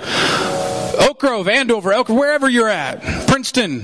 Oak 1.01 1.19
Grove, 1.19 1.47
Andover, 1.47 1.91
Elk, 1.91 2.09
wherever 2.09 2.49
you're 2.49 2.69
at. 2.69 3.01
Princeton. 3.27 3.79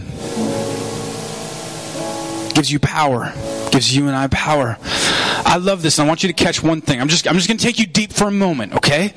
Gives 2.53 2.71
you 2.71 2.79
power. 2.79 3.33
Gives 3.71 3.95
you 3.95 4.07
and 4.07 4.15
I 4.15 4.27
power. 4.27 4.77
I 4.81 5.57
love 5.57 5.81
this. 5.81 5.97
I 5.99 6.07
want 6.07 6.23
you 6.23 6.27
to 6.27 6.33
catch 6.33 6.61
one 6.61 6.81
thing. 6.81 7.01
I'm 7.01 7.07
just, 7.07 7.27
I'm 7.27 7.35
just 7.35 7.47
going 7.47 7.57
to 7.57 7.63
take 7.63 7.79
you 7.79 7.87
deep 7.87 8.13
for 8.13 8.25
a 8.25 8.31
moment, 8.31 8.73
okay? 8.73 9.13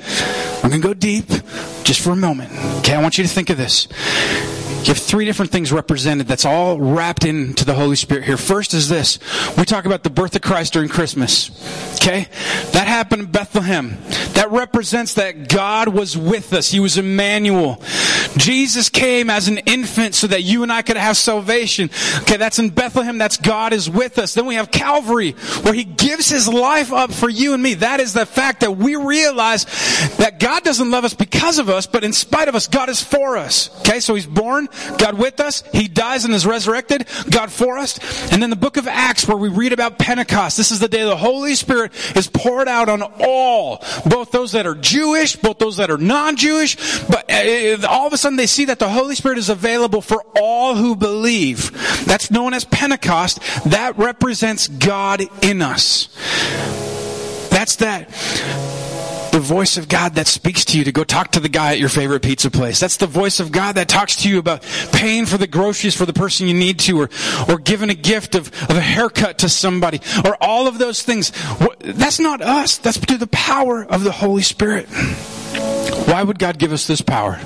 I'm 0.63 0.69
going 0.69 0.81
to 0.81 0.87
go 0.87 0.93
deep 0.93 1.27
just 1.83 1.99
for 1.99 2.11
a 2.11 2.15
moment. 2.15 2.51
Okay, 2.79 2.93
I 2.93 3.01
want 3.01 3.17
you 3.17 3.23
to 3.23 3.29
think 3.29 3.49
of 3.49 3.57
this. 3.57 3.87
You 4.81 4.87
have 4.87 4.97
three 4.97 5.25
different 5.25 5.51
things 5.51 5.71
represented 5.71 6.27
that's 6.27 6.43
all 6.43 6.79
wrapped 6.79 7.23
into 7.23 7.65
the 7.65 7.75
Holy 7.75 7.95
Spirit 7.95 8.23
here. 8.23 8.35
First 8.35 8.73
is 8.73 8.89
this. 8.89 9.19
We 9.55 9.63
talk 9.63 9.85
about 9.85 10.01
the 10.01 10.09
birth 10.09 10.35
of 10.35 10.41
Christ 10.41 10.73
during 10.73 10.89
Christmas. 10.89 11.51
Okay? 11.97 12.27
That 12.71 12.87
happened 12.87 13.21
in 13.21 13.31
Bethlehem. 13.31 13.97
That 14.33 14.49
represents 14.49 15.13
that 15.15 15.47
God 15.49 15.89
was 15.89 16.17
with 16.17 16.51
us. 16.53 16.71
He 16.71 16.79
was 16.79 16.97
Emmanuel. 16.97 17.79
Jesus 18.37 18.89
came 18.89 19.29
as 19.29 19.47
an 19.47 19.59
infant 19.59 20.15
so 20.15 20.27
that 20.27 20.43
you 20.43 20.63
and 20.63 20.71
I 20.71 20.81
could 20.81 20.97
have 20.97 21.17
salvation. 21.17 21.89
Okay, 22.21 22.37
that's 22.37 22.59
in 22.59 22.69
Bethlehem. 22.69 23.17
That's 23.17 23.37
God 23.37 23.73
is 23.73 23.89
with 23.89 24.17
us. 24.17 24.33
Then 24.33 24.45
we 24.45 24.55
have 24.55 24.71
Calvary 24.71 25.31
where 25.61 25.73
He 25.73 25.83
gives 25.83 26.29
His 26.29 26.47
life 26.47 26.91
up 26.91 27.11
for 27.11 27.29
you 27.29 27.53
and 27.53 27.61
me. 27.61 27.75
That 27.75 27.99
is 27.99 28.13
the 28.13 28.25
fact 28.25 28.61
that 28.61 28.77
we 28.77 28.95
realize 28.95 29.65
that 30.17 30.39
God 30.39 30.63
doesn't 30.63 30.89
love 30.89 31.05
us 31.05 31.13
because 31.13 31.59
of 31.59 31.69
us, 31.69 31.87
but 31.87 32.03
in 32.03 32.13
spite 32.13 32.47
of 32.47 32.55
us, 32.55 32.67
God 32.67 32.89
is 32.89 33.01
for 33.01 33.37
us. 33.37 33.69
Okay, 33.81 33.99
so 33.99 34.15
He's 34.15 34.25
born, 34.25 34.67
God 34.97 35.17
with 35.17 35.39
us, 35.39 35.63
He 35.71 35.87
dies 35.87 36.25
and 36.25 36.33
is 36.33 36.45
resurrected, 36.45 37.07
God 37.29 37.51
for 37.51 37.77
us. 37.77 37.99
And 38.31 38.41
then 38.41 38.49
the 38.49 38.55
book 38.55 38.77
of 38.77 38.87
Acts 38.87 39.27
where 39.27 39.37
we 39.37 39.49
read 39.49 39.73
about 39.73 39.99
Pentecost. 39.99 40.57
This 40.57 40.71
is 40.71 40.79
the 40.79 40.87
day 40.87 41.03
the 41.03 41.15
Holy 41.15 41.55
Spirit 41.55 41.91
is 42.15 42.27
poured 42.27 42.67
out 42.67 42.89
on 42.89 43.01
all, 43.01 43.83
both 44.05 44.31
those 44.31 44.53
that 44.53 44.65
are 44.65 44.75
Jewish, 44.75 45.35
both 45.35 45.57
those 45.57 45.77
that 45.77 45.91
are 45.91 45.97
non-Jewish, 45.97 47.07
but 47.07 47.31
uh, 47.31 47.87
all 47.87 48.07
of 48.07 48.13
a 48.13 48.17
sudden 48.21 48.37
they 48.37 48.47
see 48.47 48.65
that 48.65 48.79
the 48.79 48.89
Holy 48.89 49.15
Spirit 49.15 49.37
is 49.37 49.49
available 49.49 50.01
for 50.01 50.23
all 50.35 50.75
who 50.75 50.95
believe. 50.95 51.71
That's 52.05 52.31
known 52.31 52.53
as 52.53 52.65
Pentecost. 52.65 53.39
That 53.65 53.97
represents 53.97 54.67
God 54.67 55.23
in 55.43 55.61
us. 55.61 56.07
That's 57.49 57.77
that 57.77 58.09
the 59.31 59.39
voice 59.39 59.77
of 59.77 59.87
God 59.87 60.15
that 60.15 60.27
speaks 60.27 60.65
to 60.65 60.77
you 60.77 60.83
to 60.83 60.91
go 60.91 61.03
talk 61.03 61.31
to 61.31 61.39
the 61.39 61.49
guy 61.49 61.71
at 61.71 61.79
your 61.79 61.89
favorite 61.89 62.21
pizza 62.21 62.51
place. 62.51 62.79
That's 62.79 62.97
the 62.97 63.07
voice 63.07 63.39
of 63.39 63.51
God 63.51 63.75
that 63.75 63.87
talks 63.87 64.17
to 64.17 64.29
you 64.29 64.39
about 64.39 64.61
paying 64.91 65.25
for 65.25 65.37
the 65.37 65.47
groceries 65.47 65.95
for 65.95 66.05
the 66.05 66.13
person 66.13 66.47
you 66.47 66.53
need 66.53 66.79
to, 66.79 67.01
or, 67.01 67.09
or 67.47 67.57
giving 67.57 67.89
a 67.89 67.95
gift 67.95 68.35
of, 68.35 68.47
of 68.69 68.75
a 68.75 68.81
haircut 68.81 69.39
to 69.39 69.49
somebody, 69.49 70.01
or 70.25 70.35
all 70.41 70.67
of 70.67 70.77
those 70.79 71.01
things. 71.01 71.31
That's 71.79 72.19
not 72.19 72.41
us. 72.41 72.77
That's 72.77 72.97
through 72.97 73.17
the 73.17 73.27
power 73.27 73.85
of 73.85 74.03
the 74.03 74.11
Holy 74.11 74.41
Spirit. 74.41 74.87
Why 76.07 76.23
would 76.23 76.39
God 76.39 76.59
give 76.59 76.73
us 76.73 76.87
this 76.87 77.01
power? 77.01 77.39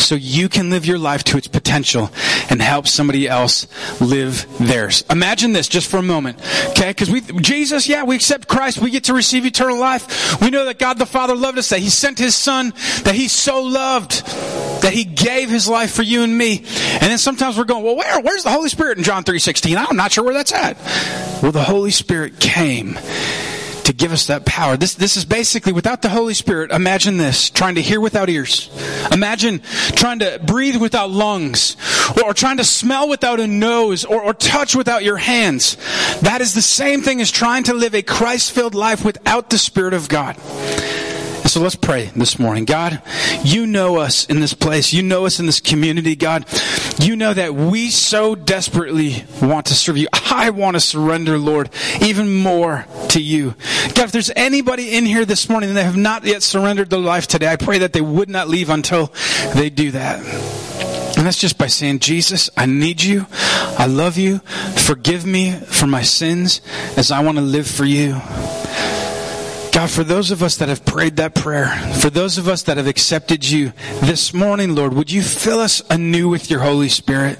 So 0.00 0.14
you 0.14 0.48
can 0.48 0.70
live 0.70 0.86
your 0.86 0.98
life 0.98 1.24
to 1.24 1.36
its 1.36 1.46
potential 1.48 2.10
and 2.50 2.60
help 2.60 2.86
somebody 2.86 3.28
else 3.28 3.66
live 4.00 4.46
theirs. 4.58 5.04
Imagine 5.10 5.52
this 5.52 5.68
just 5.68 5.90
for 5.90 5.98
a 5.98 6.02
moment, 6.02 6.38
okay? 6.70 6.90
Because 6.90 7.10
we, 7.10 7.20
Jesus, 7.20 7.88
yeah, 7.88 8.04
we 8.04 8.16
accept 8.16 8.48
Christ, 8.48 8.78
we 8.78 8.90
get 8.90 9.04
to 9.04 9.14
receive 9.14 9.46
eternal 9.46 9.78
life. 9.78 10.40
We 10.40 10.50
know 10.50 10.64
that 10.64 10.78
God 10.78 10.98
the 10.98 11.06
Father 11.06 11.34
loved 11.36 11.58
us, 11.58 11.68
that 11.70 11.80
He 11.80 11.90
sent 11.90 12.18
His 12.18 12.34
Son, 12.34 12.72
that 13.04 13.14
He 13.14 13.28
so 13.28 13.62
loved, 13.62 14.24
that 14.82 14.92
He 14.92 15.04
gave 15.04 15.50
His 15.50 15.68
life 15.68 15.92
for 15.92 16.02
you 16.02 16.22
and 16.22 16.36
me. 16.36 16.58
And 16.58 17.02
then 17.02 17.18
sometimes 17.18 17.56
we're 17.56 17.64
going, 17.64 17.84
well, 17.84 17.96
where? 17.96 18.20
Where's 18.20 18.44
the 18.44 18.50
Holy 18.50 18.68
Spirit 18.68 18.98
in 18.98 19.04
John 19.04 19.24
3.16? 19.24 19.84
I'm 19.88 19.96
not 19.96 20.12
sure 20.12 20.24
where 20.24 20.34
that's 20.34 20.52
at. 20.52 20.76
Well, 21.42 21.52
the 21.52 21.62
Holy 21.62 21.90
Spirit 21.90 22.40
came 22.40 22.98
to 23.90 23.96
give 23.96 24.12
us 24.12 24.28
that 24.28 24.46
power. 24.46 24.76
This, 24.76 24.94
this 24.94 25.16
is 25.16 25.24
basically 25.24 25.72
without 25.72 26.00
the 26.00 26.08
Holy 26.08 26.34
Spirit. 26.34 26.70
Imagine 26.70 27.16
this, 27.16 27.50
trying 27.50 27.74
to 27.74 27.82
hear 27.82 28.00
without 28.00 28.28
ears. 28.28 28.70
Imagine 29.10 29.60
trying 29.96 30.20
to 30.20 30.40
breathe 30.44 30.76
without 30.76 31.10
lungs, 31.10 31.76
or, 32.16 32.26
or 32.26 32.34
trying 32.34 32.58
to 32.58 32.64
smell 32.64 33.08
without 33.08 33.40
a 33.40 33.48
nose, 33.48 34.04
or, 34.04 34.22
or 34.22 34.32
touch 34.32 34.76
without 34.76 35.02
your 35.02 35.16
hands. 35.16 35.76
That 36.20 36.40
is 36.40 36.54
the 36.54 36.62
same 36.62 37.02
thing 37.02 37.20
as 37.20 37.32
trying 37.32 37.64
to 37.64 37.74
live 37.74 37.94
a 37.94 38.02
Christ-filled 38.02 38.76
life 38.76 39.04
without 39.04 39.50
the 39.50 39.58
Spirit 39.58 39.94
of 39.94 40.08
God. 40.08 40.36
So 41.50 41.60
let's 41.60 41.74
pray 41.74 42.12
this 42.14 42.38
morning. 42.38 42.64
God, 42.64 43.02
you 43.42 43.66
know 43.66 43.96
us 43.96 44.24
in 44.26 44.38
this 44.38 44.54
place. 44.54 44.92
You 44.92 45.02
know 45.02 45.26
us 45.26 45.40
in 45.40 45.46
this 45.46 45.58
community, 45.58 46.14
God. 46.14 46.46
You 47.00 47.16
know 47.16 47.34
that 47.34 47.56
we 47.56 47.90
so 47.90 48.36
desperately 48.36 49.24
want 49.42 49.66
to 49.66 49.74
serve 49.74 49.96
you. 49.96 50.06
I 50.12 50.50
want 50.50 50.76
to 50.76 50.80
surrender, 50.80 51.38
Lord, 51.38 51.68
even 52.00 52.32
more 52.32 52.86
to 53.08 53.20
you. 53.20 53.56
God, 53.96 54.04
if 54.04 54.12
there's 54.12 54.30
anybody 54.36 54.96
in 54.96 55.04
here 55.04 55.24
this 55.24 55.48
morning 55.48 55.74
that 55.74 55.82
have 55.82 55.96
not 55.96 56.22
yet 56.24 56.44
surrendered 56.44 56.88
their 56.88 57.00
life 57.00 57.26
today, 57.26 57.48
I 57.48 57.56
pray 57.56 57.78
that 57.78 57.92
they 57.92 58.00
would 58.00 58.30
not 58.30 58.46
leave 58.46 58.70
until 58.70 59.12
they 59.52 59.70
do 59.70 59.90
that. 59.90 60.20
And 61.16 61.26
that's 61.26 61.40
just 61.40 61.58
by 61.58 61.66
saying, 61.66 61.98
Jesus, 61.98 62.48
I 62.56 62.66
need 62.66 63.02
you. 63.02 63.26
I 63.76 63.86
love 63.86 64.18
you. 64.18 64.38
Forgive 64.86 65.26
me 65.26 65.50
for 65.50 65.88
my 65.88 66.02
sins 66.02 66.60
as 66.96 67.10
I 67.10 67.24
want 67.24 67.38
to 67.38 67.42
live 67.42 67.66
for 67.66 67.84
you. 67.84 68.20
God, 69.80 69.90
for 69.90 70.04
those 70.04 70.30
of 70.30 70.42
us 70.42 70.58
that 70.58 70.68
have 70.68 70.84
prayed 70.84 71.16
that 71.16 71.34
prayer, 71.34 71.68
for 72.02 72.10
those 72.10 72.36
of 72.36 72.48
us 72.48 72.64
that 72.64 72.76
have 72.76 72.86
accepted 72.86 73.48
you 73.48 73.72
this 74.02 74.34
morning, 74.34 74.74
Lord, 74.74 74.92
would 74.92 75.10
you 75.10 75.22
fill 75.22 75.58
us 75.58 75.80
anew 75.88 76.28
with 76.28 76.50
your 76.50 76.60
Holy 76.60 76.90
Spirit? 76.90 77.38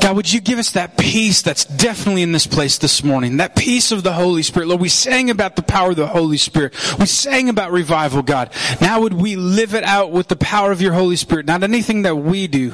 God, 0.00 0.16
would 0.16 0.32
you 0.32 0.40
give 0.40 0.58
us 0.58 0.70
that 0.70 0.96
peace 0.96 1.42
that's 1.42 1.66
definitely 1.66 2.22
in 2.22 2.32
this 2.32 2.46
place 2.46 2.78
this 2.78 3.04
morning? 3.04 3.36
That 3.36 3.54
peace 3.54 3.92
of 3.92 4.02
the 4.02 4.14
Holy 4.14 4.42
Spirit. 4.42 4.68
Lord, 4.68 4.80
we 4.80 4.88
sang 4.88 5.28
about 5.28 5.56
the 5.56 5.62
power 5.62 5.90
of 5.90 5.96
the 5.96 6.06
Holy 6.06 6.38
Spirit. 6.38 6.72
We 6.98 7.04
sang 7.04 7.50
about 7.50 7.70
revival, 7.70 8.22
God. 8.22 8.50
Now 8.80 9.02
would 9.02 9.12
we 9.12 9.36
live 9.36 9.74
it 9.74 9.84
out 9.84 10.12
with 10.12 10.28
the 10.28 10.36
power 10.36 10.72
of 10.72 10.80
your 10.80 10.94
Holy 10.94 11.16
Spirit? 11.16 11.44
Not 11.44 11.62
anything 11.62 12.00
that 12.02 12.16
we 12.16 12.46
do, 12.46 12.70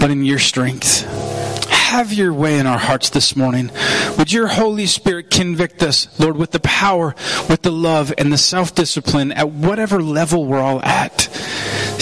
but 0.00 0.10
in 0.10 0.24
your 0.24 0.40
strength 0.40 1.33
have 1.94 2.12
your 2.12 2.34
way 2.34 2.58
in 2.58 2.66
our 2.66 2.76
hearts 2.76 3.10
this 3.10 3.36
morning. 3.36 3.70
Would 4.18 4.32
your 4.32 4.48
Holy 4.48 4.86
Spirit 4.86 5.30
convict 5.30 5.80
us, 5.80 6.08
Lord, 6.18 6.36
with 6.36 6.50
the 6.50 6.58
power, 6.58 7.14
with 7.48 7.62
the 7.62 7.70
love, 7.70 8.12
and 8.18 8.32
the 8.32 8.36
self 8.36 8.74
discipline 8.74 9.30
at 9.30 9.48
whatever 9.50 10.02
level 10.02 10.44
we're 10.44 10.58
all 10.58 10.82
at. 10.82 11.28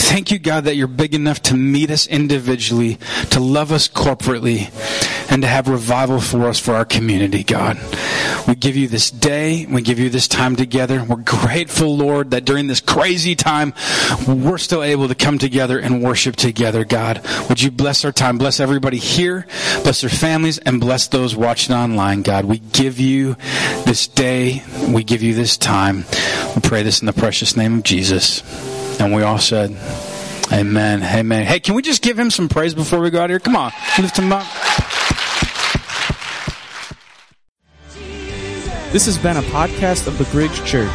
Thank 0.02 0.30
you, 0.30 0.38
God, 0.38 0.64
that 0.64 0.76
you're 0.76 0.88
big 0.88 1.14
enough 1.14 1.40
to 1.42 1.54
meet 1.54 1.90
us 1.90 2.06
individually, 2.06 2.98
to 3.30 3.40
love 3.40 3.72
us 3.72 3.88
corporately, 3.88 4.68
and 5.30 5.42
to 5.42 5.48
have 5.48 5.68
revival 5.68 6.20
for 6.20 6.48
us 6.48 6.58
for 6.58 6.74
our 6.74 6.84
community, 6.84 7.44
God. 7.44 7.78
We 8.46 8.56
give 8.56 8.76
you 8.76 8.88
this 8.88 9.10
day. 9.10 9.64
We 9.64 9.80
give 9.80 9.98
you 9.98 10.10
this 10.10 10.28
time 10.28 10.56
together. 10.56 11.02
We're 11.02 11.16
grateful, 11.16 11.96
Lord, 11.96 12.32
that 12.32 12.44
during 12.44 12.66
this 12.66 12.80
crazy 12.80 13.34
time, 13.34 13.72
we're 14.26 14.58
still 14.58 14.82
able 14.82 15.08
to 15.08 15.14
come 15.14 15.38
together 15.38 15.78
and 15.78 16.02
worship 16.02 16.36
together, 16.36 16.84
God. 16.84 17.26
Would 17.48 17.62
you 17.62 17.70
bless 17.70 18.04
our 18.04 18.12
time? 18.12 18.36
Bless 18.38 18.60
everybody 18.60 18.98
here, 18.98 19.46
bless 19.82 20.00
their 20.00 20.10
families, 20.10 20.58
and 20.58 20.80
bless 20.80 21.06
those 21.06 21.36
watching 21.36 21.74
online, 21.74 22.22
God. 22.22 22.44
We 22.44 22.58
give 22.58 22.98
you 22.98 23.36
this 23.86 24.08
day. 24.08 24.62
We 24.88 25.04
give 25.04 25.22
you 25.22 25.32
this 25.32 25.56
time. 25.56 26.04
We 26.54 26.60
pray 26.60 26.82
this 26.82 27.00
in 27.00 27.06
the 27.06 27.12
precious 27.12 27.56
name 27.56 27.78
of 27.78 27.82
Jesus. 27.84 28.42
And 29.00 29.14
we 29.14 29.22
all 29.22 29.38
said, 29.38 29.70
Amen. 30.52 31.02
Amen. 31.02 31.46
Hey, 31.46 31.60
can 31.60 31.74
we 31.74 31.82
just 31.82 32.02
give 32.02 32.18
him 32.18 32.30
some 32.30 32.48
praise 32.48 32.74
before 32.74 33.00
we 33.00 33.10
go 33.10 33.22
out 33.22 33.30
here? 33.30 33.38
Come 33.38 33.56
on. 33.56 33.72
Lift 33.98 34.18
him 34.18 34.32
up. 34.32 34.46
This 38.92 39.06
has 39.06 39.16
been 39.16 39.38
a 39.38 39.42
podcast 39.42 40.06
of 40.06 40.18
the 40.18 40.24
Bridge 40.24 40.54
Church. 40.64 40.92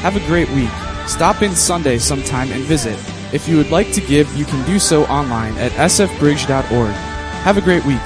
Have 0.00 0.16
a 0.16 0.26
great 0.26 0.48
week. 0.52 0.70
Stop 1.06 1.42
in 1.42 1.54
Sunday 1.54 1.98
sometime 1.98 2.50
and 2.50 2.62
visit. 2.62 2.98
If 3.34 3.46
you 3.46 3.58
would 3.58 3.70
like 3.70 3.92
to 3.92 4.00
give, 4.00 4.32
you 4.34 4.46
can 4.46 4.64
do 4.66 4.78
so 4.78 5.04
online 5.04 5.56
at 5.58 5.72
sfbridge.org. 5.72 6.92
Have 6.92 7.58
a 7.58 7.60
great 7.60 7.84
week. 7.84 8.00